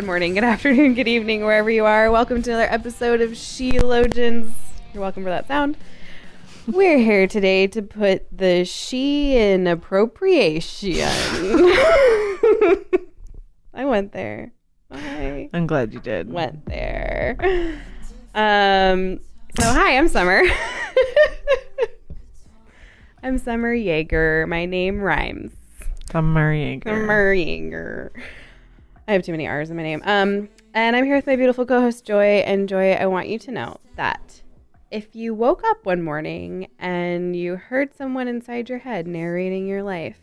Good 0.00 0.06
morning, 0.06 0.32
good 0.32 0.44
afternoon, 0.44 0.94
good 0.94 1.08
evening, 1.08 1.44
wherever 1.44 1.68
you 1.68 1.84
are. 1.84 2.10
Welcome 2.10 2.40
to 2.44 2.50
another 2.52 2.72
episode 2.72 3.20
of 3.20 3.32
Sheologians. 3.32 4.50
You're 4.94 5.02
welcome 5.02 5.24
for 5.24 5.28
that 5.28 5.46
sound. 5.46 5.76
We're 6.66 6.96
here 6.96 7.26
today 7.26 7.66
to 7.66 7.82
put 7.82 8.26
the 8.34 8.64
she 8.64 9.36
in 9.36 9.66
appropriation. 9.66 10.94
I 13.74 13.84
went 13.84 14.12
there. 14.12 14.52
I 14.90 15.50
I'm 15.52 15.66
glad 15.66 15.92
you 15.92 16.00
did. 16.00 16.32
went 16.32 16.64
there. 16.64 17.36
Um. 18.34 19.20
So 19.60 19.64
hi, 19.64 19.98
I'm 19.98 20.08
Summer. 20.08 20.44
I'm 23.22 23.36
Summer 23.36 23.74
Jaeger. 23.74 24.46
My 24.48 24.64
name 24.64 25.02
rhymes. 25.02 25.52
Summer 26.10 26.54
Jaeger. 26.54 26.88
Summer 26.88 27.34
Jaeger. 27.34 28.12
I 29.10 29.14
have 29.14 29.24
too 29.24 29.32
many 29.32 29.48
R's 29.48 29.70
in 29.70 29.76
my 29.76 29.82
name. 29.82 30.02
Um, 30.04 30.48
and 30.72 30.94
I'm 30.94 31.04
here 31.04 31.16
with 31.16 31.26
my 31.26 31.34
beautiful 31.34 31.66
co-host 31.66 32.04
Joy. 32.04 32.44
And 32.46 32.68
Joy, 32.68 32.92
I 32.92 33.06
want 33.06 33.26
you 33.26 33.40
to 33.40 33.50
know 33.50 33.78
that 33.96 34.40
if 34.92 35.16
you 35.16 35.34
woke 35.34 35.64
up 35.64 35.84
one 35.84 36.00
morning 36.00 36.68
and 36.78 37.34
you 37.34 37.56
heard 37.56 37.92
someone 37.92 38.28
inside 38.28 38.68
your 38.68 38.78
head 38.78 39.08
narrating 39.08 39.66
your 39.66 39.82
life, 39.82 40.20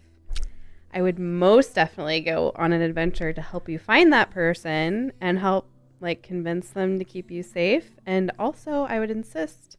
I 0.93 1.02
would 1.02 1.19
most 1.19 1.75
definitely 1.75 2.21
go 2.21 2.53
on 2.55 2.71
an 2.71 2.81
adventure 2.81 3.33
to 3.33 3.41
help 3.41 3.67
you 3.67 3.77
find 3.77 4.13
that 4.13 4.31
person 4.31 5.11
and 5.19 5.38
help 5.38 5.69
like 5.99 6.23
convince 6.23 6.69
them 6.69 6.97
to 6.97 7.03
keep 7.03 7.30
you 7.30 7.43
safe. 7.43 7.91
And 8.05 8.31
also, 8.39 8.83
I 8.83 8.99
would 8.99 9.11
insist 9.11 9.75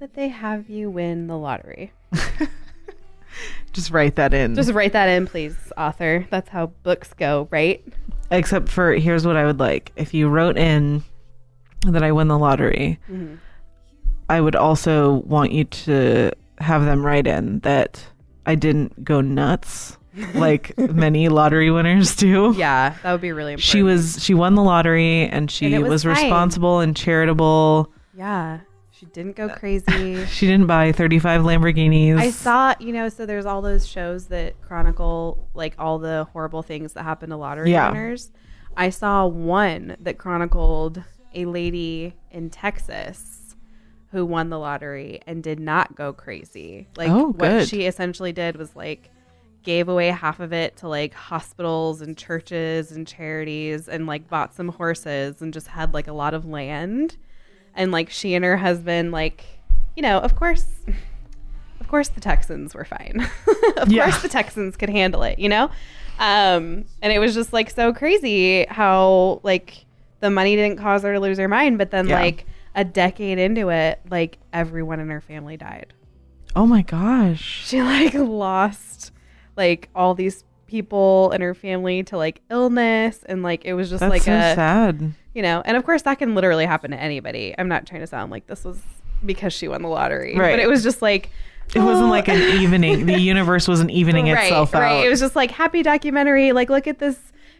that 0.00 0.14
they 0.14 0.30
have 0.30 0.68
you 0.68 0.90
win 0.90 1.28
the 1.28 1.38
lottery. 1.38 1.92
Just 3.72 3.92
write 3.92 4.16
that 4.16 4.34
in. 4.34 4.56
Just 4.56 4.72
write 4.72 4.94
that 4.94 5.08
in, 5.08 5.28
please, 5.28 5.54
author. 5.76 6.26
That's 6.28 6.48
how 6.48 6.66
books 6.82 7.14
go, 7.14 7.46
right? 7.52 7.84
Except 8.30 8.68
for 8.68 8.92
here's 8.94 9.26
what 9.26 9.36
I 9.36 9.44
would 9.46 9.58
like. 9.58 9.92
If 9.96 10.12
you 10.14 10.28
wrote 10.28 10.56
in 10.58 11.02
that 11.86 12.02
I 12.02 12.12
win 12.12 12.28
the 12.28 12.38
lottery, 12.38 12.98
Mm-hmm. 13.10 13.36
I 14.30 14.42
would 14.42 14.56
also 14.56 15.14
want 15.24 15.52
you 15.52 15.64
to 15.64 16.32
have 16.58 16.84
them 16.84 17.02
write 17.04 17.26
in 17.26 17.60
that 17.60 18.04
I 18.44 18.56
didn't 18.56 19.02
go 19.02 19.22
nuts 19.22 19.96
like 20.34 20.76
many 20.76 21.28
lottery 21.30 21.70
winners 21.70 22.14
do. 22.14 22.54
Yeah, 22.56 22.94
that 23.02 23.12
would 23.12 23.20
be 23.22 23.32
really 23.32 23.52
important. 23.54 23.64
She 23.70 23.82
was 23.82 24.22
she 24.22 24.34
won 24.34 24.54
the 24.54 24.62
lottery 24.62 25.26
and 25.28 25.50
she 25.50 25.72
And 25.72 25.82
was, 25.84 26.04
was 26.04 26.06
responsible 26.06 26.80
and 26.80 26.94
charitable. 26.94 27.90
Yeah, 28.14 28.60
she 28.98 29.06
didn't 29.06 29.36
go 29.36 29.48
crazy. 29.48 30.24
She 30.26 30.46
didn't 30.46 30.66
buy 30.66 30.92
35 30.92 31.42
Lamborghinis. 31.42 32.18
I 32.18 32.30
saw, 32.30 32.74
you 32.80 32.92
know, 32.92 33.08
so 33.08 33.26
there's 33.26 33.46
all 33.46 33.62
those 33.62 33.86
shows 33.86 34.26
that 34.26 34.60
chronicle 34.60 35.48
like 35.54 35.74
all 35.78 35.98
the 35.98 36.26
horrible 36.32 36.62
things 36.62 36.94
that 36.94 37.02
happen 37.04 37.30
to 37.30 37.36
lottery 37.36 37.70
Yeah. 37.70 37.90
winners. 37.90 38.30
I 38.76 38.90
saw 38.90 39.26
one 39.26 39.96
that 40.00 40.18
chronicled 40.18 41.02
a 41.34 41.44
lady 41.44 42.14
in 42.30 42.50
Texas 42.50 43.56
who 44.10 44.24
won 44.24 44.48
the 44.50 44.58
lottery 44.58 45.20
and 45.26 45.42
did 45.42 45.60
not 45.60 45.94
go 45.94 46.12
crazy. 46.12 46.88
Like 46.96 47.10
Oh, 47.10 47.28
what 47.32 47.68
she 47.68 47.84
essentially 47.86 48.32
did 48.32 48.56
was 48.56 48.74
like 48.74 49.10
gave 49.62 49.88
away 49.88 50.08
half 50.08 50.40
of 50.40 50.52
it 50.52 50.76
to 50.78 50.88
like 50.88 51.12
hospitals 51.12 52.00
and 52.00 52.16
churches 52.16 52.90
and 52.92 53.06
charities 53.06 53.88
and 53.88 54.06
like 54.06 54.28
bought 54.28 54.54
some 54.54 54.68
horses 54.68 55.42
and 55.42 55.52
just 55.52 55.66
had 55.68 55.92
like 55.92 56.08
a 56.08 56.12
lot 56.12 56.32
of 56.32 56.46
land 56.46 57.16
and 57.78 57.90
like 57.92 58.10
she 58.10 58.34
and 58.34 58.44
her 58.44 58.58
husband 58.58 59.10
like 59.12 59.42
you 59.96 60.02
know 60.02 60.18
of 60.18 60.36
course 60.36 60.66
of 61.80 61.88
course 61.88 62.08
the 62.08 62.20
texans 62.20 62.74
were 62.74 62.84
fine 62.84 63.26
of 63.78 63.90
Yeah. 63.90 64.04
course 64.10 64.20
the 64.20 64.28
texans 64.28 64.76
could 64.76 64.90
handle 64.90 65.22
it 65.22 65.38
you 65.38 65.48
know 65.48 65.70
um 66.18 66.84
and 67.00 67.12
it 67.12 67.18
was 67.20 67.32
just 67.34 67.52
like 67.52 67.70
so 67.70 67.92
crazy 67.94 68.66
how 68.68 69.40
like 69.42 69.86
the 70.20 70.28
money 70.30 70.56
didn't 70.56 70.78
cause 70.78 71.02
her 71.02 71.14
to 71.14 71.20
lose 71.20 71.38
her 71.38 71.48
mind 71.48 71.78
but 71.78 71.90
then 71.90 72.08
Yeah. 72.08 72.20
like 72.20 72.44
a 72.74 72.84
decade 72.84 73.38
into 73.38 73.70
it 73.70 74.00
like 74.10 74.38
everyone 74.52 75.00
in 75.00 75.08
her 75.10 75.20
family 75.20 75.56
died 75.56 75.94
oh 76.56 76.66
my 76.66 76.82
gosh. 76.82 77.64
she 77.66 77.80
like 77.82 78.14
lost 78.14 79.12
like 79.56 79.88
all 79.94 80.14
these 80.14 80.44
people 80.66 81.30
in 81.32 81.40
her 81.40 81.54
family 81.54 82.02
to 82.02 82.16
like 82.16 82.40
illness 82.50 83.24
and 83.28 83.42
like 83.42 83.64
it 83.64 83.72
was 83.74 83.88
just 83.88 84.00
That's 84.00 84.10
like 84.10 84.22
so 84.22 84.32
a 84.32 84.54
sad. 84.54 85.14
You 85.38 85.42
know? 85.42 85.62
And 85.64 85.76
of 85.76 85.84
course 85.84 86.02
that 86.02 86.18
can 86.18 86.34
literally 86.34 86.66
happen 86.66 86.90
to 86.90 86.96
anybody. 87.00 87.54
I'm 87.56 87.68
not 87.68 87.86
trying 87.86 88.00
to 88.00 88.08
sound 88.08 88.32
like 88.32 88.48
this 88.48 88.64
was 88.64 88.80
because 89.24 89.52
she 89.52 89.68
won 89.68 89.82
the 89.82 89.88
lottery 89.88 90.34
Right. 90.36 90.50
but 90.52 90.58
it 90.58 90.66
was 90.68 90.82
just 90.82 91.00
like 91.00 91.30
It 91.76 91.78
wasn't 91.80 92.08
like 92.10 92.28
an 92.28 92.40
evening. 92.60 93.06
The 93.06 93.20
universe 93.20 93.68
wasn't 93.68 93.90
evening 93.92 94.26
right, 94.26 94.44
itself 94.46 94.74
out. 94.74 94.80
right 94.82 95.06
it 95.06 95.08
was 95.08 95.20
just 95.20 95.36
like 95.36 95.52
happy 95.52 95.84
documentary. 95.84 96.50
Like 96.50 96.70
look 96.70 96.88
at 96.88 96.98
this 96.98 97.18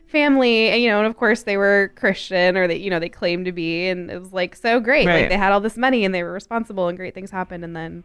family. 0.09 0.71
And, 0.71 0.83
you 0.83 0.89
know 0.91 0.99
and 0.99 1.07
of 1.07 1.17
course 1.17 1.45
they 1.45 1.57
were 1.57 1.93
christian 1.95 2.57
or 2.57 2.67
they 2.67 2.77
you 2.77 2.91
know 2.91 2.99
they 2.99 3.09
claimed 3.09 3.45
to 3.45 3.53
be. 3.53 3.87
And 3.89 4.11
it 4.11 4.19
was 4.19 4.33
like 4.33 4.57
so 4.57 4.81
great. 4.81 5.07
Like 5.07 5.29
they 5.29 5.37
had 5.37 5.53
all 5.53 5.61
this 5.61 5.77
money 5.77 6.05
and 6.05 6.13
they 6.13 6.25
were 6.25 6.33
responsible 6.33 6.89
and 6.89 6.99
great 6.99 7.15
things 7.15 7.31
happened. 7.31 7.63
And 7.63 7.77
then 7.77 8.03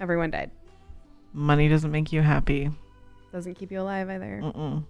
everyone 0.00 0.30
died. 0.30 0.50
Money 1.32 1.68
doesn't 1.68 1.90
make 1.90 2.12
you 2.12 2.22
happy. 2.22 2.70
doesn't 3.32 3.54
keep 3.56 3.72
you 3.72 3.80
alive 3.80 4.08
either. 4.08 4.40
Mm-mm. 4.44 4.84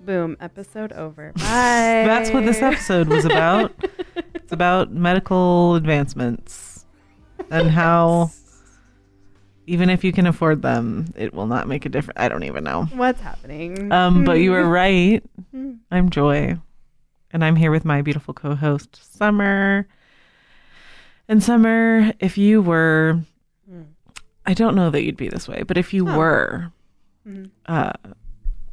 Boom 0.00 0.36
episode 0.40 0.92
over 0.92 1.32
bye 1.36 1.42
That's 2.06 2.30
what 2.30 2.44
this 2.44 2.62
episode 2.62 3.08
was 3.08 3.24
about. 3.24 3.72
it's 4.34 4.52
about 4.52 4.90
medical 4.92 5.74
advancements 5.74 6.84
and 7.50 7.70
how 7.70 8.30
even 9.66 9.90
if 9.90 10.04
you 10.04 10.12
can 10.12 10.26
afford 10.28 10.62
them, 10.62 11.06
it 11.16 11.34
will 11.34 11.48
not 11.48 11.66
make 11.66 11.84
a 11.86 11.88
difference. 11.88 12.16
I 12.20 12.28
don't 12.28 12.44
even 12.44 12.62
know. 12.62 12.84
what's 12.94 13.20
happening 13.20 13.90
Um, 13.92 14.24
but 14.24 14.34
you 14.34 14.52
were 14.52 14.64
right. 14.68 15.24
I'm 15.90 16.08
Joy, 16.10 16.56
and 17.32 17.44
I'm 17.44 17.56
here 17.56 17.72
with 17.72 17.84
my 17.84 18.00
beautiful 18.02 18.32
co-host 18.32 19.00
Summer. 19.16 19.88
And 21.28 21.42
Summer, 21.42 22.12
if 22.20 22.38
you 22.38 22.62
were, 22.62 23.20
Hmm. 23.68 23.82
I 24.46 24.54
don't 24.54 24.76
know 24.76 24.90
that 24.90 25.02
you'd 25.02 25.16
be 25.16 25.28
this 25.28 25.48
way, 25.48 25.64
but 25.66 25.76
if 25.76 25.92
you 25.92 26.08
Oh. 26.08 26.16
were 26.16 26.72
Mhm. 27.28 27.50
uh, 27.66 27.92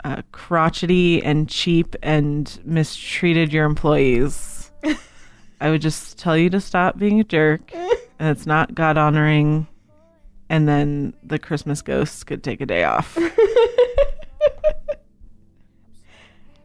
uh, 0.03 0.21
crotchety 0.31 1.23
and 1.23 1.47
cheap 1.49 1.95
and 2.01 2.59
mistreated 2.63 3.53
your 3.53 3.65
employees, 3.65 4.71
I 5.61 5.69
would 5.69 5.81
just 5.81 6.17
tell 6.17 6.37
you 6.37 6.49
to 6.51 6.61
stop 6.61 6.97
being 6.97 7.19
a 7.19 7.23
jerk, 7.23 7.73
and 7.73 8.29
it's 8.29 8.45
not 8.45 8.75
God 8.75 8.97
honoring. 8.97 9.67
And 10.49 10.67
then 10.67 11.13
the 11.23 11.39
Christmas 11.39 11.81
ghosts 11.81 12.23
could 12.23 12.43
take 12.43 12.61
a 12.61 12.65
day 12.65 12.83
off. 12.83 13.17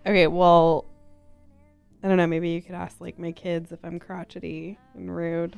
Okay, 0.09 0.27
well, 0.27 0.87
I 2.03 2.09
don't 2.09 2.17
know. 2.17 2.27
Maybe 2.27 2.49
you 2.49 2.63
could 2.63 2.75
ask 2.75 2.99
like 2.99 3.19
my 3.19 3.31
kids 3.31 3.73
if 3.73 3.85
I'm 3.85 3.99
crotchety 3.99 4.79
and 4.95 5.15
rude. 5.15 5.55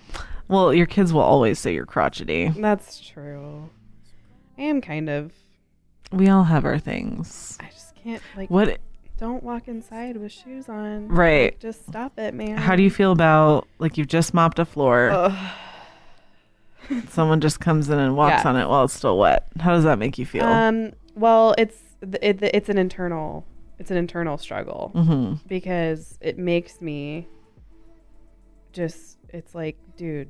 Well, 0.49 0.75
your 0.75 0.87
kids 0.87 1.13
will 1.13 1.21
always 1.21 1.61
say 1.61 1.73
you're 1.73 1.87
crotchety. 1.87 2.49
That's 2.49 3.01
true. 3.01 3.71
I 4.59 4.63
am 4.63 4.81
kind 4.81 5.09
of. 5.09 5.33
We 6.12 6.28
all 6.28 6.44
have 6.44 6.65
our 6.65 6.78
things. 6.78 7.56
I 7.60 7.66
just 7.71 7.94
can't 7.97 8.22
like. 8.37 8.50
What? 8.50 8.78
Don't 9.19 9.43
walk 9.43 9.69
inside 9.69 10.16
with 10.16 10.32
shoes 10.32 10.69
on. 10.69 11.09
Right. 11.09 11.53
Like, 11.53 11.60
just 11.60 11.86
stop 11.86 12.18
it, 12.18 12.33
man. 12.34 12.57
How 12.57 12.74
do 12.74 12.83
you 12.83 12.91
feel 12.91 13.12
about 13.12 13.68
like 13.78 13.98
you've 13.98 14.09
just 14.09 14.33
mopped 14.33 14.59
a 14.59 14.65
floor? 14.65 15.10
Ugh. 15.10 15.53
Someone 17.09 17.41
just 17.41 17.60
comes 17.60 17.89
in 17.91 17.98
and 17.98 18.16
walks 18.16 18.42
Yeah. 18.42 18.48
on 18.48 18.57
it 18.57 18.68
while 18.68 18.84
it's 18.84 18.95
still 18.95 19.18
wet. 19.18 19.47
How 19.60 19.72
does 19.72 19.84
that 19.84 19.98
make 19.98 20.18
you 20.18 20.27
feel? 20.27 20.45
Um. 20.45 20.92
Well, 21.15 21.54
it's 21.59 21.78
it, 22.22 22.42
it's 22.42 22.68
an 22.68 22.78
internal 22.78 23.45
it's 23.78 23.91
an 23.91 23.97
internal 23.97 24.36
struggle 24.39 24.91
hmm 24.95 25.34
because 25.47 26.18
it 26.21 26.39
makes 26.39 26.80
me 26.80 27.27
just 28.72 29.18
it's 29.28 29.54
like, 29.54 29.77
dude. 29.97 30.28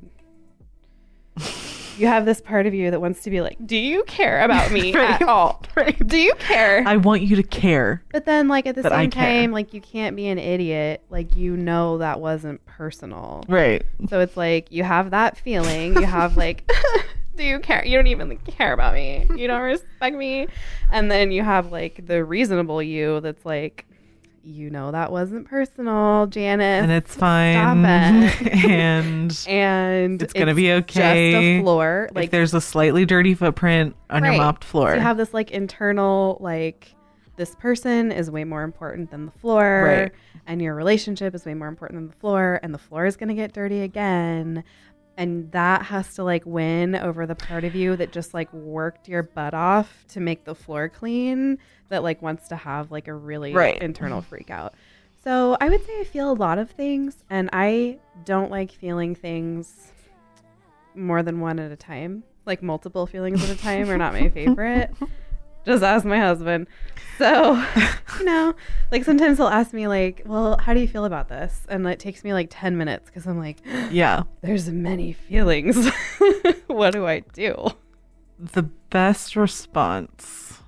You 2.01 2.07
have 2.07 2.25
this 2.25 2.41
part 2.41 2.67
of 2.67 2.73
you 2.75 2.91
that 2.91 3.01
wants 3.01 3.23
to 3.25 3.31
be 3.31 3.41
like, 3.41 3.57
"Do 3.67 3.77
you 3.77 4.03
care 4.05 4.41
about 4.41 4.73
me 4.73 4.93
Right. 4.95 5.21
at 5.21 5.23
all? 5.23 5.63
Right. 5.77 6.07
Do 6.07 6.17
you 6.19 6.35
care?" 6.39 6.83
I 6.87 6.97
want 6.97 7.23
you 7.23 7.37
to 7.37 7.43
care. 7.43 8.03
But 8.13 8.25
then, 8.25 8.49
like 8.49 8.67
at 8.67 8.75
the 8.75 8.83
That 8.83 8.93
I 8.93 9.03
same 9.05 9.11
care. 9.11 9.43
time, 9.43 9.53
like 9.53 9.75
you 9.75 9.81
can't 9.81 10.17
be 10.17 10.27
an 10.29 10.39
idiot. 10.39 11.03
Like 11.11 11.37
you 11.37 11.57
know 11.57 11.99
that 11.99 12.21
wasn't 12.21 12.65
personal. 12.67 13.45
Right. 13.49 13.85
So 14.09 14.21
it's 14.21 14.37
like 14.37 14.73
you 14.73 14.83
have 14.85 15.11
that 15.11 15.37
feeling. 15.37 15.95
You 15.95 16.07
have 16.07 16.37
like, 16.37 16.71
do 17.37 17.45
you 17.45 17.59
care? 17.61 17.85
You 17.85 17.97
don't 17.99 18.07
even 18.07 18.37
care 18.39 18.73
about 18.73 18.95
me. 18.95 19.27
You 19.37 19.47
don't 19.47 19.63
respect 19.63 20.17
me. 20.17 20.47
And 20.91 21.11
then 21.11 21.31
you 21.31 21.43
have 21.43 21.71
like 21.71 22.07
the 22.07 22.25
reasonable 22.25 22.83
you 22.83 23.21
that's 23.21 23.45
like, 23.45 23.87
you 24.43 24.71
know 24.71 24.91
that 24.93 25.13
wasn't 25.13 25.47
personal, 25.47 26.27
Janice. 26.27 26.83
and 26.83 26.91
it's 26.91 27.15
fine. 27.15 27.55
Stop 27.55 27.77
it. 27.79 28.65
and 28.71 29.45
and 29.49 30.23
It's 30.23 30.33
gonna 30.33 30.55
be 30.55 30.73
okay. 30.73 31.33
Just 31.33 31.43
a 31.43 31.61
floor. 31.63 32.07
if 32.11 32.17
Like 32.17 32.31
there's 32.31 32.55
a 32.55 32.61
slightly 32.61 33.05
dirty 33.05 33.35
footprint 33.35 33.95
on 34.09 34.25
your 34.25 34.37
mopped 34.37 34.65
floor, 34.65 34.91
So 34.91 34.95
you 34.97 35.01
have 35.03 35.17
this 35.19 35.35
like 35.35 35.51
internal 35.51 36.39
like 36.41 36.95
this 37.37 37.55
person 37.55 38.13
is 38.13 38.31
way 38.31 38.45
more 38.45 38.63
important 38.63 39.11
than 39.11 39.25
the 39.27 39.33
floor 39.33 39.85
Right. 39.87 40.13
and 40.47 40.61
your 40.61 40.75
relationship 40.75 41.35
is 41.35 41.47
way 41.47 41.55
more 41.55 41.69
important 41.69 41.99
than 41.99 42.09
the 42.09 42.17
floor 42.17 42.61
and 42.63 42.75
the 42.75 42.79
floor 42.79 43.07
is 43.07 43.17
going 43.17 43.31
to 43.31 43.35
get 43.35 43.53
dirty 43.55 43.81
again 43.81 44.63
and 45.21 45.53
that 45.53 45.83
has 45.83 46.15
to 46.15 46.25
like 46.25 46.45
win 46.47 46.95
over 46.97 47.27
the 47.27 47.35
part 47.35 47.65
of 47.65 47.75
you 47.77 47.95
that 47.97 48.11
just 48.11 48.33
like 48.33 48.51
worked 48.55 49.07
your 49.07 49.23
butt 49.23 49.53
off 49.53 50.05
to 50.09 50.19
make 50.19 50.45
the 50.47 50.55
floor 50.55 50.89
clean 50.89 51.59
that 51.91 52.03
like 52.03 52.23
wants 52.23 52.49
to 52.49 52.57
have 52.57 52.91
like 52.91 53.07
a 53.07 53.13
really 53.15 53.53
Right. 53.53 53.81
internal 53.83 54.23
freak 54.23 54.51
out. 54.51 54.73
So 55.23 55.59
I 55.61 55.69
would 55.69 55.85
say 55.85 56.01
I 56.01 56.05
feel 56.05 56.33
a 56.33 56.39
lot 56.47 56.59
of 56.59 56.71
things 56.71 57.17
and 57.29 57.51
I 57.53 57.99
don't 58.25 58.51
like 58.51 58.71
feeling 58.73 59.15
things 59.15 59.93
more 60.95 61.23
than 61.23 61.41
one 61.41 61.59
at 61.59 61.71
a 61.71 61.77
time. 61.77 62.25
Like 62.47 62.63
multiple 62.63 63.07
feelings 63.07 63.45
at 63.45 63.51
a 63.51 63.61
time 63.61 63.91
are 63.91 63.99
not 63.99 64.15
my 64.15 64.29
favorite. 64.41 64.91
Just 65.67 65.83
ask 65.83 66.05
my 66.05 66.19
husband. 66.19 66.67
So, 67.19 67.63
you 68.19 68.25
know, 68.25 68.55
like 68.91 69.05
sometimes 69.05 69.37
he'll 69.39 69.47
ask 69.49 69.73
me 69.75 69.87
like, 69.89 70.23
"Well, 70.25 70.57
how 70.59 70.73
do 70.73 70.81
you 70.81 70.89
feel 70.89 71.05
about 71.05 71.29
this?" 71.29 71.67
And 71.69 71.87
it 71.87 71.99
takes 71.99 72.25
me 72.25 72.33
like 72.33 72.49
10 72.51 72.79
minutes 72.79 73.11
cuz 73.11 73.27
I'm 73.27 73.39
like, 73.39 73.59
yeah. 73.91 74.23
there's 74.41 74.71
many 74.71 75.13
feelings. 75.13 75.89
what 76.67 76.93
do 76.93 77.07
I 77.07 77.21
do? 77.35 77.55
The 78.39 78.63
best 78.89 79.37
response 79.37 80.61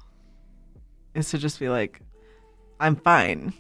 is 1.15 1.31
to 1.31 1.39
just 1.39 1.59
be 1.59 1.69
like, 1.71 2.00
"I'm 2.79 2.97
fine." 2.97 3.55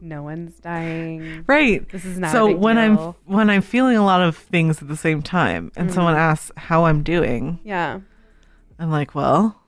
No 0.00 0.22
one's 0.22 0.54
dying. 0.60 1.44
Right. 1.46 1.88
This 1.88 2.04
is 2.04 2.18
not 2.18 2.28
a 2.28 2.32
so 2.32 2.54
when 2.54 2.78
I'm 2.78 2.96
when 3.24 3.50
I'm 3.50 3.62
feeling 3.62 3.96
a 3.96 4.04
lot 4.04 4.20
of 4.20 4.36
things 4.36 4.80
at 4.82 4.86
the 4.88 4.96
same 4.96 5.22
time, 5.22 5.72
and 5.76 5.90
Mm. 5.90 5.94
someone 5.94 6.14
asks 6.14 6.52
how 6.56 6.84
I'm 6.84 7.02
doing, 7.02 7.58
Yeah. 7.64 8.00
I'm 8.78 8.90
like, 8.90 9.14
"Well, 9.14 9.60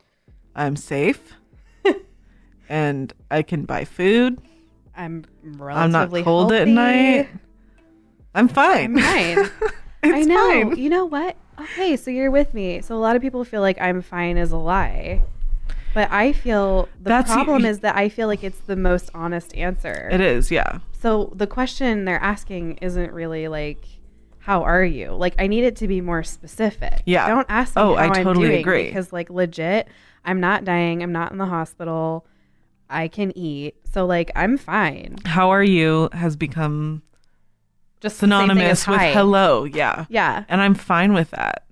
I'm 0.54 0.76
safe, 0.76 1.34
and 2.68 3.12
I 3.30 3.42
can 3.42 3.64
buy 3.64 3.84
food. 3.84 4.40
I'm 4.96 5.24
I'm 5.44 5.58
relatively 5.60 6.20
not 6.20 6.24
cold 6.24 6.52
at 6.52 6.68
night. 6.68 7.28
I'm 8.34 8.48
fine. 8.48 8.98
I'm 8.98 9.02
fine. 9.02 9.50
it's 10.02 10.14
I 10.14 10.22
know. 10.22 10.36
fine. 10.70 10.76
You 10.76 10.90
know 10.90 11.04
what? 11.04 11.36
Okay, 11.60 11.96
so 11.96 12.10
you're 12.10 12.30
with 12.30 12.52
me. 12.52 12.80
So 12.82 12.94
a 12.96 12.98
lot 13.00 13.16
of 13.16 13.22
people 13.22 13.44
feel 13.44 13.60
like 13.62 13.80
I'm 13.80 14.02
fine 14.02 14.36
is 14.36 14.52
a 14.52 14.56
lie. 14.58 15.22
But 15.94 16.10
I 16.12 16.32
feel 16.32 16.88
the 17.00 17.08
That's- 17.08 17.32
problem 17.32 17.62
y- 17.62 17.70
is 17.70 17.80
that 17.80 17.96
I 17.96 18.10
feel 18.10 18.28
like 18.28 18.44
it's 18.44 18.58
the 18.60 18.76
most 18.76 19.08
honest 19.14 19.54
answer. 19.56 20.08
It 20.12 20.20
is, 20.20 20.50
yeah. 20.50 20.80
So 21.00 21.32
the 21.34 21.46
question 21.46 22.04
they're 22.04 22.22
asking 22.22 22.74
isn't 22.82 23.12
really 23.12 23.48
like 23.48 23.86
how 24.46 24.62
are 24.62 24.84
you? 24.84 25.10
Like 25.10 25.34
I 25.40 25.48
need 25.48 25.64
it 25.64 25.74
to 25.78 25.88
be 25.88 26.00
more 26.00 26.22
specific. 26.22 27.02
Yeah. 27.04 27.26
Don't 27.26 27.46
ask 27.48 27.74
me 27.74 27.82
Oh, 27.82 27.96
how 27.96 28.02
I 28.04 28.18
am 28.18 28.24
totally 28.24 28.46
doing 28.46 28.60
agree. 28.60 28.84
because 28.84 29.12
like 29.12 29.28
legit, 29.28 29.88
I'm 30.24 30.38
not 30.38 30.64
dying. 30.64 31.02
I'm 31.02 31.10
not 31.10 31.32
in 31.32 31.38
the 31.38 31.46
hospital. 31.46 32.24
I 32.88 33.08
can 33.08 33.36
eat. 33.36 33.74
So 33.92 34.06
like 34.06 34.30
I'm 34.36 34.56
fine. 34.56 35.16
How 35.24 35.50
are 35.50 35.64
you 35.64 36.10
has 36.12 36.36
become 36.36 37.02
Just 38.00 38.20
the 38.20 38.28
same 38.28 38.30
thing 38.50 38.60
as 38.60 38.82
synonymous 38.82 38.86
with 38.86 39.00
hello, 39.14 39.64
yeah. 39.64 40.04
Yeah. 40.08 40.44
And 40.48 40.60
I'm 40.60 40.76
fine 40.76 41.12
with 41.12 41.30
that. 41.32 41.64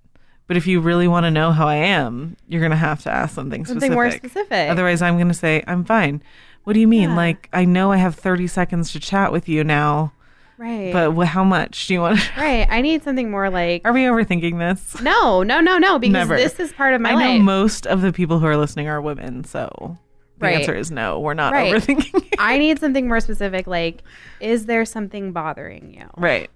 But 0.48 0.56
if 0.56 0.66
you 0.66 0.80
really 0.80 1.06
want 1.06 1.24
to 1.26 1.30
know 1.30 1.52
how 1.52 1.68
I 1.68 1.76
am, 1.76 2.36
you're 2.48 2.60
going 2.60 2.72
to 2.72 2.76
have 2.76 3.00
to 3.04 3.10
ask 3.10 3.36
something 3.36 3.64
specific. 3.64 3.82
Something 3.82 3.94
more 3.94 4.10
specific. 4.10 4.68
Otherwise, 4.68 5.00
I'm 5.00 5.14
going 5.14 5.28
to 5.28 5.32
say, 5.34 5.62
I'm 5.68 5.84
fine. 5.84 6.22
What 6.64 6.72
do 6.72 6.80
you 6.80 6.88
mean? 6.88 7.10
Yeah. 7.10 7.16
Like, 7.16 7.48
I 7.52 7.64
know 7.64 7.92
I 7.92 7.98
have 7.98 8.16
30 8.16 8.48
seconds 8.48 8.90
to 8.92 9.00
chat 9.00 9.30
with 9.30 9.48
you 9.48 9.62
now, 9.62 10.12
right. 10.58 10.92
but 10.92 11.12
wh- 11.12 11.26
how 11.26 11.44
much 11.44 11.86
do 11.86 11.94
you 11.94 12.00
want? 12.00 12.36
right. 12.36 12.66
I 12.70 12.80
need 12.80 13.02
something 13.02 13.30
more 13.30 13.50
like 13.50 13.82
Are 13.84 13.92
we 13.92 14.02
overthinking 14.02 14.58
this? 14.58 15.00
No, 15.02 15.42
no, 15.42 15.60
no, 15.60 15.78
no, 15.78 15.98
because 15.98 16.12
Never. 16.12 16.36
this 16.36 16.58
is 16.60 16.72
part 16.72 16.94
of 16.94 17.00
my 17.00 17.10
I 17.10 17.12
know 17.12 17.32
life. 17.34 17.42
most 17.42 17.86
of 17.86 18.00
the 18.02 18.12
people 18.12 18.38
who 18.38 18.46
are 18.46 18.56
listening 18.56 18.88
are 18.88 19.00
women, 19.00 19.44
so 19.44 19.98
the 20.38 20.46
Right. 20.46 20.56
answer 20.58 20.74
is 20.74 20.90
no. 20.90 21.20
We're 21.20 21.34
not 21.34 21.52
Right. 21.52 21.72
overthinking. 21.74 22.26
it. 22.32 22.34
I 22.38 22.58
need 22.58 22.78
something 22.78 23.06
more 23.08 23.20
specific 23.20 23.66
like 23.66 24.02
is 24.40 24.66
there 24.66 24.84
something 24.84 25.32
bothering 25.32 25.94
you? 25.94 26.08
right. 26.16 26.50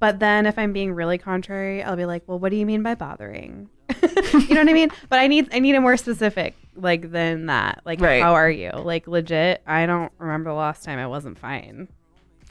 But 0.00 0.18
then 0.18 0.44
if 0.44 0.58
I'm 0.58 0.74
being 0.74 0.92
really 0.92 1.16
contrary, 1.16 1.82
I'll 1.82 1.96
be 1.96 2.04
like, 2.04 2.24
"Well, 2.26 2.38
what 2.38 2.50
do 2.50 2.56
you 2.56 2.66
mean 2.66 2.82
by 2.82 2.94
bothering?" 2.94 3.70
you 4.02 4.54
know 4.54 4.60
what 4.60 4.68
I 4.68 4.72
mean? 4.74 4.90
But 5.08 5.18
I 5.20 5.28
need 5.28 5.48
I 5.54 5.60
need 5.60 5.74
a 5.76 5.80
more 5.80 5.96
specific 5.96 6.54
like 6.76 7.10
than 7.10 7.46
that. 7.46 7.80
Like 7.86 8.00
Right. 8.02 8.20
how 8.20 8.34
are 8.34 8.50
you? 8.50 8.70
Like 8.70 9.06
legit, 9.06 9.62
I 9.66 9.86
don't 9.86 10.12
remember 10.18 10.50
the 10.50 10.56
last 10.56 10.84
time 10.84 10.98
I 10.98 11.06
wasn't 11.06 11.38
fine. 11.38 11.88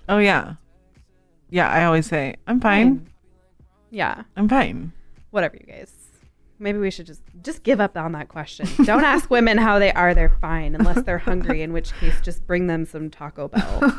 Oh 0.09 0.17
yeah. 0.17 0.53
Yeah, 1.53 1.69
I 1.69 1.85
always 1.85 2.07
say, 2.07 2.37
I'm 2.47 2.59
fine. 2.59 3.07
Yeah. 3.91 4.23
I'm 4.35 4.49
fine. 4.49 4.91
Whatever 5.29 5.55
you 5.57 5.71
guys. 5.71 5.93
Maybe 6.57 6.79
we 6.79 6.89
should 6.89 7.05
just 7.05 7.21
just 7.43 7.61
give 7.61 7.79
up 7.79 7.95
on 7.95 8.13
that 8.13 8.27
question. 8.27 8.67
Don't 8.85 9.03
ask 9.03 9.29
women 9.29 9.59
how 9.59 9.77
they 9.77 9.93
are. 9.93 10.15
They're 10.15 10.35
fine 10.41 10.73
unless 10.73 11.03
they're 11.03 11.17
hungry, 11.29 11.61
in 11.61 11.71
which 11.71 11.93
case 11.99 12.19
just 12.23 12.47
bring 12.47 12.65
them 12.65 12.87
some 12.87 13.11
Taco 13.11 13.49
Bell. 13.49 13.95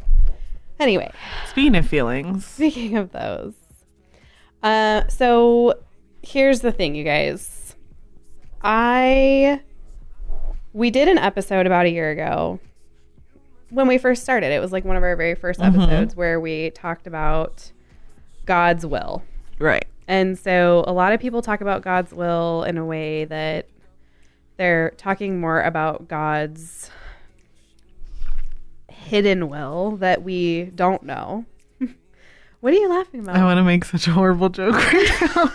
anyway, 0.80 1.12
Speaking 1.48 1.76
of 1.76 1.86
feelings, 1.86 2.44
speaking 2.44 2.96
of 2.96 3.12
those, 3.12 3.54
uh, 4.64 5.06
so 5.06 5.74
here's 6.22 6.60
the 6.60 6.72
thing, 6.72 6.96
you 6.96 7.04
guys. 7.04 7.76
I 8.62 9.60
we 10.72 10.90
did 10.90 11.06
an 11.06 11.18
episode 11.18 11.66
about 11.66 11.86
a 11.86 11.90
year 11.90 12.10
ago 12.10 12.58
when 13.70 13.88
we 13.88 13.98
first 13.98 14.22
started. 14.22 14.52
It 14.52 14.60
was 14.60 14.72
like 14.72 14.84
one 14.84 14.96
of 14.96 15.02
our 15.02 15.16
very 15.16 15.34
1st 15.34 15.56
mm-hmm. 15.56 15.80
episodes 15.80 16.16
where 16.16 16.40
we 16.40 16.70
talked 16.70 17.06
about 17.06 17.72
God's 18.46 18.84
will. 18.84 19.22
right. 19.58 19.84
And 20.08 20.36
so 20.36 20.82
a 20.88 20.92
lot 20.92 21.12
of 21.12 21.20
people 21.20 21.40
talk 21.40 21.60
about 21.60 21.82
God's 21.82 22.12
will 22.12 22.64
in 22.64 22.76
a 22.76 22.84
way 22.84 23.26
that 23.26 23.68
they're 24.56 24.90
talking 24.98 25.40
more 25.40 25.62
about 25.62 26.08
God's 26.08 26.90
hidden 28.88 29.48
will 29.48 29.96
that 29.98 30.22
we 30.22 30.64
don't 30.74 31.04
know. 31.04 31.44
what 32.60 32.72
are 32.72 32.76
you 32.76 32.88
laughing 32.88 33.20
about? 33.20 33.36
I 33.36 33.44
want 33.44 33.58
to 33.58 33.64
make 33.64 33.84
such 33.84 34.08
a 34.08 34.12
horrible 34.12 34.48
joke 34.48 34.74
right 34.74 35.20
now. 35.20 35.52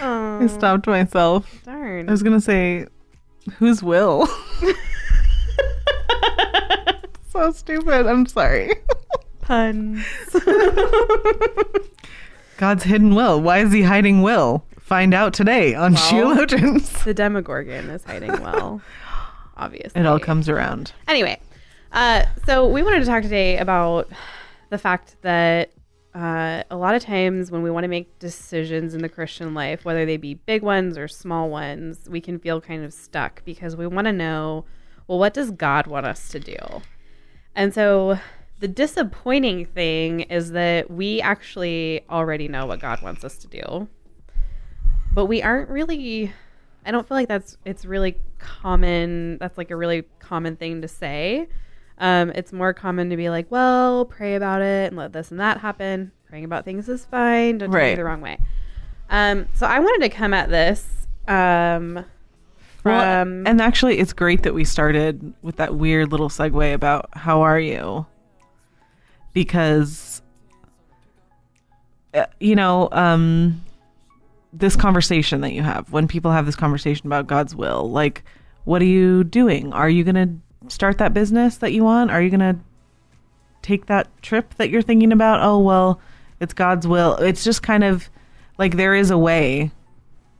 oh, 0.00 0.38
I 0.42 0.46
stopped 0.48 0.88
myself. 0.88 1.48
darn. 1.64 2.08
I 2.08 2.12
was 2.12 2.22
going 2.22 2.36
to 2.36 2.40
say, 2.40 2.86
whose 3.58 3.82
will? 3.82 4.28
so 7.32 7.50
stupid. 7.52 8.06
I'm 8.06 8.26
sorry. 8.26 8.70
puns. 9.40 10.04
God's 12.58 12.84
hidden 12.84 13.14
will. 13.14 13.40
Why 13.40 13.58
is 13.58 13.72
he 13.72 13.82
hiding 13.82 14.22
will? 14.22 14.64
Find 14.78 15.14
out 15.14 15.32
today 15.34 15.74
on 15.74 15.94
Well- 15.94 16.02
Sheologians. 16.36 17.04
the 17.04 17.14
Demogorgon 17.14 17.90
is 17.90 18.04
hiding 18.04 18.30
well, 18.42 18.80
obviously. 19.56 20.00
It 20.00 20.06
all 20.06 20.18
comes 20.20 20.48
around. 20.48 20.92
Anyway, 21.08 21.40
uh, 21.92 22.22
so 22.46 22.68
we 22.68 22.82
wanted 22.82 23.00
to 23.00 23.06
talk 23.06 23.22
today 23.22 23.58
about 23.58 24.10
the 24.70 24.78
fact 24.78 25.16
that 25.22 25.72
uh, 26.14 26.62
a 26.70 26.76
lot 26.76 26.94
of 26.94 27.02
times 27.02 27.50
when 27.50 27.62
we 27.62 27.70
want 27.70 27.84
to 27.84 27.88
make 27.88 28.18
decisions 28.18 28.94
in 28.94 29.00
the 29.00 29.08
Christian 29.08 29.54
life, 29.54 29.84
whether 29.84 30.04
they 30.04 30.18
be 30.18 30.34
big 30.34 30.62
ones 30.62 30.98
or 30.98 31.08
small 31.08 31.48
ones, 31.48 32.06
we 32.08 32.20
can 32.20 32.38
feel 32.38 32.60
kind 32.60 32.84
of 32.84 32.92
stuck 32.92 33.42
because 33.46 33.74
we 33.76 33.86
want 33.86 34.06
to 34.06 34.12
know, 34.12 34.66
well, 35.08 35.18
what 35.18 35.32
does 35.32 35.50
God 35.52 35.86
want 35.86 36.04
us 36.06 36.28
to 36.28 36.38
do? 36.38 36.56
And 37.54 37.72
so 37.74 38.18
the 38.60 38.68
disappointing 38.68 39.66
thing 39.66 40.20
is 40.20 40.52
that 40.52 40.90
we 40.90 41.20
actually 41.20 42.04
already 42.08 42.48
know 42.48 42.66
what 42.66 42.80
God 42.80 43.02
wants 43.02 43.24
us 43.24 43.36
to 43.38 43.48
do. 43.48 43.88
But 45.12 45.26
we 45.26 45.42
aren't 45.42 45.68
really 45.68 46.32
I 46.84 46.90
don't 46.90 47.06
feel 47.06 47.16
like 47.16 47.28
that's 47.28 47.56
it's 47.64 47.84
really 47.84 48.16
common. 48.38 49.38
That's 49.38 49.56
like 49.58 49.70
a 49.70 49.76
really 49.76 50.02
common 50.18 50.56
thing 50.56 50.82
to 50.82 50.88
say. 50.88 51.48
Um, 51.98 52.30
it's 52.30 52.52
more 52.52 52.72
common 52.72 53.10
to 53.10 53.16
be 53.16 53.30
like, 53.30 53.46
well, 53.50 54.04
pray 54.06 54.34
about 54.34 54.62
it 54.62 54.88
and 54.88 54.96
let 54.96 55.12
this 55.12 55.30
and 55.30 55.38
that 55.38 55.58
happen. 55.58 56.10
Praying 56.28 56.44
about 56.44 56.64
things 56.64 56.88
is 56.88 57.04
fine. 57.04 57.58
Don't 57.58 57.68
take 57.70 57.76
Right. 57.76 57.92
it 57.92 57.96
the 57.96 58.04
wrong 58.04 58.20
way. 58.20 58.38
Um, 59.10 59.46
so 59.54 59.66
I 59.66 59.78
wanted 59.78 60.08
to 60.10 60.16
come 60.16 60.34
at 60.34 60.48
this 60.48 61.06
um, 61.28 62.04
from 62.82 62.92
Well, 62.92 63.42
and 63.46 63.60
actually, 63.60 63.98
it's 63.98 64.12
great 64.12 64.42
that 64.42 64.54
we 64.54 64.64
started 64.64 65.34
with 65.42 65.56
that 65.56 65.74
weird 65.74 66.10
little 66.10 66.28
segue 66.28 66.74
about 66.74 67.08
how 67.12 67.42
are 67.42 67.58
you? 67.58 68.06
Because, 69.32 70.20
uh, 72.12 72.26
you 72.40 72.54
know, 72.54 72.88
um, 72.92 73.62
this 74.52 74.76
conversation 74.76 75.40
that 75.40 75.52
you 75.52 75.62
have, 75.62 75.90
when 75.92 76.08
people 76.08 76.30
have 76.32 76.44
this 76.44 76.56
conversation 76.56 77.06
about 77.06 77.26
God's 77.26 77.54
will, 77.54 77.90
like, 77.90 78.24
what 78.64 78.82
are 78.82 78.86
you 78.86 79.24
doing? 79.24 79.72
Are 79.72 79.88
you 79.88 80.04
going 80.04 80.14
to 80.14 80.70
start 80.70 80.98
that 80.98 81.14
business 81.14 81.56
that 81.58 81.72
you 81.72 81.84
want? 81.84 82.10
Are 82.10 82.20
you 82.20 82.30
going 82.30 82.40
to 82.40 82.58
take 83.62 83.86
that 83.86 84.08
trip 84.22 84.54
that 84.56 84.70
you're 84.70 84.82
thinking 84.82 85.12
about? 85.12 85.40
Oh, 85.42 85.58
well, 85.58 86.00
it's 86.40 86.52
God's 86.52 86.86
will. 86.86 87.14
It's 87.16 87.44
just 87.44 87.62
kind 87.62 87.84
of 87.84 88.10
like 88.58 88.76
there 88.76 88.94
is 88.94 89.10
a 89.10 89.18
way 89.18 89.70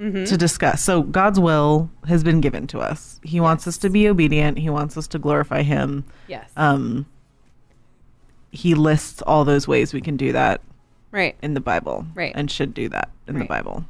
to 0.02 0.37
discuss. 0.37 0.82
So 0.82 1.02
God's 1.02 1.38
will 1.38 1.88
has 2.09 2.25
been 2.25 2.40
given 2.40 2.66
to 2.68 2.80
us. 2.80 3.21
He 3.23 3.38
wants 3.38 3.68
us 3.68 3.78
to 3.78 3.90
be 3.90 4.09
obedient. 4.09 4.59
He 4.59 4.68
wants 4.68 4.97
us 4.97 5.06
to 5.09 5.18
glorify 5.18 5.62
Him. 5.62 6.04
Yes. 6.26 6.50
Um, 6.56 7.06
he 8.50 8.75
lists 8.75 9.23
all 9.23 9.44
those 9.44 9.66
ways 9.66 9.94
we 9.94 10.00
can 10.00 10.16
do 10.16 10.32
that 10.32 10.61
right. 11.11 11.37
in 11.40 11.54
the 11.54 11.61
Bible, 11.61 12.06
Right. 12.14 12.32
And 12.35 12.50
should 12.50 12.75
do 12.75 12.88
that 12.90 13.11
in 13.26 13.38
the 13.38 13.44
Bible. 13.47 13.85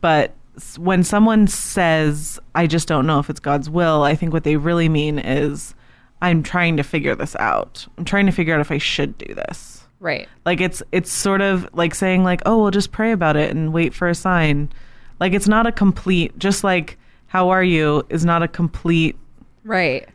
But 0.00 0.34
when 0.76 1.04
someone 1.04 1.46
says, 1.46 2.40
"I 2.54 2.66
just 2.66 2.88
don't 2.88 3.06
know 3.06 3.20
if 3.20 3.30
it's 3.30 3.40
God's 3.40 3.70
will," 3.70 4.02
I 4.02 4.14
think 4.14 4.32
what 4.32 4.44
they 4.44 4.56
really 4.56 4.88
mean 4.88 5.18
is, 5.18 5.74
"I'm 6.20 6.42
trying 6.42 6.76
to 6.78 6.82
figure 6.82 7.14
this 7.14 7.36
out. 7.36 7.86
I'm 7.96 8.04
trying 8.04 8.26
to 8.26 8.32
figure 8.32 8.54
out 8.54 8.60
if 8.60 8.72
I 8.72 8.78
should 8.78 9.16
do 9.18 9.34
this." 9.34 9.86
Right. 10.00 10.28
Like 10.44 10.60
it's 10.60 10.82
it's 10.90 11.12
sort 11.12 11.40
of 11.40 11.68
like 11.72 11.94
saying 11.94 12.24
like, 12.24 12.42
"Oh, 12.46 12.62
we'll 12.62 12.70
just 12.72 12.90
pray 12.90 13.12
about 13.12 13.36
it 13.36 13.50
and 13.50 13.72
wait 13.72 13.94
for 13.94 14.08
a 14.08 14.14
sign." 14.14 14.70
Like 15.20 15.32
it's 15.32 15.48
not 15.48 15.66
a 15.66 15.72
complete. 15.72 16.38
Just 16.38 16.64
like 16.64 16.98
"How 17.26 17.50
are 17.50 17.62
you?" 17.62 18.04
is 18.08 18.24
not 18.24 18.42
a 18.42 18.48
complete. 18.48 19.16
Right. 19.64 20.08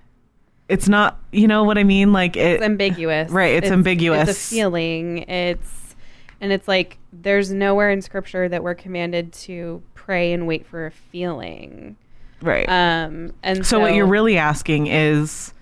It's 0.69 0.87
not. 0.87 1.19
You 1.31 1.47
know 1.47 1.63
what 1.63 1.77
I 1.77 1.83
mean? 1.83 2.13
Like 2.13 2.35
it. 2.37 2.55
It's 2.55 2.63
ambiguous. 2.63 3.31
Right, 3.31 3.55
it's 3.55 3.69
ambiguous. 3.71 4.29
It's 4.29 4.51
a 4.51 4.55
feeling. 4.55 5.19
It's 5.29 5.95
and 6.41 6.51
it's 6.51 6.67
like 6.67 6.97
there's 7.11 7.51
nowhere 7.51 7.89
in 7.89 8.01
scripture 8.01 8.49
that 8.49 8.63
we're 8.63 8.75
commanded 8.75 9.31
to 9.33 9.81
pray 9.93 10.33
and 10.33 10.47
wait 10.47 10.65
for 10.65 10.85
a 10.85 10.91
feeling. 10.91 11.95
right. 12.41 12.67
Um 12.67 13.33
and 13.43 13.59
So, 13.59 13.77
so, 13.77 13.79
what 13.79 13.93
you're 13.93 14.07
really 14.07 14.37
asking 14.37 14.87
is 14.87 15.53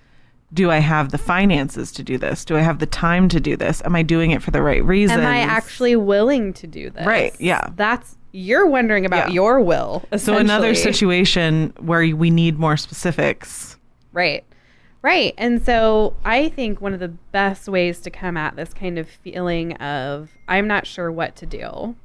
do 0.53 0.69
I 0.69 0.79
have 0.79 1.12
the 1.12 1.17
finances 1.17 1.91
to 1.93 2.03
do 2.03 2.17
this? 2.17 2.43
Do 2.43 2.57
I 2.57 2.62
have 2.62 2.79
the 2.79 2.86
time 2.86 3.29
to 3.29 3.39
do 3.39 3.55
this? 3.55 3.81
Am 3.86 3.95
I 3.95 4.03
doing 4.03 4.31
it 4.31 4.41
for 4.41 4.51
the 4.51 4.62
right 4.62 4.83
reason? 4.83 5.19
am 5.19 5.25
I 5.25 5.39
actually 5.39 5.95
willing 5.95 6.51
to 6.53 6.67
do 6.67 6.89
this? 6.89 7.05
Right, 7.05 7.33
yeah. 7.39 7.69
That's 7.75 8.17
you're 8.32 8.66
wondering 8.68 9.06
about 9.06 9.30
Yeah. 9.30 9.34
your 9.34 9.62
will. 9.62 10.04
So 10.18 10.38
another 10.38 10.74
situation 10.76 11.74
where 11.80 12.16
we 12.16 12.30
need 12.30 12.58
more 12.58 12.78
specifics. 12.78 13.78
Right. 14.14 14.44
Right. 15.02 15.34
And 15.38 15.62
so 15.66 16.16
I 16.24 16.50
think 16.50 16.80
one 16.80 16.94
of 16.94 17.00
the 17.00 17.08
best 17.08 17.68
ways 17.68 18.00
to 18.02 18.10
come 18.12 18.38
at 18.38 18.56
this 18.56 18.74
kind 18.74 19.00
of 19.00 19.10
feeling 19.10 19.74
of 19.78 20.30
I'm 20.48 20.68
not 20.68 20.86
sure 20.86 21.12
what 21.12 21.36
to 21.38 21.46
do 21.46 21.96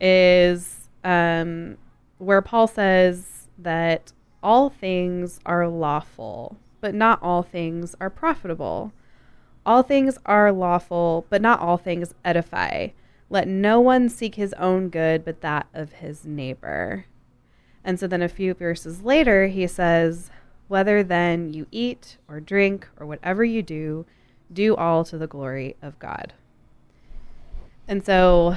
is 0.00 0.88
um, 1.04 1.78
where 2.18 2.42
Paul 2.42 2.66
says 2.66 3.48
that 3.58 4.12
all 4.42 4.68
things 4.68 5.40
are 5.46 5.66
lawful, 5.68 6.56
but 6.80 6.94
not 6.94 7.18
all 7.22 7.42
things 7.42 7.94
are 8.00 8.10
profitable. 8.10 8.92
All 9.64 9.82
things 9.82 10.18
are 10.26 10.52
lawful, 10.52 11.26
but 11.30 11.42
not 11.42 11.60
all 11.60 11.76
things 11.78 12.14
edify. 12.24 12.88
Let 13.28 13.48
no 13.48 13.80
one 13.80 14.08
seek 14.08 14.36
his 14.36 14.52
own 14.54 14.88
good, 14.88 15.24
but 15.24 15.40
that 15.40 15.66
of 15.74 15.94
his 15.94 16.24
neighbor. 16.24 17.06
And 17.84 17.98
so 17.98 18.06
then 18.06 18.22
a 18.22 18.28
few 18.28 18.54
verses 18.54 19.02
later, 19.02 19.46
he 19.48 19.66
says, 19.66 20.30
Whether 20.68 21.02
then 21.02 21.52
you 21.52 21.66
eat 21.70 22.18
or 22.28 22.40
drink 22.40 22.88
or 22.98 23.06
whatever 23.06 23.44
you 23.44 23.62
do, 23.62 24.06
do 24.52 24.76
all 24.76 25.04
to 25.04 25.18
the 25.18 25.26
glory 25.26 25.76
of 25.82 25.98
God. 25.98 26.34
And 27.88 28.04
so 28.04 28.56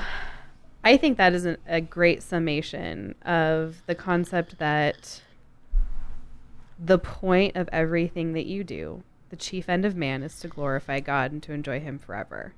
I 0.83 0.97
think 0.97 1.17
that 1.17 1.33
is 1.33 1.45
an, 1.45 1.57
a 1.67 1.81
great 1.81 2.23
summation 2.23 3.15
of 3.23 3.83
the 3.85 3.95
concept 3.95 4.57
that 4.59 5.21
the 6.77 6.97
point 6.97 7.55
of 7.55 7.69
everything 7.71 8.33
that 8.33 8.45
you 8.45 8.63
do, 8.63 9.03
the 9.29 9.35
chief 9.35 9.67
end 9.67 9.85
of 9.85 9.95
man, 9.95 10.23
is 10.23 10.39
to 10.39 10.47
glorify 10.47 10.99
God 10.99 11.31
and 11.31 11.43
to 11.43 11.53
enjoy 11.53 11.79
Him 11.79 11.99
forever. 11.99 12.53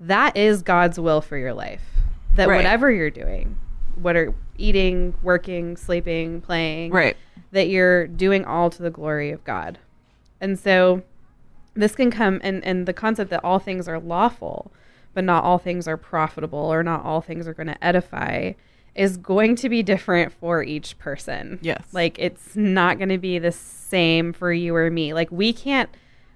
That 0.00 0.36
is 0.36 0.62
God's 0.62 0.98
will 0.98 1.20
for 1.20 1.36
your 1.36 1.52
life. 1.52 1.82
That 2.36 2.48
Right. 2.48 2.56
whatever 2.56 2.90
you're 2.90 3.10
doing, 3.10 3.56
whether 4.00 4.34
eating, 4.56 5.14
working, 5.22 5.76
sleeping, 5.76 6.40
playing, 6.40 6.92
Right. 6.92 7.16
that 7.52 7.68
you're 7.68 8.06
doing 8.06 8.44
all 8.44 8.70
to 8.70 8.82
the 8.82 8.90
glory 8.90 9.30
of 9.30 9.44
God. 9.44 9.78
And 10.40 10.58
so 10.58 11.02
this 11.74 11.94
can 11.94 12.10
come 12.10 12.40
and, 12.42 12.64
and 12.64 12.86
the 12.86 12.92
concept 12.92 13.30
that 13.30 13.44
all 13.44 13.58
things 13.58 13.88
are 13.88 13.98
lawful, 13.98 14.72
but 15.12 15.24
not 15.24 15.44
all 15.44 15.58
things 15.58 15.86
are 15.86 15.96
profitable 15.96 16.58
or 16.72 16.82
not 16.82 17.04
all 17.04 17.20
things 17.20 17.46
are 17.46 17.54
going 17.54 17.66
to 17.66 17.84
edify 17.84 18.52
is 18.94 19.16
going 19.16 19.54
to 19.56 19.68
be 19.68 19.82
different 19.82 20.32
for 20.32 20.62
each 20.62 20.98
person. 20.98 21.58
Yes. 21.62 21.82
Like 21.92 22.18
it's 22.18 22.56
not 22.56 22.98
going 22.98 23.08
to 23.10 23.18
be 23.18 23.38
the 23.38 23.52
same 23.52 24.32
for 24.32 24.52
you 24.52 24.74
or 24.74 24.90
me. 24.90 25.12
Like 25.14 25.30
we 25.30 25.52
can't 25.52 25.88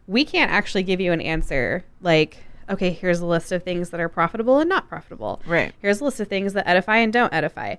we 0.07 0.25
can't 0.25 0.51
actually 0.51 0.83
give 0.83 1.01
you 1.01 1.13
an 1.13 1.21
answer 1.21 1.83
like 2.01 2.39
okay, 2.69 2.91
here's 2.91 3.21
a 3.21 3.27
list 3.27 3.53
of 3.53 3.63
things 3.63 3.91
that 3.91 4.01
are 4.01 4.09
profitable 4.09 4.59
and 4.59 4.69
not 4.69 4.89
profitable. 4.89 5.41
Right. 5.47 5.73
Here's 5.81 6.01
a 6.01 6.05
list 6.05 6.21
of 6.21 6.29
things 6.29 6.53
that 6.55 6.69
edify 6.69 6.99
and 6.99 7.13
don't 7.13 7.33
edify. 7.33 7.77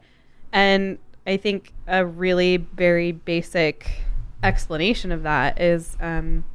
And 0.51 0.98
I 1.27 1.38
think 1.38 1.74
a 1.88 2.06
really 2.06 2.58
very 2.58 3.12
basic 3.12 3.89
explanation 4.44 5.12
of 5.12 5.24
that 5.24 5.60
is 5.60 5.98
um, 6.00 6.46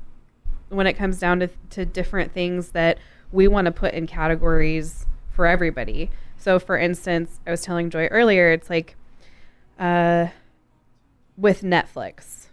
when 0.69 0.87
it 0.87 0.95
comes 0.95 1.19
down 1.19 1.41
to, 1.41 1.51
to 1.71 1.85
different 1.85 2.33
things 2.33 2.71
that 2.71 2.99
we 3.33 3.49
want 3.49 3.67
to 3.67 3.73
put 3.73 3.95
in 3.95 4.07
categories 4.07 5.07
for 5.31 5.47
everybody. 5.47 6.11
So, 6.37 6.59
for 6.59 6.79
instance, 6.79 7.41
I 7.47 7.51
was 7.51 7.63
telling 7.63 7.91
Joy 7.91 8.07
earlier, 8.07 8.51
it's 8.53 8.71
like 8.71 8.97
uh, 9.79 10.29
with 11.37 11.63
Netflix. 11.63 12.47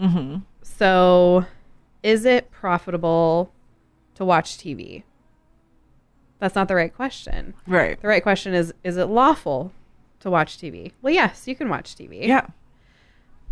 Mm-hmm. 0.00 0.38
So, 0.62 1.44
is 2.02 2.24
it 2.24 2.50
profitable 2.50 3.52
to 4.14 4.24
watch 4.24 4.56
TV? 4.56 5.02
That's 6.44 6.54
not 6.54 6.68
the 6.68 6.74
right 6.74 6.94
question. 6.94 7.54
Right. 7.66 7.98
The 7.98 8.06
right 8.06 8.22
question 8.22 8.52
is 8.52 8.74
is 8.84 8.98
it 8.98 9.06
lawful 9.06 9.72
to 10.20 10.28
watch 10.28 10.58
TV? 10.58 10.92
Well, 11.00 11.14
yes, 11.14 11.48
you 11.48 11.56
can 11.56 11.70
watch 11.70 11.96
TV. 11.96 12.26
Yeah. 12.26 12.48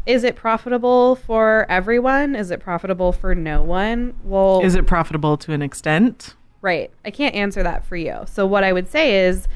Is 0.05 0.25
it 0.25 0.37
profitable 0.37 1.17
for 1.17 1.65
everyone? 1.71 2.37
Is 2.37 2.51
it 2.51 2.61
profitable 2.61 3.11
for 3.11 3.35
no 3.35 3.63
one? 3.63 4.15
Well, 4.23 4.61
Is 4.63 4.75
it 4.75 4.87
profitable 4.87 5.39
to 5.39 5.55
an 5.55 5.63
extent? 5.63 6.35
Right. 6.61 6.91
I 7.03 7.11
can't 7.11 7.35
answer 7.35 7.63
that 7.63 7.83
for 7.87 7.97
you. 7.97 8.25
So 8.27 8.47
what 8.47 8.63
I 8.63 8.75
would 8.75 8.91
say 8.91 9.25
is 9.25 9.49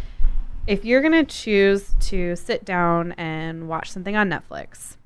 if 0.67 0.87
you're 0.87 1.03
going 1.03 1.13
to 1.13 1.25
choose 1.25 1.95
to 2.09 2.37
sit 2.37 2.65
down 2.65 3.13
and 3.19 3.69
watch 3.69 3.91
something 3.91 4.17
on 4.17 4.31
Netflix, 4.31 4.97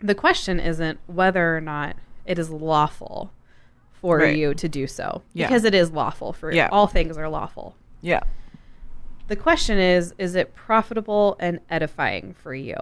the 0.00 0.14
question 0.14 0.60
isn't 0.60 0.98
whether 1.06 1.56
or 1.56 1.62
not 1.62 1.96
it 2.26 2.38
is 2.38 2.50
lawful 2.50 3.32
for 4.04 4.18
Right. 4.18 4.36
you 4.36 4.52
to 4.52 4.68
do 4.68 4.86
so 4.86 5.22
Yeah. 5.32 5.46
because 5.46 5.64
it 5.64 5.74
is 5.74 5.90
lawful 5.90 6.34
for 6.34 6.52
Yeah. 6.52 6.68
all 6.70 6.86
things 6.86 7.16
are 7.16 7.26
lawful. 7.26 7.74
Yeah. 8.02 8.20
The 9.28 9.36
question 9.36 9.78
is 9.78 10.12
is 10.18 10.34
it 10.34 10.54
profitable 10.54 11.38
and 11.40 11.60
edifying 11.70 12.34
for 12.34 12.54
you? 12.54 12.76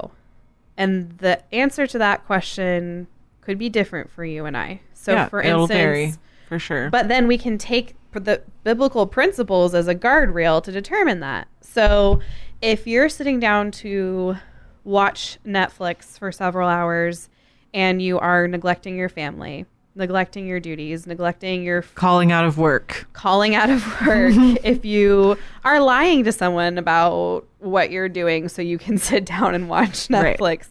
And 0.76 1.16
the 1.18 1.38
answer 1.54 1.86
to 1.86 1.96
that 1.98 2.26
question 2.26 3.06
could 3.40 3.56
be 3.56 3.68
different 3.68 4.10
for 4.10 4.24
you 4.24 4.46
and 4.46 4.56
I. 4.56 4.80
So 4.94 5.12
yeah. 5.12 5.28
for 5.28 5.40
instance, 5.40 5.68
vary 5.68 6.14
for 6.48 6.58
sure. 6.58 6.90
but 6.90 7.06
then 7.06 7.28
we 7.28 7.38
can 7.38 7.56
take 7.56 7.94
the 8.10 8.42
biblical 8.64 9.06
principles 9.06 9.76
as 9.76 9.86
a 9.86 9.94
guardrail 9.94 10.60
to 10.64 10.72
determine 10.72 11.20
that. 11.20 11.46
So 11.60 12.18
if 12.60 12.84
you're 12.84 13.08
sitting 13.08 13.38
down 13.38 13.70
to 13.70 14.34
watch 14.82 15.38
Netflix 15.46 16.18
for 16.18 16.32
several 16.32 16.68
hours 16.68 17.28
and 17.72 18.02
you 18.02 18.18
are 18.18 18.48
neglecting 18.48 18.96
your 18.96 19.08
family, 19.08 19.66
neglecting 19.94 20.46
your 20.46 20.58
duties, 20.60 21.06
neglecting 21.06 21.62
your 21.62 21.78
f- 21.78 21.94
calling 21.94 22.32
out 22.32 22.44
of 22.44 22.56
work. 22.58 23.06
calling 23.12 23.54
out 23.54 23.70
of 23.70 23.84
work, 24.06 24.32
if 24.64 24.84
you 24.84 25.36
are 25.64 25.80
lying 25.80 26.24
to 26.24 26.32
someone 26.32 26.78
about 26.78 27.46
what 27.58 27.90
you're 27.90 28.08
doing 28.08 28.48
so 28.48 28.62
you 28.62 28.78
can 28.78 28.96
sit 29.10 29.24
down 29.24 29.54
and 29.54 29.68
watch 29.68 30.08
Right. 30.10 30.38
Netflix, 30.38 30.68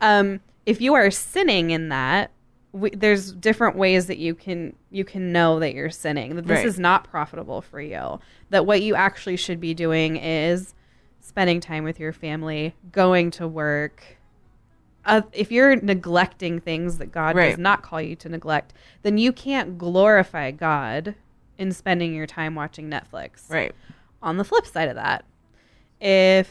um, 0.00 0.40
if 0.66 0.80
you 0.80 0.94
are 0.94 1.10
sinning 1.10 1.70
in 1.70 1.88
that, 1.90 2.30
we, 2.72 2.90
there's 2.90 3.30
different 3.32 3.76
ways 3.76 4.06
that 4.08 4.18
you 4.18 4.34
can 4.34 4.74
you 4.90 5.04
can 5.04 5.30
know 5.30 5.60
that 5.60 5.74
you're 5.74 5.90
sinning 5.90 6.34
that 6.34 6.46
this 6.46 6.56
Right. 6.58 6.66
is 6.66 6.76
not 6.78 7.08
profitable 7.08 7.60
for 7.62 7.80
you 7.80 8.18
that 8.50 8.66
what 8.66 8.82
you 8.82 8.96
actually 8.96 9.36
should 9.36 9.60
be 9.60 9.74
doing 9.74 10.16
is 10.16 10.74
spending 11.20 11.60
time 11.60 11.84
with 11.84 12.00
your 12.00 12.12
family 12.12 12.74
going 12.90 13.30
to 13.32 13.46
work 13.46 14.02
uh, 15.06 15.22
if 15.32 15.50
you're 15.52 15.76
neglecting 15.76 16.60
things 16.60 16.98
that 16.98 17.12
God 17.12 17.36
Right. 17.36 17.50
does 17.50 17.58
not 17.58 17.82
call 17.82 18.00
you 18.00 18.16
to 18.16 18.28
neglect, 18.28 18.72
then 19.02 19.18
you 19.18 19.32
can't 19.32 19.76
glorify 19.78 20.50
God 20.50 21.14
in 21.58 21.72
spending 21.72 22.14
your 22.14 22.26
time 22.26 22.54
watching 22.54 22.90
Netflix. 22.90 23.48
Right. 23.50 23.74
On 24.22 24.36
the 24.38 24.44
flip 24.44 24.66
side 24.66 24.88
of 24.88 24.94
that, 24.96 25.24
if 26.00 26.50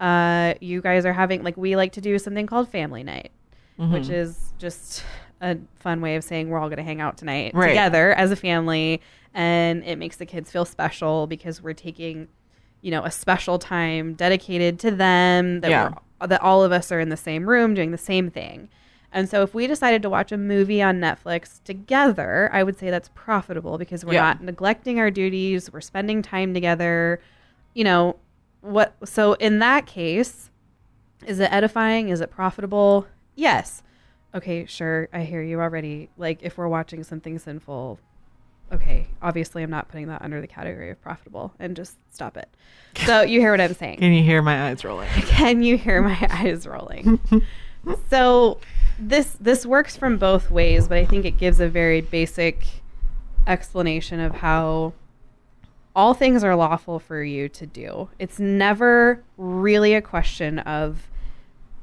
uh, 0.00 0.54
you 0.60 0.80
guys 0.80 1.04
are 1.04 1.12
having, 1.12 1.42
like, 1.42 1.56
we 1.56 1.76
like 1.76 1.92
to 1.92 2.00
do 2.00 2.18
something 2.18 2.46
called 2.46 2.68
family 2.68 3.02
night, 3.02 3.30
Mm-hmm. 3.78 3.92
which 3.92 4.08
is 4.08 4.52
just 4.58 5.04
a 5.40 5.56
fun 5.76 6.00
way 6.00 6.16
of 6.16 6.24
saying 6.24 6.48
we're 6.48 6.58
all 6.58 6.66
going 6.68 6.78
to 6.78 6.82
hang 6.82 7.00
out 7.00 7.16
tonight 7.16 7.52
Right. 7.54 7.68
together 7.68 8.12
as 8.12 8.32
a 8.32 8.36
family. 8.36 9.00
And 9.34 9.84
it 9.84 9.98
makes 9.98 10.16
the 10.16 10.26
kids 10.26 10.50
feel 10.50 10.64
special 10.64 11.28
because 11.28 11.62
we're 11.62 11.74
taking, 11.74 12.26
you 12.80 12.90
know, 12.90 13.04
a 13.04 13.10
special 13.10 13.58
time 13.58 14.14
dedicated 14.14 14.78
to 14.80 14.90
them 14.90 15.60
that 15.60 15.70
Yeah. 15.70 15.88
we're 16.20 16.26
that 16.26 16.42
all 16.42 16.64
of 16.64 16.72
us 16.72 16.90
are 16.90 16.98
in 16.98 17.10
the 17.10 17.16
same 17.16 17.48
room 17.48 17.74
doing 17.74 17.92
the 17.92 17.98
same 17.98 18.28
thing. 18.28 18.68
And 19.12 19.28
so 19.28 19.42
if 19.42 19.54
we 19.54 19.66
decided 19.68 20.02
to 20.02 20.10
watch 20.10 20.32
a 20.32 20.36
movie 20.36 20.82
on 20.82 20.98
Netflix 21.00 21.62
together, 21.62 22.50
I 22.52 22.62
would 22.64 22.76
say 22.76 22.90
that's 22.90 23.08
profitable 23.14 23.78
because 23.78 24.04
we're 24.04 24.14
Yeah. 24.14 24.22
not 24.22 24.42
neglecting 24.42 24.98
our 24.98 25.10
duties, 25.12 25.72
we're 25.72 25.80
spending 25.80 26.20
time 26.20 26.52
together. 26.54 27.20
You 27.72 27.84
know, 27.84 28.16
what 28.60 28.94
so 29.04 29.34
in 29.34 29.60
that 29.60 29.86
case, 29.86 30.50
Is 31.26 31.40
it 31.40 31.52
edifying? 31.52 32.08
Is 32.10 32.20
it 32.20 32.30
profitable? 32.30 33.06
Yes. 33.34 33.82
Okay, 34.34 34.66
sure. 34.66 35.08
I 35.12 35.22
hear 35.22 35.42
you 35.42 35.60
already. 35.60 36.10
Like, 36.16 36.38
if 36.42 36.56
we're 36.58 36.68
watching 36.68 37.02
something 37.02 37.38
sinful, 37.40 37.98
okay, 38.72 39.06
obviously 39.22 39.62
I'm 39.62 39.70
not 39.70 39.88
putting 39.88 40.08
that 40.08 40.22
under 40.22 40.40
the 40.40 40.46
category 40.46 40.90
of 40.90 41.00
profitable 41.00 41.52
and 41.58 41.74
just 41.76 41.96
stop 42.12 42.36
it. 42.36 42.48
So, 43.06 43.22
you 43.22 43.40
hear 43.40 43.50
what 43.50 43.60
I'm 43.60 43.74
saying. 43.82 43.98
Can 43.98 44.12
you 44.12 44.22
hear 44.22 44.42
my 44.42 44.68
eyes 44.68 44.84
rolling? 44.84 45.08
Can 45.12 45.62
you 45.62 45.76
hear 45.76 46.02
my 46.02 46.18
eyes 46.30 46.66
rolling? 46.66 47.20
so 48.10 48.58
this 48.98 49.36
this 49.40 49.64
works 49.64 49.96
from 49.96 50.18
both 50.18 50.50
ways, 50.50 50.88
but 50.88 50.98
I 50.98 51.04
think 51.04 51.24
it 51.24 51.38
gives 51.38 51.60
a 51.60 51.68
very 51.68 52.00
basic 52.00 52.66
explanation 53.46 54.20
of 54.20 54.36
how 54.36 54.92
all 55.96 56.14
things 56.14 56.44
are 56.44 56.54
lawful 56.54 56.98
for 56.98 57.22
you 57.22 57.48
to 57.48 57.66
do. 57.66 58.08
It's 58.18 58.38
never 58.38 59.22
really 59.36 59.94
a 59.94 60.02
question 60.02 60.60
of 60.60 61.08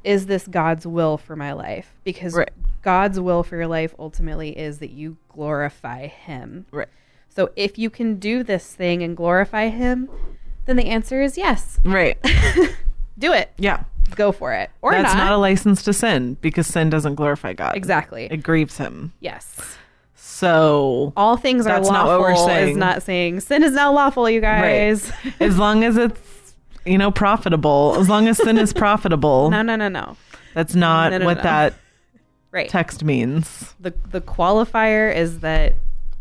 is 0.05 0.25
this 0.27 0.47
God's 0.47 0.85
will 0.88 1.17
for 1.17 1.35
my 1.35 1.51
life? 1.53 1.93
Because 2.03 2.33
Right. 2.33 2.51
God's 2.81 3.19
will 3.19 3.43
for 3.43 3.55
your 3.57 3.67
life 3.67 3.95
ultimately 3.97 4.57
is 4.57 4.77
that 4.79 4.91
you 4.91 5.17
glorify 5.29 6.07
him. 6.07 6.65
Right. 6.71 6.88
So 7.29 7.50
if 7.55 7.77
you 7.77 7.89
can 7.89 8.15
do 8.19 8.43
this 8.43 8.74
thing 8.74 9.01
and 9.03 9.17
glorify 9.17 9.69
him, 9.69 10.09
then 10.65 10.75
the 10.77 10.85
answer 10.85 11.21
is 11.21 11.38
yes. 11.38 11.79
Right. 11.83 12.17
do 13.17 13.33
it 13.33 13.51
Yeah. 13.57 13.83
go 14.15 14.31
for 14.31 14.53
it 14.53 14.69
or 14.81 14.91
That's 14.91 15.13
not. 15.13 15.25
not. 15.25 15.31
a 15.33 15.38
license 15.38 15.81
to 15.83 15.93
sin 15.93 16.38
because 16.41 16.67
sin 16.67 16.89
doesn't 16.89 17.15
glorify 17.15 17.53
God. 17.53 17.75
exactly. 17.75 18.27
It 18.31 18.43
grieves 18.43 18.77
him. 18.77 19.13
yes. 19.19 19.77
So 20.15 21.13
All 21.15 21.38
things 21.38 21.65
are 21.65 21.69
That's 21.75 21.88
lawful. 21.88 21.93
not 21.93 22.07
what 22.07 22.19
we're 22.19 22.33
Is 22.33 22.45
saying. 22.45 22.77
not 22.79 23.03
saying 23.03 23.39
sin 23.41 23.63
is 23.63 23.71
not 23.71 23.93
lawful, 23.93 24.29
you 24.29 24.41
guys. 24.41 25.12
Right. 25.24 25.33
as 25.39 25.57
long 25.57 25.83
as 25.83 25.97
it's 25.97 26.19
you 26.86 26.98
know 26.98 27.12
profitable, 27.12 27.96
as 28.00 28.08
long 28.10 28.27
as 28.27 28.38
sin 28.38 28.58
is 28.58 28.74
profitable, 28.86 29.50
no, 29.50 29.62
no, 29.62 29.75
no, 29.75 29.88
no. 29.89 30.18
that's 30.54 30.75
not 30.75 31.12
No, 31.12 31.18
no, 31.20 31.25
what 31.25 31.38
no. 31.38 31.44
that 31.44 31.74
Right. 32.51 32.70
text 32.70 33.04
means. 33.04 33.74
the 33.80 33.94
the 34.12 34.22
qualifier 34.22 35.13
is 35.13 35.39
that 35.39 35.75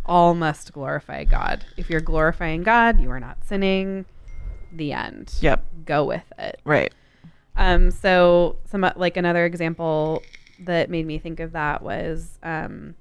all 0.06 0.35
must 0.35 0.73
glorify 0.73 1.25
God. 1.25 1.64
If 1.76 1.88
you're 1.88 2.00
glorifying 2.00 2.62
God, 2.62 3.00
you 3.00 3.11
are 3.11 3.21
not 3.21 3.44
sinning. 3.44 4.04
The 4.73 4.92
end. 4.92 5.33
Yep. 5.40 5.64
Go 5.87 6.04
with 6.04 6.25
it. 6.38 6.61
Right. 6.64 6.92
Um, 7.56 7.92
so 7.92 8.56
some 8.64 8.85
like 8.97 9.16
another 9.16 9.44
example 9.47 10.23
that 10.59 10.90
made 10.90 11.06
me 11.06 11.18
think 11.18 11.38
of 11.40 11.52
that 11.52 11.83
was 11.83 12.38
um, 12.42 12.97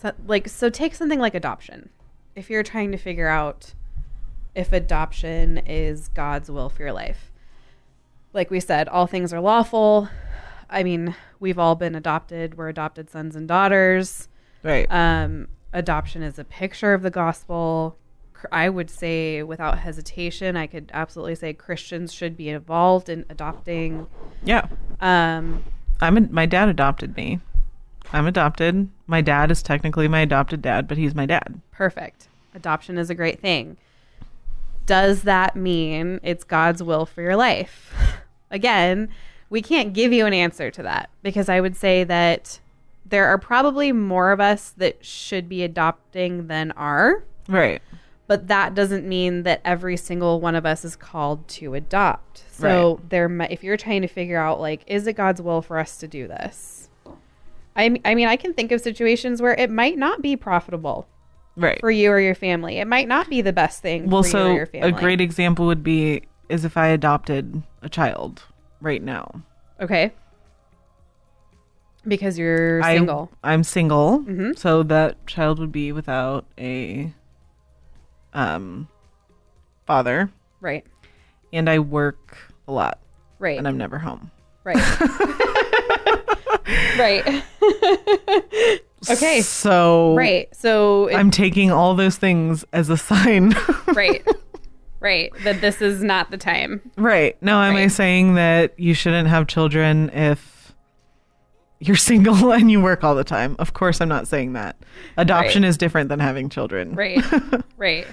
so, 0.00 0.12
like 0.26 0.48
so 0.48 0.70
take 0.70 0.94
something 0.94 1.18
like 1.20 1.34
adoption. 1.34 1.90
If 2.34 2.48
you're 2.48 2.62
trying 2.62 2.90
to 2.92 2.98
figure 2.98 3.28
out 3.28 3.74
if 4.56 4.72
adoption 4.72 5.58
is 5.58 6.08
God's 6.08 6.50
will 6.50 6.70
for 6.70 6.82
your 6.82 6.92
life, 6.92 7.30
like 8.32 8.50
we 8.50 8.58
said, 8.58 8.88
all 8.88 9.06
things 9.06 9.32
are 9.32 9.40
lawful. 9.40 10.08
I 10.68 10.82
mean, 10.82 11.14
we've 11.38 11.58
all 11.58 11.76
been 11.76 11.94
adopted. 11.94 12.56
We're 12.56 12.70
adopted 12.70 13.10
sons 13.10 13.36
and 13.36 13.46
daughters. 13.46 14.28
Right. 14.62 14.90
Um, 14.90 15.48
adoption 15.72 16.22
is 16.22 16.38
a 16.38 16.44
picture 16.44 16.94
of 16.94 17.02
the 17.02 17.10
gospel. 17.10 17.98
I 18.50 18.68
would 18.68 18.90
say, 18.90 19.42
without 19.42 19.78
hesitation, 19.78 20.56
I 20.56 20.66
could 20.66 20.90
absolutely 20.92 21.34
say 21.36 21.52
Christians 21.52 22.12
should 22.12 22.36
be 22.36 22.48
involved 22.48 23.08
in 23.08 23.24
adopting. 23.30 24.06
yeah. 24.42 24.66
Um, 25.00 25.64
I'm 26.00 26.16
a, 26.16 26.20
my 26.22 26.46
dad 26.46 26.68
adopted 26.68 27.16
me. 27.16 27.40
I'm 28.12 28.26
adopted. 28.26 28.88
My 29.06 29.20
dad 29.20 29.50
is 29.50 29.62
technically 29.62 30.08
my 30.08 30.20
adopted 30.20 30.62
dad, 30.62 30.88
but 30.88 30.96
he's 30.98 31.14
my 31.14 31.26
dad. 31.26 31.60
perfect. 31.72 32.28
Adoption 32.54 32.96
is 32.96 33.10
a 33.10 33.14
great 33.14 33.40
thing. 33.40 33.76
Does 34.86 35.22
that 35.22 35.56
mean 35.56 36.20
it's 36.22 36.44
God's 36.44 36.82
will 36.82 37.04
for 37.06 37.20
your 37.22 37.36
life? 37.36 37.94
Again, 38.50 39.08
we 39.50 39.60
can't 39.60 39.92
give 39.92 40.12
you 40.12 40.26
an 40.26 40.32
answer 40.32 40.70
to 40.70 40.82
that 40.84 41.10
because 41.22 41.48
I 41.48 41.60
would 41.60 41.76
say 41.76 42.04
that 42.04 42.60
there 43.04 43.26
are 43.26 43.38
probably 43.38 43.92
more 43.92 44.32
of 44.32 44.40
us 44.40 44.70
that 44.78 45.04
should 45.04 45.48
be 45.48 45.62
adopting 45.62 46.46
than 46.46 46.72
are. 46.72 47.22
Right. 47.48 47.80
but 48.26 48.48
that 48.48 48.74
doesn't 48.74 49.06
mean 49.08 49.44
that 49.44 49.60
every 49.64 49.96
single 49.96 50.40
one 50.40 50.56
of 50.56 50.66
us 50.66 50.84
is 50.84 50.96
called 50.96 51.46
to 51.48 51.74
adopt. 51.74 52.42
So 52.50 53.00
there, 53.08 53.28
mi- 53.28 53.46
if 53.50 53.62
you're 53.62 53.76
trying 53.76 54.02
to 54.02 54.08
figure 54.08 54.38
out 54.38 54.60
like, 54.60 54.82
is 54.88 55.06
it 55.06 55.12
God's 55.12 55.40
will 55.40 55.62
for 55.62 55.78
us 55.78 55.96
to 55.98 56.08
do 56.08 56.26
this? 56.26 56.88
I 57.76 57.88
mean, 57.88 58.26
I 58.26 58.36
can 58.36 58.54
think 58.54 58.72
of 58.72 58.80
situations 58.80 59.40
where 59.42 59.54
it 59.54 59.70
might 59.70 59.98
not 59.98 60.22
be 60.22 60.34
profitable 60.34 61.06
Right. 61.56 61.80
for 61.80 61.90
you 61.90 62.10
or 62.10 62.20
your 62.20 62.34
family. 62.34 62.76
It 62.78 62.86
might 62.86 63.08
not 63.08 63.30
be 63.30 63.40
the 63.40 63.52
best 63.52 63.80
thing 63.82 64.10
well, 64.10 64.22
for 64.22 64.28
you 64.28 64.34
or 64.34 64.48
so 64.50 64.52
your 64.54 64.66
family. 64.66 64.88
a 64.88 64.92
great 64.92 65.20
example 65.22 65.66
would 65.66 65.82
be 65.82 66.22
is 66.48 66.64
if 66.64 66.76
I 66.76 66.88
adopted 66.88 67.62
a 67.82 67.88
child 67.88 68.44
right 68.80 69.02
now. 69.02 69.42
okay, 69.80 70.12
because 72.06 72.38
you're 72.38 72.82
I- 72.82 72.96
single. 72.96 73.30
I'm 73.42 73.64
single, 73.64 74.20
Mhm. 74.20 74.56
so 74.58 74.82
that 74.84 75.26
child 75.26 75.58
would 75.58 75.72
be 75.72 75.92
without 75.92 76.44
a 76.58 77.12
um 78.34 78.86
father, 79.86 80.30
right, 80.60 80.84
and 81.52 81.68
I 81.70 81.78
work 81.80 82.36
a 82.68 82.72
lot, 82.72 82.98
right, 83.38 83.58
and 83.58 83.66
I'm 83.66 83.78
never 83.78 83.98
home. 83.98 84.30
right, 84.62 84.76
right. 86.98 87.42
okay, 89.10 89.40
So 89.40 90.14
right. 90.14 90.48
So 90.54 91.06
it- 91.08 91.16
I'm 91.16 91.30
taking 91.30 91.70
all 91.70 91.94
those 91.94 92.16
things 92.16 92.64
as 92.72 92.88
a 92.90 92.96
sign. 92.96 93.54
right, 93.88 94.26
right. 95.00 95.32
That 95.44 95.60
this 95.60 95.80
is 95.82 96.02
not 96.02 96.30
the 96.30 96.36
time. 96.38 96.80
right. 96.96 97.36
Now, 97.42 97.62
am 97.62 97.76
I 97.76 97.86
saying 97.88 98.34
that 98.34 98.78
you 98.78 98.94
shouldn't 98.94 99.28
have 99.28 99.46
children 99.46 100.10
if 100.10 100.74
you're 101.80 101.96
single 102.10 102.52
and 102.52 102.70
you 102.70 102.80
work 102.80 103.04
all 103.04 103.14
the 103.14 103.24
time? 103.24 103.56
Of 103.58 103.72
course, 103.74 104.00
I'm 104.00 104.08
not 104.08 104.26
saying 104.28 104.54
that. 104.54 104.76
Adoption 105.16 105.62
Right. 105.62 105.68
is 105.68 105.76
different 105.76 106.08
than 106.08 106.20
having 106.20 106.48
children. 106.48 106.94
right 106.94 107.22
right 107.76 108.06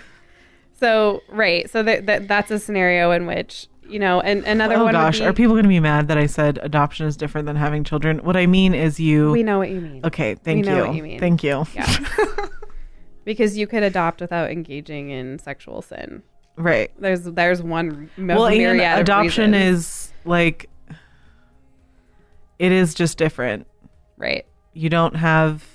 so 0.80 1.22
right 1.30 1.70
so 1.70 1.82
that, 1.84 2.08
that 2.08 2.28
that's 2.28 2.52
a 2.52 2.60
scenario 2.60 3.12
in 3.12 3.26
which 3.26 3.68
you 3.90 4.00
know 4.00 4.22
and 4.22 4.44
another 4.46 4.76
Oh 4.76 4.86
one 4.86 4.94
gosh, 4.94 5.20
be, 5.20 5.26
are 5.26 5.34
people 5.34 5.54
going 5.54 5.64
to 5.64 5.70
be 5.70 5.80
mad 5.80 6.08
that 6.08 6.18
I 6.18 6.26
said 6.26 6.60
adoption 6.62 7.06
is 7.08 7.18
different 7.18 7.46
than 7.48 7.56
having 7.56 7.84
children? 7.84 8.20
What 8.20 8.38
I 8.38 8.46
mean 8.46 8.74
is 8.74 9.00
you. 9.00 9.32
we 9.32 9.44
know 9.44 9.58
what 9.58 9.70
you 9.70 9.82
mean 9.82 10.06
okay, 10.06 10.36
thank 10.36 10.66
know 10.66 10.76
you. 10.76 10.88
what 10.88 10.96
you 10.96 11.04
mean. 11.04 11.20
Thank 11.20 11.44
you. 11.44 11.66
yeah 11.74 11.98
because 13.26 13.58
you 13.58 13.68
could 13.68 13.84
adopt 13.84 14.22
without 14.22 14.52
engaging 14.52 15.10
in 15.10 15.40
sexual 15.40 15.82
sin 15.82 16.24
right. 16.56 16.92
there's 17.00 17.24
there's 17.24 17.62
one 17.62 18.10
well, 18.18 18.48
and 18.48 18.82
adoption 19.00 19.54
is 19.54 20.12
like 20.26 20.70
it 22.60 22.72
is 22.72 22.94
just 22.94 23.18
different. 23.18 23.68
right 24.18 24.46
You 24.74 24.90
don't 24.90 25.16
have 25.16 25.66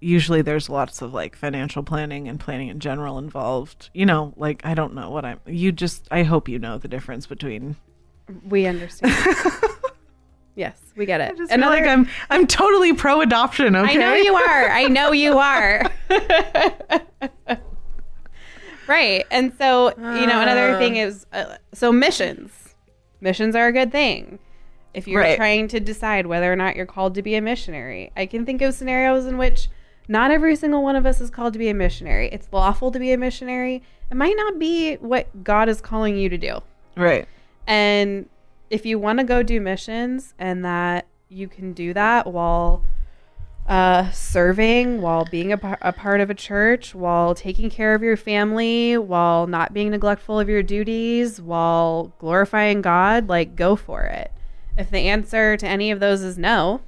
usually 0.00 0.42
there's 0.42 0.68
lots 0.68 1.00
of 1.02 1.12
like 1.14 1.34
financial 1.36 1.82
planning 1.82 2.28
and 2.28 2.38
planning 2.38 2.68
in 2.68 2.78
general 2.80 3.18
involved. 3.18 3.90
You 3.94 4.06
know, 4.06 4.32
like 4.36 4.64
I 4.64 4.74
don't 4.74 4.94
know 4.94 5.10
what 5.10 5.24
I'm 5.24 5.40
you 5.46 5.72
just 5.72 6.06
I 6.10 6.22
hope 6.22 6.48
you 6.48 6.58
know 6.58 6.78
the 6.78 6.88
difference 6.88 7.26
between 7.26 7.76
we 8.48 8.66
understand 8.66 9.14
yes 10.56 10.80
we 10.96 11.06
get 11.06 11.20
it 11.20 11.32
I 11.32 11.34
just 11.36 11.52
feel 11.52 11.60
like 11.60 11.84
I'm 11.84 12.08
I'm 12.30 12.46
totally 12.46 12.92
pro 12.92 13.20
adoption, 13.20 13.76
okay? 13.76 13.92
I 13.92 13.94
know 13.94 14.14
you 14.14 14.34
are. 14.34 14.68
I 14.70 14.84
know 14.88 15.12
you 15.12 15.38
are. 15.38 15.90
right. 18.86 19.24
And 19.30 19.52
so, 19.58 19.88
you 20.14 20.26
know, 20.26 20.40
another 20.40 20.76
thing 20.78 20.96
is 20.96 21.26
uh, 21.32 21.56
so 21.72 21.92
missions. 21.92 22.52
Missions 23.20 23.54
are 23.56 23.68
a 23.68 23.72
good 23.72 23.92
thing. 23.92 24.38
If 24.94 25.06
you're 25.06 25.20
Right. 25.20 25.36
trying 25.36 25.68
to 25.68 25.80
decide 25.80 26.26
whether 26.26 26.50
or 26.52 26.56
not 26.56 26.74
you're 26.76 26.86
called 26.86 27.14
to 27.16 27.22
be 27.22 27.34
a 27.34 27.40
missionary, 27.42 28.10
I 28.16 28.26
can 28.26 28.46
think 28.46 28.62
of 28.62 28.74
scenarios 28.74 29.26
in 29.26 29.36
which 29.38 29.68
not 30.08 30.30
every 30.30 30.56
single 30.56 30.82
one 30.82 30.96
of 30.96 31.06
us 31.06 31.20
is 31.20 31.30
called 31.30 31.52
to 31.52 31.58
be 31.58 31.68
a 31.68 31.74
missionary. 31.74 32.28
It's 32.32 32.48
lawful 32.52 32.90
to 32.92 32.98
be 32.98 33.12
a 33.12 33.18
missionary. 33.18 33.82
It 34.10 34.16
might 34.16 34.36
not 34.36 34.58
be 34.58 34.94
what 34.96 35.44
God 35.44 35.68
is 35.68 35.80
calling 35.80 36.16
you 36.16 36.28
to 36.28 36.38
do. 36.38 36.60
Right. 36.96 37.26
And 37.66 38.28
if 38.70 38.86
you 38.86 38.98
want 38.98 39.18
to 39.18 39.24
go 39.24 39.42
do 39.42 39.60
missions 39.60 40.34
and 40.38 40.64
that 40.64 41.06
you 41.28 41.48
can 41.48 41.72
do 41.72 41.92
that 41.94 42.26
while 42.26 42.84
uh, 43.68 44.10
serving, 44.12 45.00
while 45.00 45.24
being 45.24 45.52
a, 45.52 45.58
par- 45.58 45.78
a 45.82 45.92
part 45.92 46.20
of 46.20 46.30
a 46.30 46.34
church, 46.34 46.94
while 46.94 47.34
taking 47.34 47.68
care 47.68 47.94
of 47.94 48.02
your 48.02 48.16
family, 48.16 48.96
while 48.96 49.46
not 49.46 49.74
being 49.74 49.90
neglectful 49.90 50.38
of 50.38 50.48
your 50.48 50.62
duties, 50.62 51.40
while 51.40 52.12
glorifying 52.18 52.80
God, 52.80 53.28
like 53.28 53.56
go 53.56 53.74
for 53.74 54.02
it. 54.04 54.30
If 54.78 54.90
the 54.90 55.00
answer 55.00 55.56
to 55.56 55.66
any 55.66 55.90
of 55.90 56.00
those 56.00 56.22
is 56.22 56.38
no, 56.38 56.82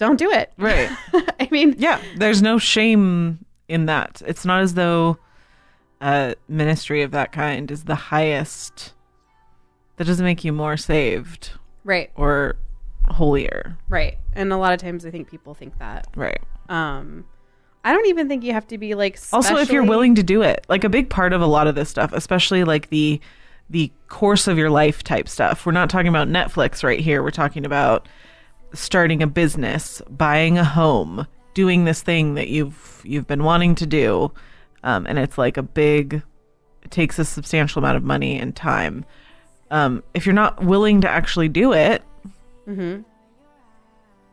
don't 0.00 0.16
do 0.16 0.30
it. 0.30 0.52
Right. 0.58 0.90
I 1.12 1.48
mean, 1.52 1.76
Yeah, 1.78 2.00
there's 2.16 2.42
no 2.42 2.58
shame 2.58 3.44
in 3.68 3.86
that. 3.86 4.20
It's 4.26 4.44
not 4.44 4.62
as 4.62 4.74
though 4.74 5.18
a 6.00 6.34
ministry 6.48 7.02
of 7.02 7.12
that 7.12 7.30
kind 7.30 7.70
is 7.70 7.84
the 7.84 7.94
highest. 7.94 8.94
That 9.96 10.06
doesn't 10.06 10.24
make 10.24 10.42
you 10.42 10.52
more 10.52 10.78
saved 10.78 11.52
right, 11.84 12.10
or 12.16 12.56
holier. 13.08 13.76
right. 13.90 14.16
And 14.32 14.52
a 14.52 14.56
lot 14.56 14.72
of 14.72 14.80
times 14.80 15.04
I 15.04 15.10
think 15.10 15.28
people 15.28 15.54
think 15.54 15.78
that. 15.78 16.06
Right. 16.16 16.40
Um, 16.70 17.26
I 17.84 17.92
don't 17.92 18.06
even 18.06 18.28
think 18.28 18.42
you 18.42 18.52
have 18.52 18.66
to 18.68 18.78
be 18.78 18.94
like. 18.94 19.18
Also, 19.32 19.56
if 19.56 19.70
you're 19.70 19.84
willing 19.84 20.14
to 20.14 20.22
do 20.22 20.40
it, 20.40 20.64
like 20.68 20.84
a 20.84 20.88
big 20.88 21.10
part 21.10 21.32
of 21.34 21.42
a 21.42 21.46
lot 21.46 21.66
of 21.66 21.74
this 21.74 21.90
stuff, 21.90 22.12
especially 22.14 22.64
like 22.64 22.88
the 22.88 23.20
the 23.68 23.92
course 24.08 24.48
of 24.48 24.56
your 24.56 24.70
life 24.70 25.04
type 25.04 25.28
stuff. 25.28 25.66
We're 25.66 25.72
not 25.72 25.90
talking 25.90 26.08
about 26.08 26.28
Netflix 26.28 26.82
right 26.82 27.00
here. 27.00 27.22
We're 27.22 27.30
talking 27.30 27.66
about 27.66 28.08
starting 28.72 29.22
a 29.22 29.26
business, 29.26 30.00
buying 30.10 30.58
a 30.58 30.64
home, 30.64 31.26
doing 31.54 31.84
this 31.84 32.02
thing 32.02 32.34
that 32.34 32.48
you've 32.48 33.00
you've 33.04 33.26
been 33.26 33.44
wanting 33.44 33.74
to 33.76 33.86
do, 33.86 34.30
um, 34.84 35.06
and 35.06 35.18
it's 35.18 35.36
like 35.38 35.56
a 35.56 35.62
big, 35.62 36.22
it 36.82 36.90
takes 36.90 37.18
a 37.18 37.24
substantial 37.24 37.78
amount 37.80 37.96
of 37.96 38.02
money 38.04 38.38
and 38.38 38.54
time. 38.54 39.04
Um, 39.70 40.02
if 40.14 40.26
you're 40.26 40.34
not 40.34 40.62
willing 40.64 41.00
to 41.02 41.08
actually 41.08 41.48
do 41.48 41.72
it, 41.72 42.02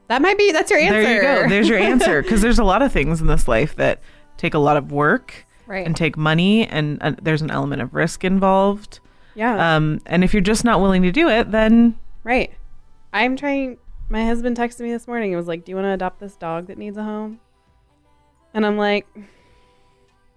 That 0.07 0.21
might 0.21 0.37
be 0.37 0.51
that's 0.51 0.71
your 0.71 0.79
answer. 0.79 1.01
there 1.01 1.15
you 1.15 1.21
go. 1.43 1.49
There's 1.49 1.67
your 1.69 1.79
answer. 1.79 2.21
Because 2.21 2.41
there's 2.41 2.59
a 2.59 2.63
lot 2.63 2.81
of 2.81 2.91
things 2.93 3.19
in 3.21 3.27
this 3.27 3.47
life 3.47 3.75
that 3.75 3.99
take 4.37 4.53
a 4.53 4.59
lot 4.59 4.77
of 4.77 4.91
work 4.91 5.45
Right. 5.65 5.85
and 5.85 5.95
take 5.97 6.15
money, 6.15 6.65
and 6.65 6.97
uh, 7.03 7.11
there's 7.21 7.41
an 7.41 7.51
element 7.51 7.81
of 7.81 7.93
risk 7.93 8.23
involved. 8.23 8.99
yeah. 9.35 9.75
Um, 9.75 9.99
and 10.05 10.23
if 10.23 10.33
you're 10.33 10.41
just 10.41 10.63
not 10.63 10.79
willing 10.79 11.01
to 11.03 11.11
do 11.11 11.27
it, 11.27 11.51
then 11.51 11.97
right. 12.23 12.53
I'm 13.11 13.35
trying 13.35 13.77
my 14.09 14.25
husband 14.25 14.57
texted 14.57 14.81
me 14.81 14.91
this 14.91 15.07
morning 15.07 15.31
and 15.31 15.37
was 15.37 15.47
like, 15.47 15.65
"Do 15.65 15.71
you 15.71 15.75
want 15.75 15.85
to 15.85 15.91
adopt 15.91 16.19
this 16.19 16.35
dog 16.35 16.67
that 16.67 16.77
needs 16.77 16.97
a 16.97 17.03
home?" 17.03 17.39
And 18.53 18.65
I'm 18.65 18.77
like, 18.77 19.05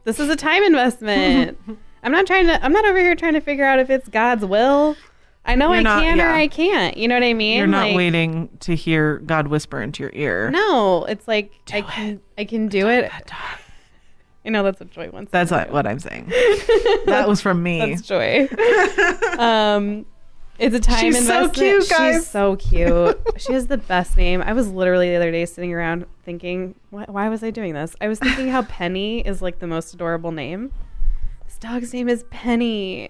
"This 0.05 0.19
is 0.21 0.29
a 0.29 0.37
time 0.37 0.63
investment. 0.63 1.59
I'm 2.03 2.13
not 2.13 2.27
trying 2.27 2.47
to 2.47 2.63
I'm 2.65 2.73
not 2.73 2.85
over 2.85 2.99
here 2.99 3.15
trying 3.15 3.35
to 3.35 3.41
figure 3.41 3.65
out 3.65 3.79
if 3.79 3.91
it's 3.91 4.09
God's 4.09 4.45
will. 4.45 4.97
I 5.45 5.55
know 5.55 5.69
You're 5.69 5.79
I 5.79 5.83
not- 5.83 6.03
can 6.03 6.21
or. 6.21 6.29
I 6.31 6.49
can't. 6.49 6.97
You 6.97 7.09
know 7.09 7.15
what 7.17 7.25
I 7.25 7.33
mean? 7.35 7.57
you're 7.59 7.67
not 7.67 7.89
Like, 7.89 7.97
waiting 7.97 8.49
to 8.61 8.75
hear 8.75 9.19
God 9.19 9.49
whisper 9.49 9.81
into 9.83 10.03
your 10.03 10.11
ear. 10.15 10.51
No, 10.51 11.05
it's 11.07 11.27
like 11.29 11.53
I 11.73 11.81
can 11.83 12.21
I 12.37 12.45
can 12.45 12.69
do 12.69 12.89
it. 12.89 13.11
I 14.45 14.49
know 14.51 14.63
that's 14.63 14.81
what 14.81 14.91
Joy 14.91 15.09
wants. 15.11 15.31
That's 15.33 15.51
do. 15.51 15.57
what 15.73 15.87
I'm 15.87 15.99
saying. 15.99 16.27
that 17.07 17.25
was 17.27 17.41
from 17.41 17.63
me. 17.63 17.79
That's 17.95 18.03
Joy. 18.03 18.49
um, 19.39 20.05
it's 20.61 20.75
a 20.77 20.81
time 20.81 20.99
She's 21.13 21.27
so 21.27 21.49
cute, 21.49 21.89
guys. 21.89 22.15
She's 22.17 22.27
so 22.29 22.57
cute. 22.57 23.19
she 23.39 23.53
has 23.55 23.67
the 23.67 23.79
best 23.79 24.17
name. 24.17 24.43
I 24.43 24.53
was 24.53 24.69
literally 24.69 25.09
the 25.11 25.17
other 25.17 25.31
day 25.33 25.47
sitting 25.47 25.73
around 25.73 26.05
thinking, 26.25 26.75
why, 26.91 27.05
why 27.09 27.29
was 27.29 27.43
I 27.43 27.51
doing 27.51 27.73
this? 27.75 27.97
I 28.01 28.09
was 28.09 28.19
thinking 28.19 28.49
how 28.49 28.63
Penny 28.69 29.21
is 29.21 29.41
like 29.41 29.59
the 29.59 29.67
most 29.67 29.95
adorable 29.95 30.33
name. 30.33 30.73
This 31.47 31.57
dog's 31.59 31.93
name 31.93 32.09
is 32.09 32.25
Penny. 32.31 33.09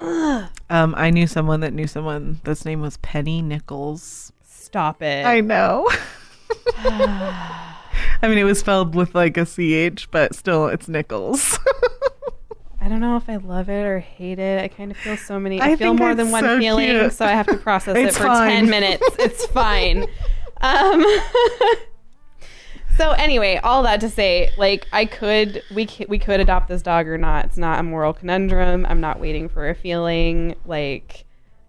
Ugh, 0.00 0.48
Um, 0.68 0.94
I 0.96 1.10
knew 1.10 1.26
someone 1.26 1.60
that 1.60 1.72
knew 1.72 1.86
someone 1.86 2.40
that's 2.44 2.64
name 2.64 2.80
was 2.80 2.98
Penny 2.98 3.40
Nichols. 3.40 4.32
stop 4.44 5.02
it. 5.02 5.24
I 5.24 5.40
know. 5.40 5.88
I 6.76 8.28
mean, 8.28 8.38
it 8.38 8.44
was 8.44 8.58
spelled 8.60 8.94
with 8.94 9.14
like 9.14 9.36
a 9.36 9.44
ch, 9.44 10.10
but 10.10 10.34
still, 10.34 10.66
it's 10.66 10.88
Nichols. 10.88 11.58
I 12.84 12.88
don't 12.88 13.00
know 13.00 13.16
if 13.16 13.30
I 13.30 13.36
love 13.36 13.70
it 13.70 13.86
or 13.86 13.98
hate 14.00 14.38
it. 14.38 14.62
I 14.62 14.68
kind 14.68 14.90
of 14.90 14.98
feel 14.98 15.16
so 15.16 15.40
many. 15.40 15.58
I 15.58 15.70
I, 15.70 15.76
feel 15.76 15.94
more 15.94 16.14
than 16.14 16.30
one 16.30 16.44
so 16.44 16.58
feeling, 16.58 16.90
cute. 16.90 17.14
so 17.14 17.24
I 17.24 17.30
have 17.30 17.46
to 17.46 17.56
process 17.56 17.96
it 17.98 18.12
for 18.14 18.24
fine. 18.24 18.50
ten 18.50 18.68
minutes. 18.68 19.02
It's 19.18 19.46
fine. 19.46 20.06
um, 20.60 21.02
so 22.98 23.12
anyway, 23.12 23.58
all 23.64 23.84
that 23.84 24.00
to 24.00 24.10
say, 24.10 24.50
like 24.58 24.86
I 24.92 25.06
could, 25.06 25.62
we 25.74 25.88
we 26.10 26.18
could 26.18 26.40
adopt 26.40 26.68
this 26.68 26.82
dog 26.82 27.08
or 27.08 27.16
not. 27.16 27.46
It's 27.46 27.56
not 27.56 27.80
a 27.80 27.82
moral 27.82 28.12
conundrum. 28.12 28.84
I'm 28.86 29.00
not 29.00 29.18
waiting 29.18 29.48
for 29.48 29.70
a 29.70 29.74
feeling. 29.74 30.54
Like 30.66 31.24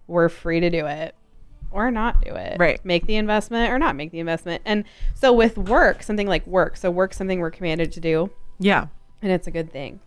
we're 0.08 0.28
free 0.28 0.60
to 0.60 0.70
do 0.70 0.86
it 0.86 1.16
or 1.72 1.92
not 1.92 2.22
do 2.26 2.36
it. 2.36 2.58
Right. 2.60 2.84
Make 2.84 3.08
the 3.08 3.16
investment 3.16 3.72
or 3.72 3.80
not 3.80 3.96
make 3.96 4.12
the 4.12 4.20
investment. 4.20 4.64
And 4.66 4.84
so 5.14 5.32
with 5.32 5.58
work, 5.58 6.04
something 6.04 6.28
like 6.28 6.46
work. 6.46 6.76
So 6.76 6.92
work, 6.92 7.14
something 7.14 7.40
we're 7.40 7.52
commanded 7.52 7.94
to 7.94 8.02
do 8.02 8.32
yeah. 8.60 8.88
and 9.22 9.32
it's 9.32 9.48
a 9.48 9.52
good 9.52 9.72
thing. 9.72 10.02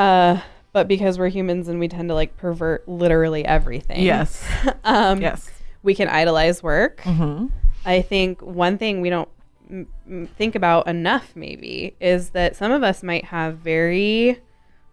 Uh, 0.00 0.40
but 0.72 0.88
because 0.88 1.18
we're 1.18 1.28
humans 1.28 1.68
and 1.68 1.78
we 1.80 1.88
tend 1.88 2.08
to 2.08 2.14
like 2.14 2.36
pervert 2.36 2.88
literally 2.88 3.44
everything. 3.44 4.02
Yes. 4.02 4.44
um, 4.84 5.20
Yes. 5.20 5.50
We 5.82 5.94
can 5.94 6.08
idolize 6.08 6.62
work. 6.62 7.00
hmm 7.02 7.46
I 7.84 8.02
think 8.02 8.42
one 8.42 8.76
thing 8.78 9.00
we 9.00 9.08
don't 9.10 9.28
m- 9.70 10.28
think 10.36 10.54
about 10.54 10.86
enough, 10.86 11.32
maybe, 11.34 11.96
is 12.00 12.30
that 12.30 12.54
some 12.56 12.72
of 12.72 12.82
us 12.82 13.02
might 13.02 13.24
have 13.26 13.56
very 13.58 14.38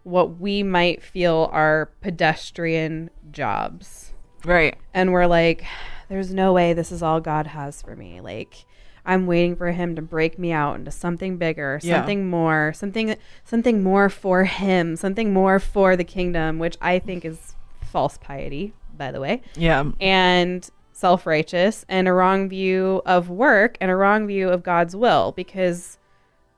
what 0.04 0.40
we 0.40 0.64
might 0.64 1.04
feel 1.04 1.50
are 1.52 1.92
pedestrian 2.02 3.10
jobs 3.32 4.14
Right. 4.46 4.78
and 4.94 5.12
we're 5.12 5.26
like 5.28 5.66
there's 6.10 6.34
no 6.34 6.54
way 6.54 6.72
this 6.72 6.94
is 6.94 7.04
all 7.04 7.20
god 7.20 7.48
has 7.48 7.82
for 7.82 7.94
me 7.98 8.22
like 8.22 8.66
i'm 9.08 9.26
waiting 9.26 9.56
for 9.56 9.72
him 9.72 9.96
to 9.96 10.02
break 10.02 10.38
me 10.38 10.52
out 10.52 10.76
into 10.78 10.92
something 10.92 11.38
bigger 11.38 11.80
Yeah. 11.82 11.98
something 11.98 12.30
more 12.30 12.74
something 12.76 13.16
something 13.44 13.82
more 13.82 14.10
for 14.10 14.44
him 14.44 14.96
something 14.96 15.34
more 15.34 15.58
for 15.60 15.96
the 15.96 16.04
kingdom 16.04 16.60
which 16.60 16.78
i 16.82 17.00
think 17.00 17.26
is 17.26 17.56
false 17.82 18.18
piety 18.20 18.74
by 18.96 19.12
the 19.12 19.20
way 19.20 19.42
Yeah. 19.56 19.92
and 20.00 20.70
self-righteous 20.92 21.86
and 21.88 22.08
a 22.08 22.14
wrong 22.14 22.50
view 22.50 23.02
of 23.06 23.30
work 23.30 23.78
and 23.80 23.90
a 23.90 23.96
wrong 23.96 24.28
view 24.28 24.50
of 24.50 24.62
god's 24.64 24.96
will 24.96 25.32
because 25.32 25.98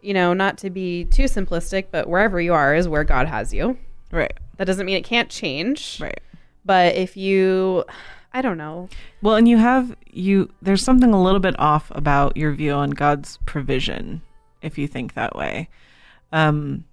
you 0.02 0.14
know 0.14 0.34
not 0.34 0.58
to 0.60 0.70
be 0.70 1.06
too 1.06 1.24
simplistic 1.26 1.86
but 1.92 2.08
wherever 2.10 2.40
you 2.42 2.54
are 2.54 2.74
is 2.74 2.88
where 2.88 3.04
god 3.04 3.28
has 3.28 3.54
you 3.54 3.78
Right. 4.12 4.34
that 4.58 4.66
doesn't 4.66 4.86
mean 4.88 4.96
it 4.98 5.04
can't 5.04 5.30
change 5.30 6.00
Right. 6.02 6.20
but 6.66 6.96
if 6.96 7.16
you 7.16 7.84
i 8.34 8.42
don't 8.42 8.58
know 8.58 8.88
Well, 9.22 9.36
and 9.36 9.48
you 9.48 9.58
have 9.58 9.96
you 10.12 10.50
there's 10.62 10.84
something 10.84 11.14
a 11.14 11.22
little 11.22 11.40
bit 11.40 11.58
off 11.60 11.92
about 11.96 12.38
your 12.38 12.54
view 12.54 12.74
on 12.74 12.92
God's 12.92 13.38
provision 13.46 14.22
if 14.62 14.78
you 14.78 14.88
think 14.88 15.14
that 15.14 15.36
way. 15.36 15.70
Um 16.32 16.86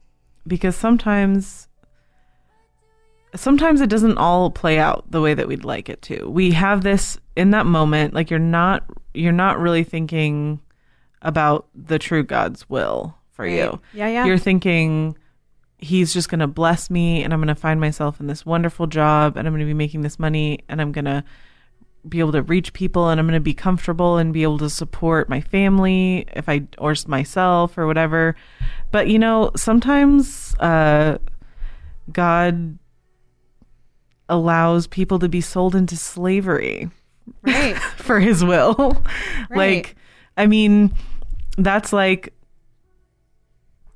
because 0.47 0.77
sometimes 0.77 1.69
sometimes 3.35 3.81
it 3.81 3.91
doesn't 3.91 4.19
all 4.19 4.51
play 4.51 4.79
out 4.79 5.05
the 5.11 5.21
way 5.21 5.35
that 5.35 5.49
we'd 5.49 5.65
like 5.65 5.89
it 5.89 6.01
to. 6.03 6.29
We 6.29 6.53
have 6.53 6.83
this 6.83 7.19
in 7.37 7.51
that 7.51 7.67
moment 7.67 8.15
like 8.15 8.31
you're 8.31 8.39
not 8.39 8.85
you're 9.15 9.33
not 9.33 9.59
really 9.59 9.85
thinking 9.85 10.61
about 11.23 11.67
the 11.75 11.99
true 11.99 12.23
God's 12.23 12.69
will 12.71 13.15
for 13.33 13.47
you. 13.47 13.81
Yeah, 13.93 14.09
yeah. 14.09 14.25
You're 14.25 14.39
thinking 14.39 15.17
he's 15.79 16.13
just 16.13 16.29
going 16.29 16.41
to 16.41 16.47
bless 16.47 16.89
me 16.91 17.23
and 17.23 17.33
I'm 17.33 17.41
going 17.41 17.49
to 17.49 17.55
find 17.55 17.81
myself 17.81 18.19
in 18.21 18.27
this 18.27 18.47
wonderful 18.47 18.87
job 18.87 19.37
and 19.37 19.47
I'm 19.47 19.53
going 19.53 19.61
to 19.61 19.67
be 19.67 19.75
making 19.75 20.01
this 20.01 20.19
money 20.19 20.61
and 20.69 20.81
I'm 20.81 20.93
going 20.93 21.05
to 21.05 21.23
be 22.09 22.21
able 22.21 22.33
to 22.33 22.43
reach 22.43 22.73
people 22.73 23.09
and 23.09 23.19
I'm 23.19 23.27
going 23.27 23.35
to 23.35 23.41
be 23.41 23.55
comfortable 23.55 24.17
and 24.17 24.33
be 24.33 24.43
able 24.43 24.59
to 24.59 24.71
support 24.71 25.29
my 25.29 25.41
family 25.41 26.27
if 26.35 26.49
I 26.49 26.63
or 26.79 26.95
myself 27.07 27.77
or 27.77 27.87
whatever. 27.87 28.37
But 28.91 29.09
you 29.09 29.19
know, 29.19 29.51
sometimes 29.57 30.55
uh 30.61 31.19
God 32.13 32.79
allows 34.29 34.87
people 34.87 35.19
to 35.19 35.29
be 35.29 35.41
sold 35.41 35.75
into 35.75 35.97
slavery 35.97 36.91
right 37.43 37.77
for 37.97 38.21
his 38.21 38.45
will. 38.45 39.03
Right. 39.51 39.77
Like 39.85 39.97
I 40.37 40.47
mean, 40.47 40.95
that's 41.59 41.93
like 41.93 42.33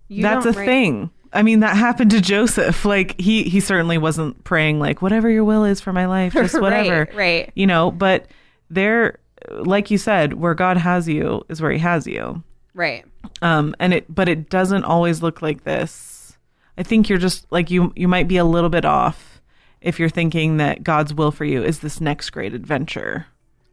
You 0.09 0.23
that's 0.23 0.47
a 0.47 0.53
right. 0.53 0.67
thing. 0.67 1.11
I 1.33 1.43
mean, 1.43 1.61
that 1.61 1.77
happened 1.77 2.11
to 2.13 2.21
Joseph. 2.21 2.85
Like 2.85 3.21
he 3.21 3.45
he 3.45 3.61
certainly 3.61 3.99
wasn't 3.99 4.43
praying 4.45 4.79
like 4.81 5.01
whatever 5.03 5.29
your 5.31 5.45
will 5.45 5.65
is 5.65 5.81
for 5.81 5.93
my 5.93 6.07
life, 6.07 6.33
just 6.35 6.61
whatever. 6.61 7.01
right, 7.01 7.15
right 7.15 7.53
You 7.55 7.67
know, 7.67 7.91
but 7.91 8.27
there 8.69 9.19
like 9.51 9.91
you 9.91 9.99
said, 9.99 10.35
where 10.35 10.55
God 10.55 10.77
has 10.77 11.09
you 11.09 11.43
is 11.49 11.63
where 11.63 11.73
he 11.73 11.79
has 11.79 12.07
you. 12.07 12.43
right 12.75 13.05
Um 13.43 13.75
and 13.79 13.95
it 13.95 14.13
but 14.13 14.29
it 14.29 14.51
doesn't 14.51 14.85
always 14.85 15.23
look 15.23 15.41
like 15.43 15.65
this. 15.65 16.37
I 16.79 16.83
think 16.83 17.09
you're 17.09 17.19
just 17.19 17.47
like 17.51 17.71
you 17.71 17.93
you 17.97 18.09
might 18.09 18.29
be 18.29 18.37
a 18.37 18.45
little 18.45 18.71
bit 18.71 18.85
off 18.85 19.41
if 19.81 19.99
you're 19.99 20.09
thinking 20.11 20.59
that 20.59 20.83
God's 20.83 21.15
will 21.15 21.31
for 21.31 21.45
you 21.45 21.63
is 21.63 21.79
this 21.79 22.01
next 22.01 22.31
great 22.31 22.55
adventure. 22.55 23.27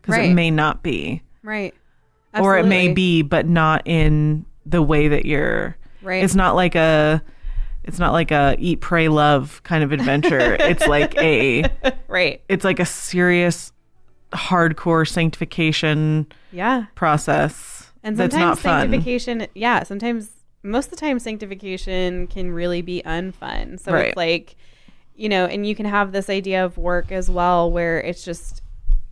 Cuz 0.03 0.15
it 0.31 0.33
may 0.33 0.51
not 0.51 0.83
be. 0.83 1.21
right 1.43 1.73
Or 2.39 2.57
it 2.57 2.65
may 2.65 2.93
be 2.93 3.21
but 3.23 3.47
not 3.47 3.81
in 3.85 4.45
the 4.65 4.81
way 4.81 5.07
that 5.07 5.25
you're 5.25 5.75
right 6.01 6.23
it's 6.23 6.35
not 6.35 6.55
like 6.55 6.75
a 6.75 7.21
it's 7.87 7.99
not 7.99 8.13
like 8.13 8.31
a 8.31 8.55
eat 8.59 8.81
pray 8.81 9.07
love 9.07 9.61
kind 9.63 9.83
of 9.83 9.91
adventure. 9.91 10.55
It's 10.59 10.85
like 10.95 11.17
a 11.17 11.63
right. 12.07 12.41
it's 12.49 12.63
like 12.63 12.79
a 12.79 12.85
serious 12.85 13.71
hardcore 14.33 15.07
sanctification 15.07 16.27
yeah. 16.51 16.85
process 16.95 17.91
and 18.03 18.17
that's 18.17 18.33
sometimes 18.33 18.57
not 18.57 18.59
fun. 18.59 18.81
sanctification 18.91 19.47
yeah 19.55 19.83
sometimes 19.83 20.31
most 20.63 20.85
of 20.87 20.91
the 20.91 20.97
time 20.97 21.17
sanctification 21.17 22.27
can 22.27 22.51
really 22.51 22.81
be 22.81 23.01
unfun. 23.05 23.79
So 23.79 23.93
Right. 23.93 24.07
it's 24.07 24.17
like 24.17 24.55
you 25.15 25.29
know 25.29 25.45
and 25.45 25.65
you 25.65 25.75
can 25.75 25.85
have 25.85 26.11
this 26.11 26.29
idea 26.29 26.63
of 26.65 26.77
work 26.77 27.11
as 27.11 27.29
well 27.29 27.71
where 27.71 27.99
it's 28.01 28.23
just 28.25 28.61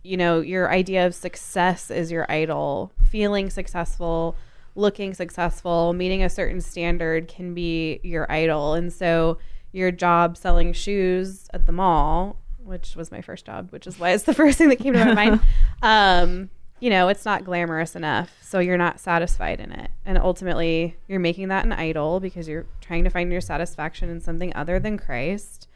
you 0.04 0.16
know 0.16 0.40
your 0.40 0.70
idea 0.70 1.06
of 1.06 1.14
success 1.14 1.90
is 1.90 2.12
your 2.12 2.30
idol. 2.30 2.92
Feeling 3.10 3.48
successful 3.50 4.36
looking 4.76 5.14
successful 5.14 5.92
meeting 5.92 6.22
a 6.22 6.28
certain 6.28 6.60
standard 6.60 7.28
can 7.28 7.54
be 7.54 8.00
your 8.02 8.30
idol. 8.30 8.74
And 8.74 8.92
so 8.92 9.38
your 9.72 9.90
job 9.90 10.36
selling 10.36 10.72
shoes 10.72 11.48
at 11.52 11.66
the 11.66 11.72
mall 11.72 12.36
which 12.58 12.96
was 12.96 13.12
my 13.12 13.20
first 13.20 13.46
job 13.46 13.70
which 13.70 13.86
is 13.86 13.98
why 13.98 14.10
it's 14.10 14.24
the 14.24 14.34
first 14.42 14.58
thing 14.58 14.68
that 14.68 14.76
came 14.76 14.92
to 14.92 15.04
my 15.04 15.14
mind 15.14 15.40
um 15.82 16.50
you 16.80 16.90
know 16.90 17.06
it's 17.06 17.24
not 17.24 17.44
glamorous 17.44 17.94
enough 17.94 18.36
so 18.46 18.60
you're 18.60 18.78
not 18.78 19.00
satisfied 19.00 19.60
in 19.60 19.72
it. 19.72 19.90
And 20.04 20.16
ultimately 20.16 20.96
you're 21.08 21.18
making 21.18 21.48
that 21.48 21.64
an 21.64 21.72
idol 21.72 22.20
because 22.20 22.46
you're 22.46 22.66
trying 22.80 23.02
to 23.04 23.10
find 23.10 23.32
your 23.32 23.40
satisfaction 23.40 24.08
in 24.08 24.20
something 24.20 24.54
other 24.54 24.78
than 24.78 24.98
christ. 24.98 25.66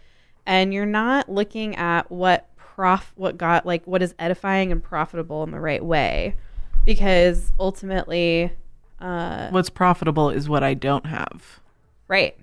And 0.46 0.72
you're 0.72 0.86
not 0.86 1.28
looking 1.28 1.74
at 1.74 2.10
what 2.12 2.48
prof 2.56 3.12
what 3.16 3.36
got 3.36 3.66
like 3.66 3.84
what 3.86 4.02
is 4.02 4.14
edifying 4.20 4.70
and 4.70 4.82
profitable 4.82 5.42
in 5.42 5.50
the 5.50 5.58
right 5.58 5.84
way. 5.84 6.36
Because 6.84 7.52
ultimately 7.58 8.52
uh 9.00 9.48
What's 9.50 9.70
profitable 9.70 10.30
is 10.30 10.48
what 10.48 10.62
I 10.62 10.74
don't 10.74 11.06
have. 11.06 11.60
right 12.08 12.36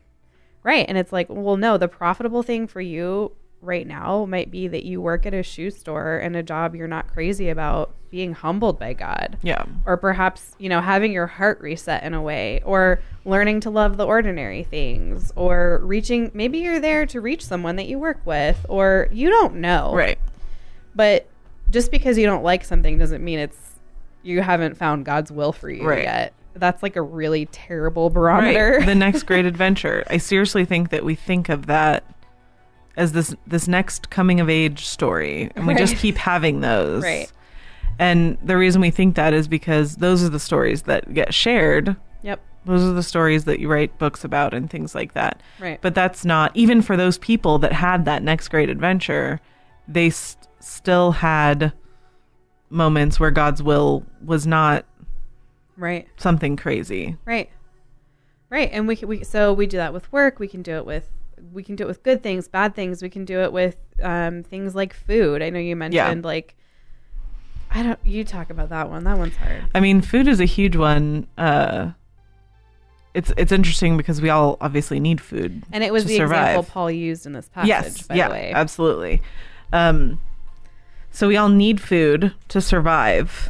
right 0.63 0.85
and 0.89 0.97
it's 0.97 1.11
like 1.13 1.27
well 1.29 1.57
no 1.57 1.77
the 1.77 1.87
profitable 1.87 2.43
thing 2.43 2.67
for 2.67 2.81
you 2.81 3.31
right 3.61 3.87
now 3.87 4.25
might 4.25 4.51
be 4.51 4.67
that 4.67 4.83
you 4.85 5.01
work 5.01 5.25
at 5.25 5.33
a 5.33 5.41
shoe 5.43 5.71
store 5.71 6.17
and 6.17 6.35
a 6.35 6.43
job 6.43 6.75
you're 6.75 6.87
not 6.87 7.07
crazy 7.11 7.49
about 7.49 7.93
being 8.11 8.33
humbled 8.33 8.77
by 8.79 8.93
god 8.93 9.37
Yeah. 9.41 9.65
or 9.85 9.97
perhaps 9.97 10.55
you 10.59 10.69
know 10.69 10.79
having 10.81 11.11
your 11.11 11.27
heart 11.27 11.59
reset 11.61 12.03
in 12.03 12.13
a 12.13 12.21
way 12.21 12.61
or 12.65 12.99
learning 13.25 13.61
to 13.61 13.69
love 13.69 13.97
the 13.97 14.05
ordinary 14.05 14.63
things 14.63 15.31
or 15.35 15.79
reaching 15.83 16.31
maybe 16.33 16.59
you're 16.59 16.79
there 16.79 17.05
to 17.07 17.19
reach 17.21 17.45
someone 17.45 17.75
that 17.77 17.87
you 17.87 17.97
work 17.99 18.19
with 18.25 18.65
or 18.69 19.07
you 19.11 19.29
don't 19.29 19.55
know 19.55 19.93
Right. 19.93 20.19
but 20.95 21.27
just 21.69 21.91
because 21.91 22.17
you 22.17 22.25
don't 22.25 22.43
like 22.43 22.63
something 22.63 22.97
doesn't 22.97 23.23
mean 23.23 23.39
it's 23.39 23.57
you 24.23 24.41
haven't 24.41 24.77
found 24.77 25.03
god's 25.05 25.31
will 25.31 25.51
for 25.51 25.69
you 25.69 25.83
Right. 25.87 26.03
yet 26.03 26.33
that's 26.59 26.83
like 26.83 26.95
a 26.95 27.01
really 27.01 27.45
terrible 27.47 28.09
barometer 28.09 28.77
Right. 28.77 28.85
The 28.85 28.95
next 29.05 29.23
great 29.23 29.45
adventure. 29.45 30.03
I 30.07 30.17
seriously 30.17 30.65
think 30.65 30.89
that 30.89 31.03
we 31.03 31.15
think 31.15 31.49
of 31.49 31.67
that 31.67 32.03
as 32.95 33.11
this 33.11 33.35
this 33.45 33.67
next 33.67 34.09
coming 34.09 34.39
of 34.39 34.49
age 34.49 34.85
story, 34.85 35.51
and 35.55 35.67
we 35.67 35.75
just 35.75 35.95
keep 35.97 36.17
having 36.17 36.61
those. 36.61 37.03
Right. 37.03 37.31
And 37.99 38.37
the 38.43 38.57
reason 38.57 38.81
we 38.81 38.91
think 38.91 39.15
that 39.15 39.33
is 39.33 39.47
because 39.47 39.97
those 39.97 40.23
are 40.23 40.29
the 40.29 40.39
stories 40.39 40.83
that 40.83 41.13
get 41.13 41.33
shared. 41.33 41.95
yep 42.21 42.39
Those 42.65 42.83
are 42.83 42.93
the 42.93 43.03
stories 43.03 43.45
that 43.45 43.59
you 43.59 43.67
write 43.69 43.97
books 43.97 44.23
about 44.23 44.53
and 44.53 44.69
things 44.69 44.93
like 44.93 45.13
that. 45.13 45.41
Right. 45.59 45.79
But 45.81 45.95
that's 45.95 46.25
not 46.25 46.51
even 46.55 46.81
for 46.81 46.97
those 46.97 47.17
people 47.17 47.59
that 47.59 47.73
had 47.73 48.05
that 48.05 48.23
next 48.23 48.49
great 48.49 48.69
adventure. 48.69 49.41
They 49.87 50.09
st- 50.09 50.47
still 50.59 51.11
had 51.11 51.71
moments 52.69 53.19
where 53.19 53.31
God's 53.31 53.63
will 53.63 54.05
was 54.23 54.45
not 54.45 54.85
right 55.77 56.07
something 56.17 56.55
crazy. 56.57 57.15
Right. 57.25 57.49
Right. 58.49 58.69
And 58.71 58.87
we 58.87 58.95
we 58.95 59.23
so 59.23 59.53
we 59.53 59.67
do 59.67 59.77
that 59.77 59.93
with 59.93 60.11
work, 60.11 60.39
we 60.39 60.47
can 60.47 60.61
do 60.61 60.75
it 60.75 60.85
with 60.85 61.09
we 61.53 61.63
can 61.63 61.75
do 61.75 61.83
it 61.83 61.87
with 61.87 62.03
good 62.03 62.23
things, 62.23 62.47
bad 62.47 62.75
things, 62.75 63.01
we 63.01 63.09
can 63.09 63.25
do 63.25 63.41
it 63.41 63.53
with 63.53 63.77
um 64.01 64.43
things 64.43 64.75
like 64.75 64.93
food. 64.93 65.41
I 65.41 65.49
know 65.49 65.59
you 65.59 65.75
mentioned 65.75 66.23
like 66.25 66.55
I 67.71 67.83
don't 67.83 67.99
you 68.03 68.23
talk 68.23 68.49
about 68.49 68.69
that 68.69 68.89
one. 68.89 69.03
That 69.03 69.17
one's 69.17 69.35
hard. 69.35 69.65
I 69.75 69.79
mean, 69.79 70.01
food 70.01 70.27
is 70.27 70.39
a 70.39 70.45
huge 70.45 70.75
one. 70.75 71.27
Uh, 71.37 71.91
it's 73.13 73.31
it's 73.35 73.51
interesting 73.51 73.97
because 73.97 74.21
we 74.21 74.29
all 74.29 74.57
obviously 74.61 74.99
need 74.99 75.19
food. 75.19 75.63
And 75.71 75.83
it 75.83 75.91
was 75.91 76.05
the 76.05 76.17
survive. 76.17 76.49
example 76.49 76.71
Paul 76.71 76.91
used 76.91 77.25
in 77.25 77.33
this 77.33 77.49
passage, 77.49 77.67
yes, 77.67 78.01
by 78.03 78.15
yeah, 78.15 78.27
the 78.27 78.33
way. 78.33 78.51
absolutely. 78.53 79.21
Um, 79.73 80.21
so 81.11 81.27
we 81.27 81.35
all 81.35 81.49
need 81.49 81.81
food 81.81 82.33
to 82.49 82.61
survive, 82.61 83.49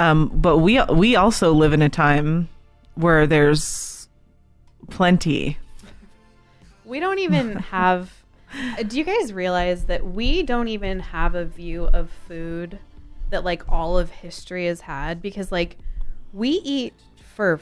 um, 0.00 0.30
but 0.34 0.58
we 0.58 0.82
we 0.84 1.14
also 1.14 1.52
live 1.52 1.72
in 1.72 1.82
a 1.82 1.88
time 1.88 2.48
where 2.94 3.26
there's 3.26 4.08
plenty. 4.88 5.58
We 6.84 7.00
don't 7.00 7.18
even 7.18 7.56
have. 7.70 8.10
Do 8.88 8.98
you 8.98 9.04
guys 9.04 9.32
realize 9.32 9.84
that 9.84 10.04
we 10.04 10.42
don't 10.42 10.66
even 10.68 10.98
have 10.98 11.36
a 11.36 11.44
view 11.44 11.84
of 11.84 12.10
food 12.26 12.78
that 13.30 13.44
like 13.44 13.62
all 13.68 13.96
of 13.98 14.10
history 14.10 14.66
has 14.66 14.80
had? 14.80 15.22
Because 15.22 15.52
like 15.52 15.76
we 16.32 16.48
eat 16.64 16.94
for 17.36 17.60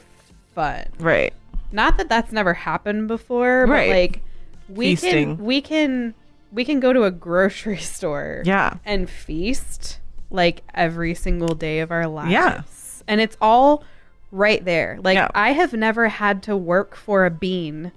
fun. 0.55 0.87
Right. 0.99 1.33
Not 1.71 1.97
that 1.97 2.09
that's 2.09 2.31
never 2.31 2.53
happened 2.55 3.07
before, 3.07 3.67
but 3.67 3.73
Right. 3.73 3.89
like 3.91 4.21
we 4.67 4.95
Feasting. 4.95 5.35
can 5.37 5.45
we 5.45 5.61
can 5.61 6.15
we 6.51 6.65
can 6.65 6.79
go 6.79 6.93
to 6.93 7.03
a 7.03 7.11
grocery 7.11 7.77
store 7.95 8.41
Yeah. 8.45 8.77
and 8.85 9.07
feast 9.09 9.99
like 10.29 10.63
every 10.73 11.13
single 11.15 11.55
day 11.55 11.79
of 11.79 11.91
our 11.91 12.07
lives. 12.07 12.31
Yeah. 12.31 12.61
And 13.07 13.19
it's 13.21 13.35
all 13.41 13.83
right 14.31 14.63
there. 14.63 14.99
Like 15.03 15.15
Yeah. 15.15 15.29
I 15.33 15.53
have 15.53 15.73
never 15.73 16.07
had 16.09 16.43
to 16.43 16.55
work 16.55 16.95
for 16.95 17.25
a 17.25 17.31
bean. 17.31 17.91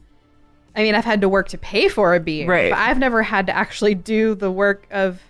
I 0.75 0.83
mean, 0.83 0.95
I've 0.95 1.05
had 1.05 1.21
to 1.21 1.29
work 1.29 1.49
to 1.49 1.59
pay 1.59 1.89
for 1.89 2.15
a 2.15 2.21
bean, 2.21 2.47
Right. 2.49 2.71
But 2.71 2.79
I've 2.79 2.99
never 2.99 3.23
had 3.23 3.47
to 3.49 3.55
actually 3.55 3.95
do 3.95 4.35
the 4.35 4.51
work 4.51 4.87
of 4.91 5.21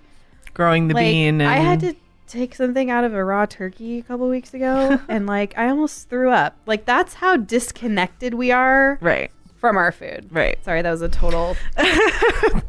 Growing 0.54 0.86
the 0.88 0.94
like 0.94 1.04
bean. 1.04 1.40
And 1.40 1.50
I 1.50 1.56
had 1.56 1.80
to 1.80 1.94
take 2.28 2.54
something 2.54 2.90
out 2.90 3.02
of 3.04 3.12
a 3.14 3.24
raw 3.24 3.44
turkey 3.46 3.98
a 3.98 4.02
couple 4.02 4.28
weeks 4.28 4.54
ago, 4.54 5.00
and 5.08 5.26
like 5.26 5.52
I 5.58 5.68
almost 5.68 6.08
threw 6.08 6.30
up. 6.30 6.56
Like 6.66 6.84
that's 6.84 7.14
how 7.14 7.36
disconnected 7.36 8.34
we 8.34 8.52
are 8.52 8.98
Right. 9.00 9.30
from 9.56 9.76
our 9.76 9.90
food. 9.92 10.28
Right. 10.30 10.62
Sorry, 10.64 10.80
that 10.82 10.90
was 10.90 11.02
a 11.02 11.08
total. 11.08 11.56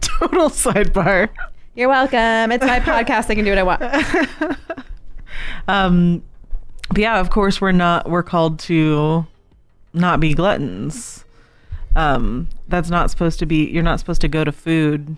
Total 0.01 0.49
sidebar. 0.49 1.29
You're 1.75 1.89
welcome. 1.89 2.51
It's 2.51 2.63
my 2.63 2.79
podcast. 2.79 3.31
I 3.31 3.35
can 3.35 3.45
do 3.45 3.51
what 3.51 3.57
I 3.57 3.63
want. 3.63 4.57
Um, 5.67 6.23
but 6.89 6.99
yeah, 6.99 7.19
of 7.19 7.29
course, 7.29 7.61
we're 7.61 7.71
not. 7.71 8.09
We're 8.09 8.23
called 8.23 8.59
to 8.59 9.25
not 9.93 10.19
be 10.19 10.33
gluttons. 10.33 11.23
Um, 11.95 12.49
that's 12.67 12.89
not 12.89 13.09
supposed 13.09 13.39
to 13.39 13.45
be. 13.45 13.65
You're 13.69 13.81
not 13.81 13.99
supposed 13.99 14.21
to 14.21 14.27
go 14.27 14.43
to 14.43 14.51
food 14.51 15.15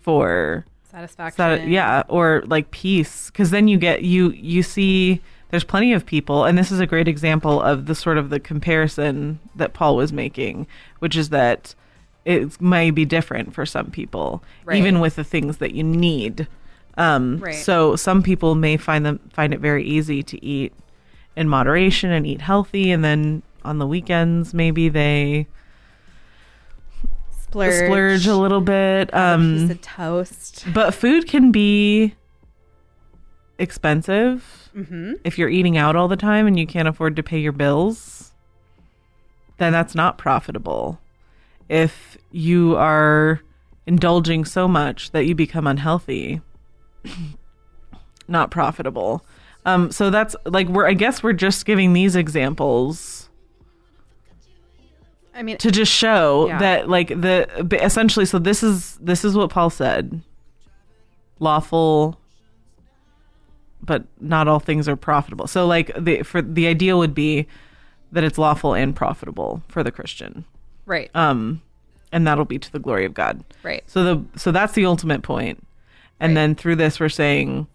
for 0.00 0.66
Satisfaction. 0.90 1.70
Yeah, 1.70 2.02
or 2.08 2.42
like 2.46 2.70
peace, 2.70 3.30
because 3.30 3.50
then 3.50 3.66
you 3.66 3.78
get 3.78 4.02
you 4.02 4.30
you 4.32 4.62
see. 4.62 5.22
There's 5.48 5.64
plenty 5.64 5.92
of 5.94 6.04
people, 6.06 6.44
and 6.44 6.56
this 6.56 6.70
is 6.70 6.80
a 6.80 6.86
great 6.86 7.08
example 7.08 7.60
of 7.60 7.86
the 7.86 7.94
sort 7.94 8.18
of 8.18 8.30
the 8.30 8.40
comparison 8.40 9.40
that 9.54 9.72
Paul 9.72 9.96
was 9.96 10.12
making, 10.12 10.66
which 10.98 11.16
is 11.16 11.30
that 11.30 11.74
it 12.24 12.60
may 12.60 12.90
be 12.90 13.04
different 13.04 13.52
for 13.54 13.66
some 13.66 13.90
people, 13.90 14.42
Right. 14.64 14.78
even 14.78 15.00
with 15.00 15.16
the 15.16 15.24
things 15.24 15.56
that 15.58 15.74
you 15.74 15.82
need. 15.82 16.46
Um, 16.96 17.38
Right. 17.38 17.54
So 17.54 17.96
some 17.96 18.22
people 18.22 18.54
may 18.54 18.76
find 18.76 19.04
them 19.06 19.18
find 19.32 19.52
it 19.54 19.60
very 19.60 19.84
easy 19.84 20.22
to 20.22 20.44
eat 20.44 20.72
in 21.36 21.48
moderation 21.48 22.10
and 22.10 22.26
eat 22.26 22.40
healthy, 22.42 22.90
and 22.90 23.02
then 23.04 23.42
on 23.64 23.78
the 23.78 23.86
weekends 23.86 24.52
maybe 24.52 24.88
they 24.88 25.46
Splurge. 27.30 27.86
splurge 27.86 28.26
a 28.26 28.36
little 28.36 28.60
bit. 28.60 29.08
Piece 29.08 29.14
Um, 29.20 29.70
of 29.70 29.80
toast. 29.82 30.64
but 30.72 30.94
food 30.94 31.26
can 31.28 31.50
be 31.52 32.14
expensive 33.58 34.70
Mm-hmm. 34.76 35.14
if 35.24 35.38
you're 35.38 35.50
eating 35.50 35.76
out 35.76 35.96
all 35.96 36.08
the 36.08 36.16
time 36.16 36.46
and 36.46 36.58
you 36.58 36.66
can't 36.66 36.88
afford 36.88 37.14
to 37.16 37.22
pay 37.22 37.38
your 37.38 37.52
bills. 37.52 38.32
Then 39.58 39.70
that's 39.72 39.94
not 39.94 40.16
profitable. 40.16 40.98
If 41.68 42.16
you 42.30 42.76
are 42.76 43.40
indulging 43.86 44.44
so 44.44 44.68
much 44.68 45.10
that 45.12 45.26
you 45.26 45.34
become 45.34 45.66
unhealthy, 45.66 46.40
not 48.28 48.50
profitable. 48.50 49.24
Um, 49.64 49.90
so 49.90 50.10
that's 50.10 50.34
like 50.44 50.68
we're. 50.68 50.86
I 50.86 50.94
guess 50.94 51.22
we're 51.22 51.32
just 51.32 51.64
giving 51.64 51.92
these 51.92 52.16
examples 52.16 53.28
I 55.34 55.42
mean, 55.42 55.56
to 55.58 55.70
just 55.70 55.92
show 55.92 56.48
Yeah. 56.48 56.58
that 56.58 56.88
like 56.88 57.08
the 57.08 57.46
essentially 57.82 58.26
so 58.26 58.38
this 58.38 58.62
is 58.62 58.98
this 59.00 59.24
is 59.24 59.34
what 59.34 59.48
paul 59.50 59.70
said 59.70 60.20
lawful 61.38 62.18
but 63.82 64.04
not 64.20 64.46
all 64.46 64.60
things 64.60 64.88
are 64.88 64.96
profitable 64.96 65.46
so 65.46 65.66
like 65.66 65.90
the 65.98 66.22
for 66.22 66.42
the 66.42 66.66
ideal 66.66 66.98
would 66.98 67.14
be 67.14 67.46
that 68.12 68.24
it's 68.24 68.36
lawful 68.36 68.74
and 68.74 68.94
profitable 68.94 69.62
for 69.68 69.82
the 69.82 69.90
christian 69.90 70.44
right, 70.86 71.10
um 71.14 71.62
and 72.12 72.26
that'll 72.26 72.44
be 72.44 72.58
to 72.58 72.70
the 72.72 72.78
glory 72.78 73.04
of 73.04 73.14
god 73.14 73.42
right, 73.62 73.82
so 73.86 74.04
the 74.04 74.38
so 74.38 74.50
that's 74.52 74.72
the 74.74 74.84
ultimate 74.86 75.22
point 75.22 75.64
and 76.20 76.30
Right. 76.30 76.34
then 76.34 76.54
through 76.54 76.76
this 76.76 77.00
we're 77.00 77.08
saying 77.08 77.66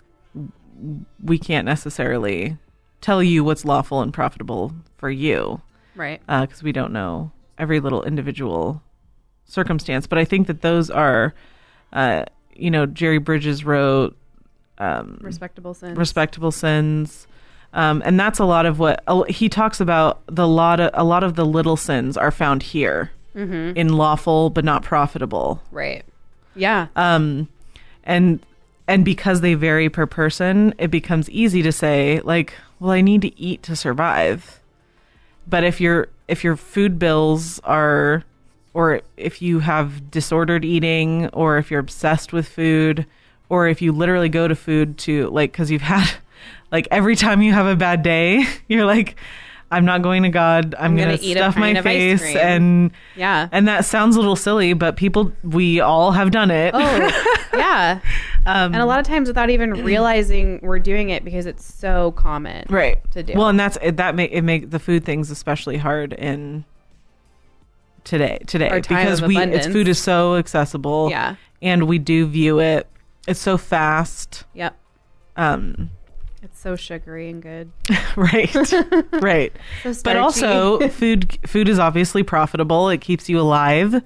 we 1.24 1.38
can't 1.40 1.66
necessarily 1.66 2.58
tell 3.02 3.22
you 3.24 3.44
what's 3.44 3.66
lawful 3.66 4.02
and 4.02 4.14
profitable 4.14 4.74
for 4.98 5.10
you 5.10 5.62
right. 5.96 6.22
because 6.28 6.62
we 6.64 6.72
don't 6.72 6.92
know 6.94 7.32
every 7.58 7.80
little 7.80 8.04
individual 8.04 8.84
circumstance. 9.46 10.06
But 10.08 10.20
I 10.20 10.26
think 10.26 10.46
that 10.48 10.62
those 10.62 10.90
are, 10.92 11.34
uh, 11.94 12.26
you 12.56 12.70
know, 12.70 12.86
Jerry 12.86 13.18
Bridges 13.18 13.66
wrote 13.66 14.16
um, 14.78 15.18
Respectable 15.22 15.74
sins. 15.74 15.98
"Respectable 15.98 16.52
Sins," 16.52 17.26
um, 17.74 18.02
and 18.06 18.20
that's 18.20 18.40
a 18.40 18.46
lot 18.46 18.66
of 18.66 18.80
what 18.80 19.04
a- 19.08 19.32
he 19.32 19.50
talks 19.50 19.80
about. 19.80 20.22
The 20.28 20.48
lot 20.48 20.80
of 20.80 20.92
a 20.94 21.04
lot 21.04 21.24
of 21.24 21.36
the 21.36 21.46
little 21.46 21.78
sins 21.78 22.18
are 22.18 22.32
found 22.32 22.64
here 22.64 23.12
mm-hmm. 23.36 23.78
in 23.78 23.90
lawful 23.90 24.50
but 24.50 24.66
not 24.66 24.84
profitable. 24.84 25.62
Right. 25.72 26.04
Yeah. 26.56 26.88
Um, 26.96 27.48
and 28.04 28.40
and 28.88 29.04
because 29.04 29.42
they 29.42 29.54
vary 29.54 29.90
per 29.90 30.06
person, 30.06 30.74
it 30.78 30.90
becomes 30.90 31.30
easy 31.30 31.62
to 31.62 31.72
say 31.72 32.22
like, 32.24 32.54
well, 32.80 32.92
I 32.92 33.02
need 33.02 33.22
to 33.24 33.40
eat 33.40 33.64
to 33.64 33.76
survive. 33.76 34.60
But 35.48 35.64
if 35.64 35.80
your 35.80 36.10
if 36.28 36.44
your 36.44 36.56
food 36.56 37.00
bills 37.00 37.60
are 37.64 38.24
or 38.74 39.02
if 39.16 39.42
you 39.42 39.60
have 39.60 40.12
disordered 40.12 40.64
eating 40.64 41.30
or 41.30 41.58
if 41.58 41.72
you're 41.72 41.80
obsessed 41.80 42.34
with 42.34 42.48
food 42.48 43.06
or 43.50 43.68
if 43.68 43.82
you 43.82 43.92
literally 43.92 44.30
go 44.30 44.48
to 44.48 44.56
food 44.56 44.98
to 45.00 45.30
like 45.30 45.54
cuz 45.54 45.72
you've 45.72 45.82
had 45.82 46.10
like 46.72 46.88
every 46.92 47.16
time 47.16 47.42
you 47.42 47.54
have 47.54 47.66
a 47.68 47.76
bad 47.76 48.04
day, 48.04 48.46
you're 48.68 48.86
like 48.86 49.16
I'm 49.70 49.84
not 49.84 50.02
going 50.02 50.24
to 50.24 50.30
God. 50.30 50.76
I'm, 50.76 50.92
I'm 50.92 50.96
going 50.96 51.08
gonna 51.10 51.18
to 51.18 51.32
stuff 51.32 51.56
my 51.58 51.74
pint 51.74 51.78
of 51.80 51.86
ice 51.88 52.22
face 52.22 52.36
and 52.38 52.90
Yeah. 53.18 53.50
and 53.52 53.68
that 53.68 53.84
sounds 53.84 54.16
a 54.16 54.20
little 54.20 54.38
silly, 54.38 54.72
but 54.72 54.96
people 54.96 55.34
we 55.44 55.82
all 55.82 56.14
have 56.14 56.32
done 56.32 56.52
it. 56.52 56.72
Oh, 56.74 56.80
yeah. 57.54 58.00
um, 58.46 58.74
And 58.74 58.78
a 58.82 58.86
lot 58.86 59.02
of 59.02 59.06
times 59.06 59.28
without 59.28 59.50
even 59.50 59.84
realizing 59.84 60.62
we're 60.64 60.80
doing 60.80 61.10
it 61.10 61.26
because 61.26 61.46
it's 61.46 61.66
so 61.66 62.12
common. 62.14 62.66
right 62.70 62.98
to 63.12 63.24
do. 63.24 63.34
Well, 63.34 63.50
and 63.50 63.60
that's 63.60 63.78
it, 63.82 63.98
that 63.98 64.16
make 64.16 64.32
it 64.32 64.42
make 64.44 64.70
the 64.70 64.80
food 64.80 65.04
things 65.04 65.30
especially 65.32 65.76
hard 65.76 66.14
in 66.14 66.64
today 68.06 68.40
today 68.48 68.70
because 68.88 69.22
we 69.22 69.38
it's 69.38 69.68
food 69.68 69.90
is 69.90 70.00
so 70.02 70.36
accessible. 70.38 71.10
Yeah. 71.10 71.36
and 71.62 71.88
we 71.90 72.00
do 72.00 72.26
view 72.26 72.60
it. 72.60 72.88
It's 73.28 73.42
so 73.42 73.58
fast. 73.58 74.46
Yep. 74.54 74.78
Um, 75.36 75.92
It's 76.48 76.62
so 76.62 76.78
sugary 76.78 77.30
and 77.30 77.42
good. 77.42 77.70
right, 78.16 78.56
right. 79.22 79.52
So 79.84 79.94
but 80.02 80.16
also 80.16 80.88
food 80.88 81.38
food 81.46 81.68
is 81.68 81.78
obviously 81.78 82.24
profitable 82.24 82.88
it 82.90 83.02
keeps 83.02 83.28
you 83.28 83.38
alive 83.38 84.02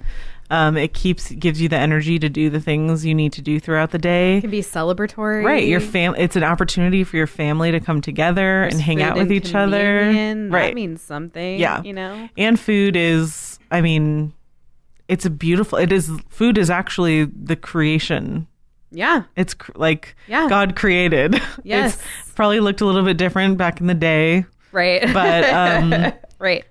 um, 0.50 0.76
it 0.76 0.92
keeps 0.92 1.30
gives 1.30 1.60
you 1.62 1.68
the 1.68 1.76
energy 1.76 2.18
to 2.18 2.28
do 2.28 2.50
the 2.50 2.58
things 2.60 3.06
you 3.06 3.14
need 3.14 3.32
to 3.34 3.42
do 3.42 3.60
throughout 3.60 3.92
the 3.92 3.98
it 3.98 4.02
day 4.02 4.40
can 4.40 4.50
be 4.50 4.60
celebratory. 4.60 5.44
right 5.44 5.68
your 5.68 5.78
fam 5.78 6.16
it's 6.18 6.34
an 6.34 6.42
opportunity 6.42 7.04
for 7.04 7.16
your 7.16 7.28
family 7.28 7.70
to 7.70 7.78
come 7.78 8.00
together 8.00 8.64
and 8.64 8.80
hang 8.80 9.00
out 9.02 9.16
with 9.16 9.30
each 9.30 9.54
other 9.54 10.00
right 10.50 10.70
That 10.70 10.74
means 10.74 11.00
something. 11.00 11.60
Yeah. 11.60 11.80
You 11.84 11.92
know? 11.92 12.28
and 12.36 12.58
food 12.58 12.96
is 12.96 13.60
i 13.70 13.80
mean 13.80 14.32
it's 15.06 15.24
a 15.24 15.30
beautiful 15.30 15.78
it 15.78 15.92
is 15.92 16.10
food 16.28 16.58
is 16.58 16.70
actually 16.70 17.24
the 17.26 17.54
creation 17.56 18.48
Yeah. 18.92 19.22
it's 19.36 19.54
cr- 19.54 19.72
like 19.74 20.14
Yeah. 20.28 20.48
god 20.48 20.76
created 20.76 21.40
Yes. 21.64 21.98
it's 22.22 22.32
probably 22.32 22.60
looked 22.60 22.80
a 22.80 22.84
little 22.86 23.02
bit 23.04 23.16
different 23.16 23.56
back 23.58 23.80
in 23.80 23.86
the 23.86 23.94
day 23.94 24.44
Right. 24.72 25.02
but 25.12 25.44
um 25.50 26.12
right. 26.38 26.64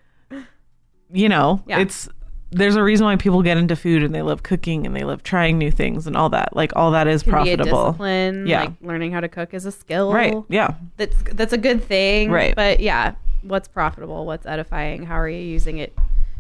you 1.12 1.30
know, 1.30 1.62
Yeah. 1.68 1.80
it's 1.80 2.08
there's 2.54 2.76
a 2.76 2.84
reason 2.84 3.06
why 3.06 3.16
people 3.16 3.42
get 3.44 3.56
into 3.58 3.76
food 3.78 4.04
and 4.04 4.14
they 4.14 4.22
love 4.22 4.44
cooking 4.44 4.86
and 4.86 4.94
they 4.96 5.04
love 5.04 5.24
trying 5.24 5.58
new 5.58 5.72
things 5.72 6.06
and 6.06 6.18
all 6.18 6.30
that. 6.32 6.54
Like 6.54 6.74
all 6.76 6.92
that 6.92 7.08
is 7.08 7.24
Can 7.24 7.32
be 7.44 7.52
a 7.52 7.56
profitable. 7.58 7.86
discipline. 7.92 8.46
Yeah. 8.46 8.62
Like 8.64 8.72
learning 8.82 9.14
how 9.14 9.22
to 9.22 9.30
cook 9.30 9.54
is 9.54 9.66
a 9.66 9.72
skill. 9.72 10.12
Right. 10.12 10.36
Yeah. 10.50 10.74
That's 10.98 11.16
that's 11.32 11.54
a 11.54 11.58
good 11.58 11.82
thing. 11.84 12.30
Right. 12.30 12.54
But 12.54 12.82
yeah, 12.82 13.16
what's 13.44 13.70
profitable? 13.70 14.26
What's 14.26 14.46
edifying? 14.46 15.04
How 15.06 15.16
are 15.16 15.30
you 15.30 15.40
using 15.42 15.78
it 15.78 15.98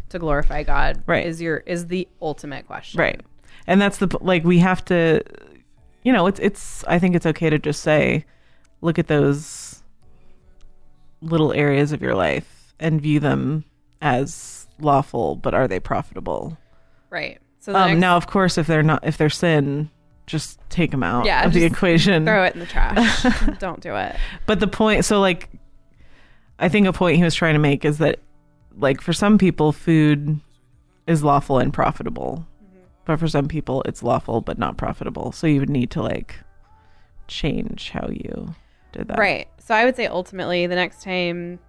to 0.09 0.19
glorify 0.19 0.63
God? 0.63 1.01
Right. 1.05 1.25
Is 1.25 1.41
your 1.41 1.57
is 1.65 1.87
the 1.87 2.07
ultimate 2.21 2.67
question. 2.67 2.99
Right. 2.99 3.21
And 3.65 3.81
that's 3.81 3.99
the 3.99 4.09
like 4.19 4.43
we 4.43 4.59
have 4.59 4.83
to 4.85 5.21
you 6.03 6.11
know, 6.13 6.27
it's 6.27 6.39
it's 6.39 6.83
I 6.85 6.99
think 6.99 7.15
it's 7.15 7.25
okay 7.25 7.49
to 7.49 7.59
just 7.59 7.81
say 7.81 8.25
look 8.81 8.97
at 8.99 9.07
those 9.07 9.83
little 11.21 11.53
areas 11.53 11.91
of 11.91 12.01
your 12.01 12.15
life 12.15 12.73
and 12.79 12.99
view 13.01 13.19
them 13.19 13.63
as 14.01 14.67
lawful, 14.79 15.35
but 15.35 15.53
are 15.53 15.67
they 15.67 15.79
profitable? 15.79 16.57
Right. 17.09 17.39
So 17.59 17.75
Um 17.75 17.91
next- 17.91 17.99
now 18.01 18.17
of 18.17 18.27
course 18.27 18.57
if 18.57 18.65
they're 18.67 18.81
not 18.83 19.05
if 19.05 19.17
they're 19.17 19.29
sin, 19.29 19.89
just 20.25 20.59
take 20.69 20.91
them 20.91 21.03
out 21.03 21.25
Yeah, 21.25 21.45
of 21.45 21.53
the 21.53 21.63
equation. 21.63 22.25
throw 22.25 22.43
it 22.43 22.53
in 22.53 22.59
the 22.59 22.65
trash. 22.65 23.25
Don't 23.59 23.81
do 23.81 23.95
it. 23.95 24.15
But 24.45 24.59
the 24.59 24.67
point, 24.67 25.03
so 25.05 25.19
like, 25.19 25.49
I 26.57 26.69
think 26.69 26.87
a 26.87 26.93
point 26.93 27.17
he 27.17 27.23
was 27.23 27.35
trying 27.35 27.53
to 27.55 27.59
make 27.59 27.83
is 27.85 27.97
that, 27.97 28.19
like, 28.77 29.01
for 29.01 29.13
some 29.13 29.37
people, 29.39 29.71
food 29.71 30.39
is 31.07 31.23
lawful 31.23 31.57
and 31.57 31.73
profitable, 31.73 32.45
but 33.05 33.19
for 33.19 33.27
some 33.27 33.47
people, 33.47 33.81
it's 33.83 34.03
lawful 34.03 34.41
but 34.41 34.57
not 34.57 34.77
profitable. 34.77 35.31
So 35.31 35.47
you 35.47 35.59
would 35.59 35.69
need 35.69 35.91
to 35.91 36.01
like 36.01 36.35
change 37.27 37.91
how 37.91 38.07
you 38.09 38.55
did 38.91 39.07
that. 39.07 39.17
Right. 39.17 39.47
So 39.59 39.73
I 39.73 39.85
would 39.85 39.95
say 39.95 40.07
ultimately 40.07 40.67
the 40.67 40.75
next 40.75 41.01
time 41.03 41.59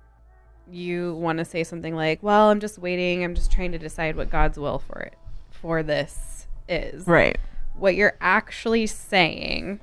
you 0.70 1.14
want 1.14 1.38
to 1.38 1.44
say 1.44 1.64
something 1.64 1.94
like, 1.94 2.22
"Well, 2.22 2.50
I'm 2.50 2.60
just 2.60 2.78
waiting. 2.78 3.24
I'm 3.24 3.34
just 3.34 3.50
trying 3.50 3.72
to 3.72 3.78
decide 3.78 4.16
what 4.16 4.30
God's 4.30 4.58
will 4.58 4.78
for 4.78 5.00
it 5.00 5.14
for 5.50 5.82
this 5.82 6.46
is." 6.68 7.06
Right. 7.06 7.38
What 7.74 7.94
you're 7.94 8.16
actually 8.20 8.86
saying 8.86 9.80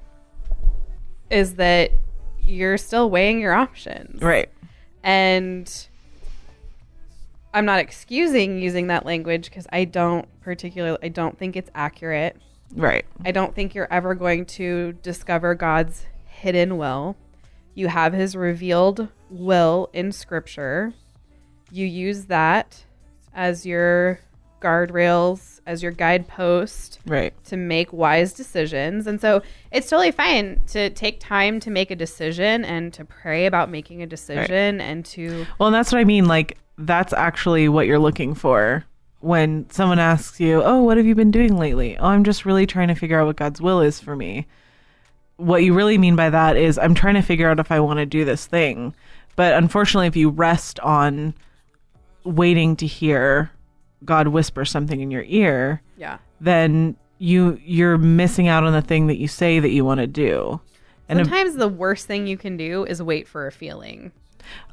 is 1.30 1.56
that 1.56 1.92
you're 2.42 2.78
still 2.78 3.10
weighing 3.10 3.40
your 3.40 3.54
options. 3.54 4.22
Right. 4.22 4.50
And 5.04 5.89
I'm 7.54 7.66
not 7.66 7.80
excusing 7.80 8.60
using 8.60 8.88
that 8.88 9.06
language 9.06 9.46
because 9.46 9.68
I 9.72 9.86
don't 9.86 10.28
particularly 10.42 10.98
I 11.02 11.08
don't 11.10 11.38
think 11.38 11.56
it's 11.56 11.70
accurate. 11.74 12.38
Right. 12.76 13.06
I 13.26 13.32
don't 13.32 13.56
think 13.56 13.74
you're 13.74 13.92
ever 13.92 14.14
going 14.14 14.46
to 14.46 14.94
discover 15.02 15.56
God's 15.56 16.06
hidden 16.28 16.78
will. 16.78 17.16
You 17.74 17.88
have 17.88 18.14
his 18.14 18.36
revealed 18.36 19.08
will 19.30 19.90
in 19.94 20.12
scripture. 20.12 20.94
You 21.72 21.86
use 21.86 22.26
that 22.26 22.84
as 23.34 23.66
your 23.66 24.20
guardrails, 24.62 25.62
as 25.66 25.82
your 25.82 25.92
guidepost 25.92 27.00
Right. 27.06 27.34
to 27.46 27.58
make 27.58 27.94
wise 27.94 28.34
decisions. 28.34 29.08
And 29.08 29.20
so 29.20 29.42
it's 29.72 29.90
totally 29.90 30.12
fine 30.12 30.60
to 30.68 30.90
take 30.90 31.20
time 31.20 31.60
to 31.62 31.72
make 31.72 31.92
a 31.92 31.96
decision 31.96 32.66
and 32.66 32.94
to 32.94 33.06
pray 33.06 33.46
about 33.46 33.70
making 33.70 34.02
a 34.04 34.08
decision 34.08 34.82
and 34.82 35.06
to 35.06 35.46
Well, 35.58 35.68
and 35.68 35.76
that's 35.76 35.92
what 35.92 36.00
I 36.00 36.04
mean. 36.04 36.26
Like, 36.26 36.58
that's 36.80 37.14
actually 37.14 37.70
what 37.70 37.86
you're 37.88 38.00
looking 38.00 38.34
for 38.34 38.86
when 39.20 39.70
someone 39.70 40.00
asks 40.00 40.40
you, 40.40 40.64
"Oh, 40.64 40.82
what 40.82 40.98
have 40.98 41.06
you 41.06 41.14
been 41.16 41.32
doing 41.32 41.58
lately?" 41.58 41.98
"Oh, 41.98 42.08
I'm 42.08 42.24
just 42.24 42.46
really 42.46 42.66
trying 42.66 42.88
to 42.88 42.96
figure 42.96 43.20
out 43.20 43.28
what 43.28 43.36
God's 43.36 43.62
will 43.62 43.82
is 43.82 44.00
for 44.00 44.16
me." 44.16 44.48
What 45.38 45.64
you 45.64 45.74
really 45.74 45.98
mean 45.98 46.16
by 46.16 46.30
that 46.30 46.58
is, 46.58 46.78
I'm 46.78 46.94
trying 46.94 47.16
to 47.16 47.22
figure 47.22 47.50
out 47.50 47.60
if 47.60 47.72
I 47.72 47.80
want 47.80 48.00
to 48.00 48.06
do 48.06 48.26
this 48.26 48.46
thing. 48.46 48.94
But 49.36 49.54
unfortunately, 49.54 50.08
if 50.08 50.16
you 50.18 50.30
rest 50.30 50.80
on 50.82 51.34
waiting 52.26 52.76
to 52.78 52.86
hear 52.86 53.52
God 54.04 54.30
whisper 54.30 54.66
something 54.66 55.00
in 55.00 55.12
your 55.12 55.24
ear, 55.28 55.82
yeah. 55.98 56.18
then 56.42 56.96
you 57.20 57.60
you're 57.64 57.98
missing 57.98 58.48
out 58.48 58.64
on 58.64 58.74
the 58.74 58.82
thing 58.82 59.08
that 59.08 59.18
you 59.18 59.28
say 59.28 59.60
that 59.60 59.70
you 59.70 59.84
want 59.86 60.00
to 60.00 60.08
do. 60.08 60.60
And 61.08 61.20
a- 61.20 61.26
Sometimes 61.26 61.56
the 61.56 61.68
worst 61.68 62.06
thing 62.06 62.28
you 62.28 62.38
can 62.38 62.56
do 62.58 62.86
is 62.86 63.02
wait 63.02 63.28
for 63.28 63.48
a 63.48 63.52
feeling. 63.52 64.12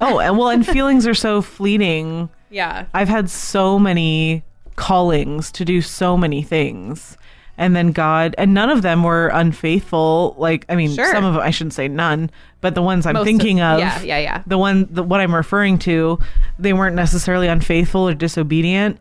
Oh, 0.00 0.18
and 0.18 0.36
well, 0.38 0.48
and 0.50 0.66
feelings 0.66 1.06
are 1.06 1.14
so 1.14 1.42
fleeting. 1.42 2.28
Yeah. 2.48 2.86
I've 2.94 3.08
had 3.08 3.28
so 3.28 3.76
many 3.76 4.44
callings 4.76 5.50
to 5.50 5.64
do 5.64 5.82
so 5.82 6.16
many 6.16 6.42
things. 6.42 7.18
And 7.58 7.74
then 7.74 7.90
God, 7.90 8.36
and 8.38 8.54
none 8.54 8.70
of 8.70 8.82
them 8.82 9.02
were 9.02 9.28
unfaithful. 9.28 10.36
Like, 10.38 10.64
I 10.68 10.76
mean, 10.76 10.94
Sure. 10.94 11.10
some 11.10 11.24
of 11.24 11.34
them, 11.34 11.42
I 11.42 11.50
shouldn't 11.50 11.74
say 11.74 11.88
none, 11.88 12.30
but 12.60 12.74
the 12.76 12.82
ones 12.82 13.04
I'm 13.04 13.14
Most 13.14 13.22
of- 13.22 13.26
thinking 13.26 13.60
of, 13.60 13.80
yeah, 13.80 14.00
yeah, 14.02 14.18
yeah. 14.18 14.42
the 14.46 14.58
one, 14.58 14.86
the, 14.90 15.02
what 15.02 15.20
I'm 15.20 15.34
referring 15.34 15.78
to, 15.80 16.20
they 16.56 16.72
weren't 16.72 16.94
necessarily 16.94 17.48
unfaithful 17.48 18.08
or 18.08 18.14
disobedient, 18.14 18.98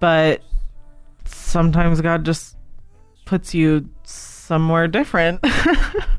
but 0.00 0.42
sometimes 1.24 2.00
God 2.00 2.24
just 2.24 2.56
puts 3.26 3.54
you 3.54 3.88
somewhere 4.48 4.88
different. 4.88 5.40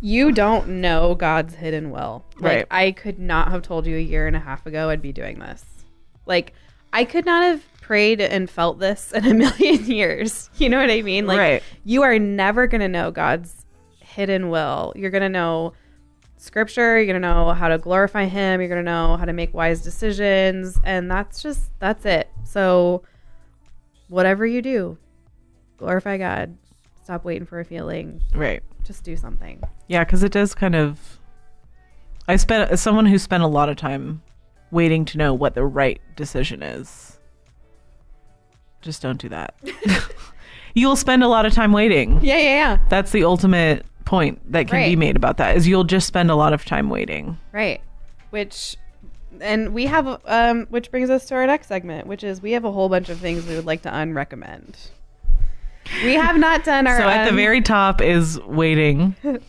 You 0.01 0.31
don't 0.31 0.79
know 0.79 1.13
God's 1.13 1.55
hidden 1.55 1.91
will. 1.91 2.23
Like, 2.39 2.43
Right. 2.43 2.65
I 2.71 2.91
could 2.91 3.19
not 3.19 3.51
have 3.51 3.61
told 3.63 3.85
you 3.85 3.97
a 3.97 3.99
year 3.99 4.27
and 4.27 4.35
a 4.35 4.39
half 4.39 4.65
ago 4.65 4.87
I'd 4.89 5.01
be 5.01 5.11
doing 5.11 5.39
this. 5.39 5.61
Like, 6.25 6.53
I 6.93 7.03
could 7.03 7.25
not 7.25 7.43
have 7.43 7.61
prayed 7.81 8.21
and 8.21 8.49
felt 8.49 8.79
this 8.79 9.11
in 9.11 9.25
a 9.25 9.33
million 9.43 9.83
years. 9.83 10.49
You 10.55 10.69
know 10.69 10.79
what 10.79 10.89
I 10.89 11.01
mean? 11.01 11.27
Like, 11.27 11.37
Right. 11.37 11.63
you 11.83 12.03
are 12.03 12.17
never 12.17 12.65
going 12.65 12.79
to 12.79 12.87
know 12.87 13.11
God's 13.11 13.65
hidden 13.99 14.49
will. 14.49 14.93
You're 14.95 15.11
going 15.11 15.21
to 15.23 15.27
know 15.27 15.73
scripture. 16.37 16.95
You're 16.97 17.05
going 17.11 17.21
to 17.21 17.27
know 17.27 17.51
how 17.51 17.67
to 17.67 17.77
glorify 17.77 18.23
Him. 18.25 18.61
You're 18.61 18.69
going 18.69 18.83
to 18.85 18.89
know 18.89 19.17
how 19.17 19.25
to 19.25 19.33
make 19.33 19.53
wise 19.53 19.81
decisions. 19.81 20.79
And 20.85 21.11
that's 21.11 21.41
just, 21.43 21.77
that's 21.79 22.05
it. 22.05 22.29
So, 22.45 23.03
whatever 24.07 24.45
you 24.45 24.61
do, 24.61 24.97
glorify 25.77 26.17
God. 26.17 26.57
Stop 27.09 27.25
waiting 27.25 27.47
for 27.47 27.59
a 27.59 27.65
feeling. 27.65 28.21
right. 28.35 28.61
Just 28.83 29.03
do 29.03 29.15
something. 29.15 29.63
Yeah, 29.87 30.03
because 30.03 30.21
it 30.21 30.31
does 30.31 30.53
kind 30.53 30.75
of. 30.75 31.17
I 32.27 32.35
spent 32.35 32.69
as 32.69 32.81
someone 32.81 33.07
who 33.07 33.17
spent 33.17 33.41
a 33.41 33.47
lot 33.47 33.67
of 33.67 33.77
time 33.77 34.21
waiting 34.69 35.05
to 35.05 35.17
know 35.17 35.33
what 35.33 35.55
the 35.55 35.65
right 35.65 35.99
decision 36.15 36.61
is. 36.61 37.17
Just 38.81 39.01
don't 39.01 39.19
do 39.19 39.27
that. 39.29 39.55
you'll 40.75 40.95
spend 40.95 41.23
a 41.23 41.27
lot 41.27 41.47
of 41.47 41.53
time 41.53 41.71
waiting. 41.71 42.19
Yeah, 42.21 42.37
yeah, 42.37 42.43
yeah. 42.43 42.77
That's 42.89 43.11
the 43.11 43.23
ultimate 43.23 43.87
point 44.05 44.51
that 44.51 44.67
can 44.67 44.87
be 44.87 44.95
made 44.95 45.15
about 45.15 45.37
that 45.37 45.57
is 45.57 45.67
you'll 45.67 45.85
just 45.85 46.05
spend 46.05 46.29
a 46.29 46.35
lot 46.35 46.53
of 46.53 46.63
time 46.63 46.91
waiting. 46.91 47.39
Right. 47.51 47.81
Which, 48.29 48.77
and 49.41 49.73
we 49.73 49.87
have, 49.87 50.21
um, 50.25 50.67
which 50.69 50.91
brings 50.91 51.09
us 51.09 51.25
to 51.25 51.33
our 51.33 51.47
next 51.47 51.69
segment, 51.69 52.05
which 52.05 52.23
is 52.23 52.39
we 52.39 52.51
have 52.51 52.65
a 52.65 52.71
whole 52.71 52.87
bunch 52.87 53.09
of 53.09 53.17
things 53.17 53.47
we 53.47 53.55
would 53.55 53.65
like 53.65 53.81
to 53.81 53.89
unrecommend. 53.89 54.91
We 56.03 56.13
have 56.15 56.37
not 56.37 56.63
done 56.63 56.87
our 56.87 56.97
So 56.99 57.07
at 57.07 57.29
the 57.29 57.35
very 57.35 57.61
top 57.61 58.01
is 58.01 58.39
waiting 58.41 59.15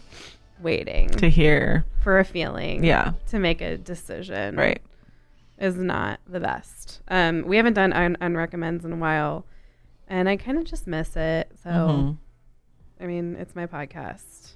waiting 0.60 1.08
to 1.10 1.28
hear. 1.28 1.84
for 2.02 2.18
a 2.18 2.24
feeling. 2.24 2.84
Yeah. 2.84 3.12
To 3.28 3.38
make 3.38 3.60
a 3.60 3.76
decision. 3.76 4.56
Right. 4.56 4.80
Is 5.58 5.76
not 5.76 6.20
the 6.26 6.40
best. 6.40 7.02
Um, 7.08 7.42
we 7.46 7.56
haven't 7.58 7.74
done 7.74 7.92
un- 7.92 8.16
unrecommends 8.22 8.84
in 8.84 8.92
a 8.92 8.96
while, 8.96 9.44
and 10.08 10.28
I 10.28 10.36
kind 10.36 10.56
of 10.56 10.64
just 10.64 10.86
miss 10.86 11.16
it. 11.16 11.50
So, 11.62 11.68
Mhm. 11.70 12.16
I 13.00 13.06
mean, 13.06 13.36
it's 13.36 13.54
my 13.54 13.66
podcast. 13.66 14.54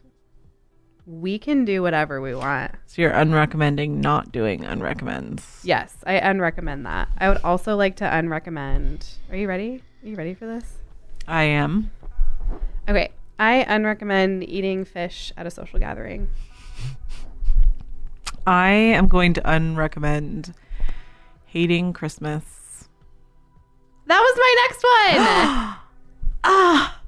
we 1.07 1.39
can 1.39 1.66
do 1.66 1.82
whatever 1.82 2.18
we 2.22 2.35
want. 2.35 2.72
So 2.87 3.03
you're 3.03 3.12
unrecommending 3.12 3.97
not 4.01 4.32
doing 4.32 4.61
unrecommends. 4.62 5.61
Yes, 5.62 5.95
I 6.07 6.18
unrecommend 6.18 6.85
that. 6.85 7.09
I 7.18 7.28
would 7.28 7.43
also 7.45 7.76
like 7.76 7.97
to 7.97 8.05
unrecommend. 8.05 9.18
Are 9.30 9.37
you 9.37 9.47
ready? 9.47 9.82
Are 10.03 10.09
you 10.09 10.16
ready 10.16 10.32
for 10.32 10.47
this? 10.47 10.78
I 11.27 11.45
am. 11.45 11.91
Okay. 12.89 13.11
I 13.39 13.64
unrecommend 13.68 14.45
eating 14.47 14.85
fish 14.85 15.33
at 15.37 15.47
a 15.47 15.51
social 15.51 15.79
gathering. 15.79 16.29
I 18.47 18.70
am 18.70 19.09
going 19.09 19.33
to 19.35 19.41
unrecommend 19.41 20.55
hating 21.47 21.93
Christmas. 21.93 22.89
That 24.07 24.20
was 24.20 24.37
my 24.37 24.66
next 24.68 24.85
one. 24.85 25.81
Ah, 26.47 27.01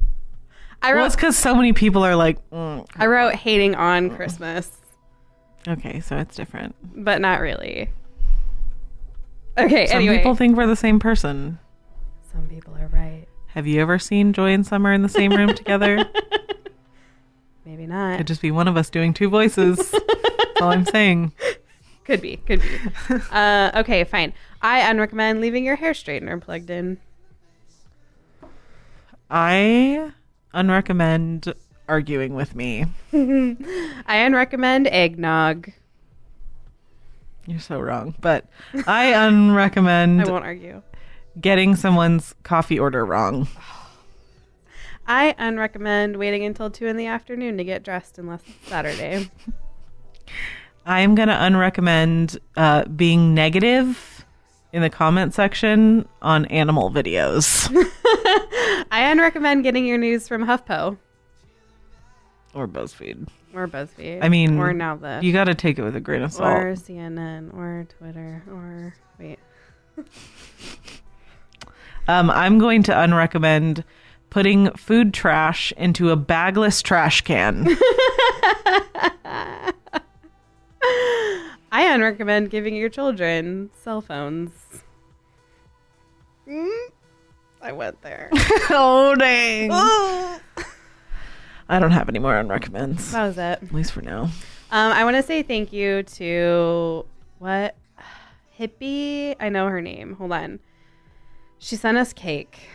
I 0.83 0.89
well, 0.93 0.95
wrote 0.97 1.07
it's 1.07 1.17
because 1.17 1.37
so 1.37 1.55
many 1.55 1.73
people 1.75 2.03
are 2.05 2.17
like, 2.17 2.39
mm. 2.51 2.87
I 2.97 3.07
wrote 3.07 3.35
hating 3.35 3.75
on 3.75 4.09
Christmas, 4.09 4.71
okay, 5.69 6.01
so 6.01 6.17
it's 6.17 6.35
different. 6.35 6.75
but 7.05 7.21
not 7.21 7.41
really. 7.41 7.91
Okay, 9.59 9.87
Some 9.87 9.97
anyway. 9.97 10.19
people 10.19 10.35
think 10.35 10.57
we're 10.57 10.67
the 10.67 10.77
same 10.77 10.99
person. 10.99 11.59
Some 12.33 12.47
people 12.49 12.75
are 12.77 12.89
right. 12.89 13.27
Have 13.57 13.67
you 13.67 13.81
ever 13.81 13.99
seen 13.99 14.35
Joy 14.35 14.53
and 14.53 14.67
Summer 14.67 14.93
in 14.93 15.01
the 15.01 15.09
same 15.09 15.33
room 15.33 15.55
together? 15.55 16.05
Maybe 17.65 17.87
not. 17.87 18.19
Could 18.19 18.27
just 18.27 18.43
be 18.43 18.51
one 18.51 18.69
of 18.69 18.77
us 18.77 18.91
doing 18.91 19.15
two 19.15 19.31
voices. 19.31 19.79
That's 19.91 20.61
all 20.61 20.73
I'm 20.73 20.85
saying. 20.85 21.33
Could 22.05 22.21
be. 22.21 22.37
Could 22.37 22.61
be. 22.61 22.79
uh, 23.31 23.71
okay, 23.77 24.05
fine. 24.05 24.35
I 24.61 24.83
unrecommend 24.83 25.41
leaving 25.41 25.65
your 25.65 25.77
hair 25.77 25.93
straightener 25.93 26.39
plugged 26.39 26.69
in. 26.69 26.99
I 29.31 30.13
unrecommend 30.55 31.55
arguing 31.89 32.35
with 32.35 32.55
me. 32.55 32.85
I 33.15 34.17
unrecommend 34.19 34.87
eggnog. 34.93 35.73
You're 37.47 37.61
so 37.61 37.81
wrong. 37.81 38.17
But 38.21 38.45
I 38.87 39.13
unrecommend 39.13 40.27
I 40.27 40.31
won't 40.31 40.45
argue. 40.45 40.83
Getting 41.41 41.77
someone's 41.77 42.35
coffee 42.43 42.79
order 42.79 43.05
wrong. 43.05 43.49
I 45.07 45.35
unrecommend 45.39 46.17
waiting 46.17 46.45
until 46.45 46.71
two 46.71 46.87
in 46.87 46.97
the 46.97 47.07
afternoon 47.07 47.57
to 47.59 47.65
get 47.65 47.83
dressed 47.85 48.19
unless 48.19 48.41
it's 48.47 48.69
Saturday. 48.69 49.31
I'm 50.87 51.15
going 51.15 51.29
to 51.29 51.35
unrecommend 51.35 52.39
uh, 52.57 52.85
being 52.87 53.35
negative 53.35 54.25
in 54.73 54.83
the 54.83 54.91
comment 54.91 55.33
section 55.35 56.09
on 56.21 56.45
animal 56.47 56.91
videos 56.91 57.69
I 58.91 59.03
unrecommend 59.15 59.63
getting 59.63 59.87
your 59.87 59.97
news 59.99 60.29
from 60.29 60.45
HuffPo 60.45 60.99
or 62.55 62.67
BuzzFeed. 62.69 63.29
or 63.55 63.69
BuzzFeed. 63.69 64.21
I 64.23 64.29
mean, 64.29 64.59
or 64.59 64.73
now 64.73 64.97
the 64.97 65.21
You 65.23 65.33
got 65.33 65.45
to 65.45 65.55
take 65.55 65.79
it 65.79 65.83
with 65.83 65.95
a 65.97 66.01
grain 66.01 66.23
of 66.23 66.33
salt. 66.33 66.49
or 66.59 66.73
CNN 66.75 67.55
or 67.55 67.87
Twitter 67.99 68.43
or 68.49 68.95
wait. 69.19 69.39
Um, 72.09 72.31
I'm 72.31 72.59
going 72.59 72.83
to 72.85 72.93
unrecommend 72.93 73.83
putting 74.31 74.71
food 74.73 75.13
trash 75.13 75.73
into 75.77 76.11
a 76.11 76.17
bagless 76.17 76.83
trash 76.83 77.21
can. 77.23 77.67
I 81.73 81.73
unrecommend 81.73 82.51
giving 82.51 82.77
your 82.77 82.89
children 82.89 83.71
cell 83.75 84.01
phones. 84.01 84.53
Mm, 86.49 86.87
I 87.61 87.73
went 87.73 88.01
there. 88.03 88.31
oh, 88.71 89.15
dang. 89.19 89.71
I 89.73 90.41
don't 91.81 91.91
have 91.91 92.09
any 92.09 92.21
more 92.21 92.35
unrecommends. 92.35 93.11
that 93.11 93.27
was 93.27 93.37
it. 93.37 93.63
At 93.63 93.73
least 93.73 93.93
for 93.93 94.03
now. 94.03 94.25
Um, 94.71 94.93
I 94.93 95.05
want 95.05 95.17
to 95.17 95.23
say 95.23 95.43
thank 95.43 95.73
you 95.73 96.05
to 96.05 97.05
what 97.39 97.77
hippie. 98.59 99.35
I 99.41 99.49
know 99.49 99.67
her 99.67 99.83
name. 99.83 100.15
Hold 100.15 100.33
on. 100.33 100.61
She 101.59 101.77
sent 101.77 101.97
us 101.99 102.13
cake, 102.13 102.69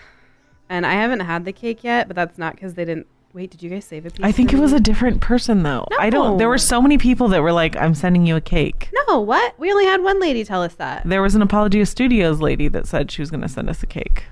and 0.69 0.85
I 0.85 0.93
haven't 0.93 1.21
had 1.21 1.45
the 1.45 1.53
cake 1.53 1.83
yet. 1.83 2.07
But 2.07 2.15
that's 2.15 2.37
not 2.37 2.55
because 2.55 2.73
they 2.73 2.85
didn't. 2.85 3.07
Wait, 3.33 3.49
did 3.49 3.63
you 3.63 3.69
guys 3.69 3.85
save 3.85 4.05
a 4.05 4.09
piece? 4.09 4.25
I 4.25 4.33
think 4.33 4.51
it 4.51 4.59
was 4.59 4.73
a 4.73 4.79
different 4.79 5.21
person, 5.21 5.63
though. 5.63 5.85
I 5.97 6.09
don't. 6.09 6.37
There 6.37 6.49
were 6.49 6.57
so 6.57 6.81
many 6.81 6.97
people 6.97 7.29
that 7.29 7.41
were 7.41 7.53
like, 7.53 7.77
I'm 7.77 7.95
sending 7.95 8.25
you 8.25 8.35
a 8.35 8.41
cake. 8.41 8.89
no. 9.07 9.21
What? 9.21 9.57
We 9.57 9.71
only 9.71 9.85
had 9.85 10.01
one 10.01 10.19
lady 10.19 10.43
tell 10.43 10.61
us 10.63 10.75
that. 10.75 11.03
There 11.05 11.21
was 11.21 11.35
an 11.35 11.41
Apologia 11.41 11.85
Studios 11.85 12.41
lady 12.41 12.67
that 12.69 12.87
said 12.87 13.09
she 13.11 13.21
was 13.21 13.29
going 13.31 13.41
to 13.41 13.47
send 13.49 13.69
us 13.69 13.81
a 13.83 13.85
cake. 13.87 14.23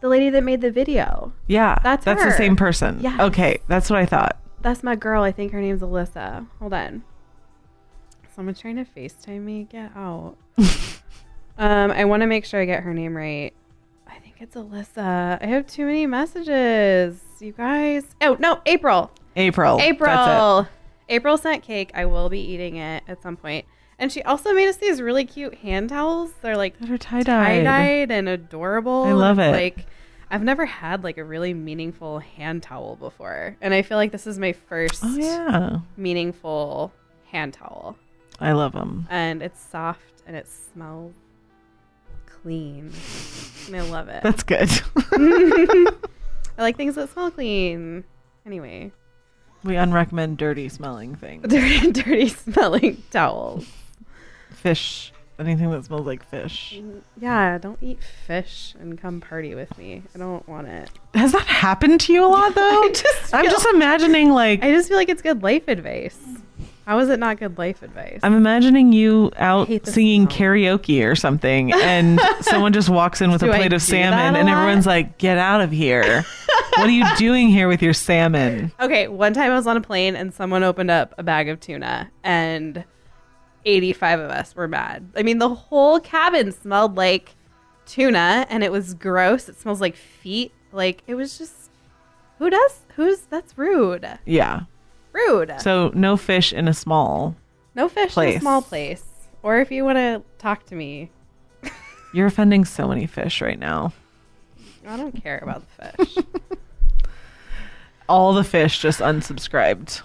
The 0.00 0.08
lady 0.08 0.30
that 0.30 0.42
made 0.42 0.60
the 0.60 0.72
video. 0.72 1.32
Yeah. 1.46 1.78
That's 1.84 2.04
That's 2.04 2.22
her. 2.22 2.30
the 2.30 2.36
same 2.36 2.56
person. 2.56 2.98
Yes. 3.00 3.20
Okay. 3.20 3.58
That's 3.68 3.88
what 3.88 4.00
I 4.00 4.06
thought. 4.06 4.36
That's 4.60 4.82
my 4.82 4.96
girl. 4.96 5.22
I 5.22 5.30
think 5.30 5.52
her 5.52 5.60
name's 5.60 5.80
Alyssa. 5.82 6.46
Hold 6.58 6.72
on. 6.74 7.04
Someone's 8.34 8.58
trying 8.60 8.76
to 8.76 8.84
FaceTime 8.84 9.42
me. 9.42 9.68
Get 9.70 9.92
out. 9.94 10.36
um, 11.58 11.90
I 11.92 12.04
want 12.04 12.22
to 12.22 12.26
make 12.26 12.44
sure 12.44 12.60
I 12.60 12.64
get 12.64 12.82
her 12.82 12.94
name 12.94 13.16
right. 13.16 13.52
It's 14.42 14.56
Alyssa. 14.56 15.40
I 15.40 15.46
have 15.46 15.68
too 15.68 15.86
many 15.86 16.04
messages. 16.04 17.20
You 17.38 17.52
guys. 17.52 18.04
Oh, 18.20 18.36
no. 18.40 18.60
April. 18.66 19.12
April. 19.36 19.78
April. 19.80 20.66
April 21.08 21.38
sent 21.38 21.62
cake. 21.62 21.92
I 21.94 22.06
will 22.06 22.28
be 22.28 22.40
eating 22.40 22.74
it 22.74 23.04
at 23.06 23.22
some 23.22 23.36
point. 23.36 23.66
And 24.00 24.10
she 24.10 24.20
also 24.24 24.52
made 24.52 24.66
us 24.66 24.78
these 24.78 25.00
really 25.00 25.24
cute 25.26 25.54
hand 25.58 25.90
towels. 25.90 26.32
They're 26.42 26.56
like 26.56 26.74
it. 26.80 26.88
They're 26.88 26.98
tie 26.98 27.22
tie 27.22 27.62
dyed. 27.62 27.64
dyed 27.64 28.10
and 28.10 28.28
adorable. 28.28 29.04
I 29.04 29.12
love 29.12 29.38
it. 29.38 29.52
Like 29.52 29.86
I've 30.28 30.42
never 30.42 30.66
had 30.66 31.04
like 31.04 31.18
a 31.18 31.24
really 31.24 31.54
meaningful 31.54 32.18
hand 32.18 32.64
towel 32.64 32.96
before, 32.96 33.56
and 33.60 33.72
I 33.72 33.82
feel 33.82 33.96
like 33.96 34.10
this 34.10 34.26
is 34.26 34.40
my 34.40 34.54
first 34.54 35.04
Oh, 35.04 35.16
yeah. 35.16 35.76
meaningful 35.96 36.92
hand 37.30 37.54
towel. 37.54 37.96
I 38.40 38.52
love 38.52 38.72
them. 38.72 39.06
And 39.08 39.40
it's 39.40 39.60
soft 39.60 40.24
and 40.26 40.34
it 40.34 40.48
smells 40.48 41.14
clean. 42.42 42.92
I 43.72 43.80
love 43.80 44.08
it. 44.08 44.22
That's 44.22 44.42
good. 44.42 44.68
I 44.96 45.92
like 46.62 46.76
things 46.76 46.94
that 46.96 47.08
smell 47.10 47.30
clean. 47.30 48.04
Anyway, 48.44 48.92
we 49.64 49.74
unrecommend 49.74 50.36
dirty 50.36 50.68
smelling 50.68 51.14
things. 51.14 51.42
dirty, 51.48 51.92
dirty 51.92 52.28
smelling 52.28 53.02
towels. 53.10 53.66
Fish. 54.50 55.12
Anything 55.38 55.70
that 55.70 55.84
smells 55.84 56.06
like 56.06 56.24
fish. 56.28 56.78
Yeah, 57.18 57.58
don't 57.58 57.78
eat 57.80 57.98
fish 58.26 58.74
and 58.78 59.00
come 59.00 59.20
party 59.20 59.54
with 59.54 59.76
me. 59.78 60.02
I 60.14 60.18
don't 60.18 60.46
want 60.46 60.68
it. 60.68 60.90
Has 61.14 61.32
that 61.32 61.46
happened 61.46 62.00
to 62.02 62.12
you 62.12 62.24
a 62.24 62.28
lot, 62.28 62.54
though? 62.54 62.60
I 62.84 62.90
just 62.92 63.34
I'm 63.34 63.42
feel- 63.44 63.50
just 63.52 63.66
imagining, 63.74 64.30
like, 64.30 64.62
I 64.62 64.70
just 64.72 64.88
feel 64.88 64.96
like 64.98 65.08
it's 65.08 65.22
good 65.22 65.42
life 65.42 65.66
advice. 65.68 66.18
How 66.86 66.98
is 66.98 67.08
it 67.08 67.18
not 67.20 67.38
good 67.38 67.58
life 67.58 67.82
advice? 67.82 68.20
I'm 68.22 68.34
imagining 68.34 68.92
you 68.92 69.30
out 69.36 69.68
singing 69.84 70.28
smell. 70.28 70.38
karaoke 70.38 71.06
or 71.08 71.14
something, 71.14 71.72
and 71.82 72.20
someone 72.40 72.72
just 72.72 72.88
walks 72.88 73.20
in 73.20 73.30
with 73.30 73.40
Do 73.40 73.50
a 73.50 73.52
I 73.54 73.58
plate 73.58 73.72
of 73.72 73.80
salmon, 73.82 74.34
and 74.34 74.48
lot? 74.48 74.56
everyone's 74.58 74.86
like, 74.86 75.18
"Get 75.18 75.38
out 75.38 75.60
of 75.60 75.70
here! 75.70 76.24
what 76.76 76.86
are 76.88 76.90
you 76.90 77.04
doing 77.16 77.48
here 77.48 77.68
with 77.68 77.82
your 77.82 77.92
salmon?" 77.92 78.72
Okay, 78.80 79.06
one 79.08 79.32
time 79.32 79.52
I 79.52 79.54
was 79.54 79.66
on 79.66 79.76
a 79.76 79.80
plane 79.80 80.16
and 80.16 80.34
someone 80.34 80.62
opened 80.64 80.90
up 80.90 81.14
a 81.18 81.22
bag 81.22 81.48
of 81.48 81.60
tuna 81.60 82.10
and 82.24 82.84
85 83.64 84.18
of 84.20 84.30
us 84.32 84.56
were 84.56 84.66
mad. 84.66 85.08
I 85.16 85.22
mean, 85.22 85.38
the 85.38 85.54
whole 85.54 86.00
cabin 86.00 86.50
smelled 86.50 86.96
like 86.96 87.36
tuna 87.86 88.44
and 88.50 88.64
it 88.64 88.72
was 88.72 88.94
gross. 88.94 89.48
It 89.48 89.56
smells 89.56 89.80
like 89.80 89.94
feet. 89.94 90.52
Like 90.72 91.02
it 91.06 91.14
was 91.14 91.38
just 91.38 91.70
who 92.38 92.50
does 92.50 92.80
who's 92.96 93.20
that's 93.20 93.56
rude. 93.56 94.18
Yeah. 94.26 94.62
Rude. 95.12 95.54
So 95.60 95.90
no 95.94 96.16
fish 96.16 96.52
in 96.52 96.68
a 96.68 96.74
small. 96.74 97.36
no 97.74 97.88
fish 97.88 98.16
in 98.16 98.24
a 98.24 98.40
small 98.40 98.62
place. 98.62 99.04
Or 99.42 99.58
if 99.58 99.70
you 99.70 99.84
want 99.84 99.96
to 99.96 100.22
talk 100.38 100.66
to 100.66 100.74
me, 100.74 101.10
You're 102.12 102.26
offending 102.26 102.64
so 102.64 102.88
many 102.88 103.06
fish 103.06 103.40
right 103.40 103.58
now. 103.58 103.92
I 104.86 104.96
don't 104.96 105.22
care 105.22 105.38
about 105.38 105.62
the 105.78 106.04
fish. 106.04 106.18
All 108.08 108.34
the 108.34 108.44
fish 108.44 108.80
just 108.80 109.00
unsubscribed. 109.00 110.02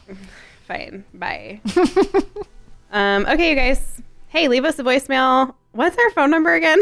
Fine. 0.67 1.03
Bye. 1.13 1.61
um, 2.91 3.25
okay, 3.25 3.49
you 3.49 3.55
guys. 3.55 4.01
Hey, 4.27 4.47
leave 4.47 4.63
us 4.63 4.79
a 4.79 4.83
voicemail. 4.83 5.53
What's 5.71 5.97
our 5.97 6.11
phone 6.11 6.29
number 6.29 6.53
again? 6.53 6.79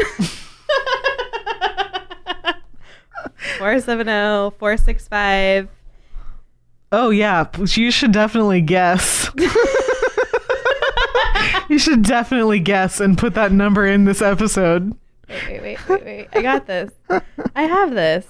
470 3.58 4.56
465 4.58 5.68
Oh 6.92 7.10
yeah, 7.10 7.46
you 7.58 7.90
should 7.90 8.12
definitely 8.12 8.60
guess. 8.60 9.30
you 11.68 11.78
should 11.78 12.02
definitely 12.02 12.60
guess 12.60 13.00
and 13.00 13.18
put 13.18 13.34
that 13.34 13.52
number 13.52 13.86
in 13.86 14.04
this 14.04 14.22
episode. 14.22 14.94
Wait, 15.28 15.42
wait, 15.48 15.62
wait, 15.62 15.88
wait, 15.88 16.04
wait. 16.04 16.28
I 16.32 16.42
got 16.42 16.66
this. 16.66 16.92
I 17.56 17.62
have 17.64 17.92
this. 17.92 18.26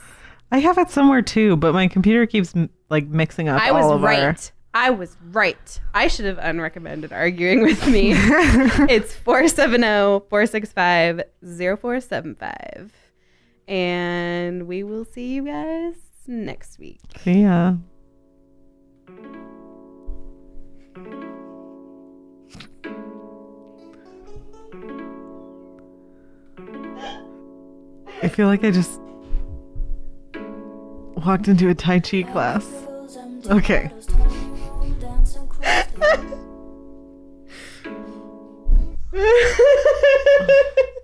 I 0.50 0.58
have 0.58 0.78
it 0.78 0.90
somewhere 0.90 1.22
too, 1.22 1.56
but 1.56 1.74
my 1.74 1.88
computer 1.88 2.26
keeps 2.26 2.54
like 2.88 3.06
mixing 3.06 3.48
up 3.48 3.60
I 3.60 3.70
all 3.70 3.74
was 3.74 3.92
of 3.92 4.02
right. 4.02 4.22
our. 4.22 4.36
I 4.72 4.90
was 4.90 5.16
right. 5.30 5.80
I 5.94 6.08
should 6.08 6.26
have 6.26 6.36
unrecommended 6.36 7.10
arguing 7.10 7.62
with 7.62 7.86
me. 7.86 8.12
it's 8.14 9.14
470 9.14 10.26
465 10.28 11.22
0475. 11.42 12.92
And 13.68 14.66
we 14.66 14.82
will 14.82 15.04
see 15.04 15.34
you 15.34 15.46
guys 15.46 15.94
next 16.26 16.78
week. 16.78 17.00
See 17.22 17.42
ya. 17.42 17.74
I 28.22 28.28
feel 28.28 28.46
like 28.46 28.64
I 28.64 28.70
just 28.70 29.00
walked 31.24 31.48
into 31.48 31.68
a 31.68 31.74
Tai 31.74 32.00
Chi 32.00 32.22
class. 32.22 32.66
Okay. 33.50 33.90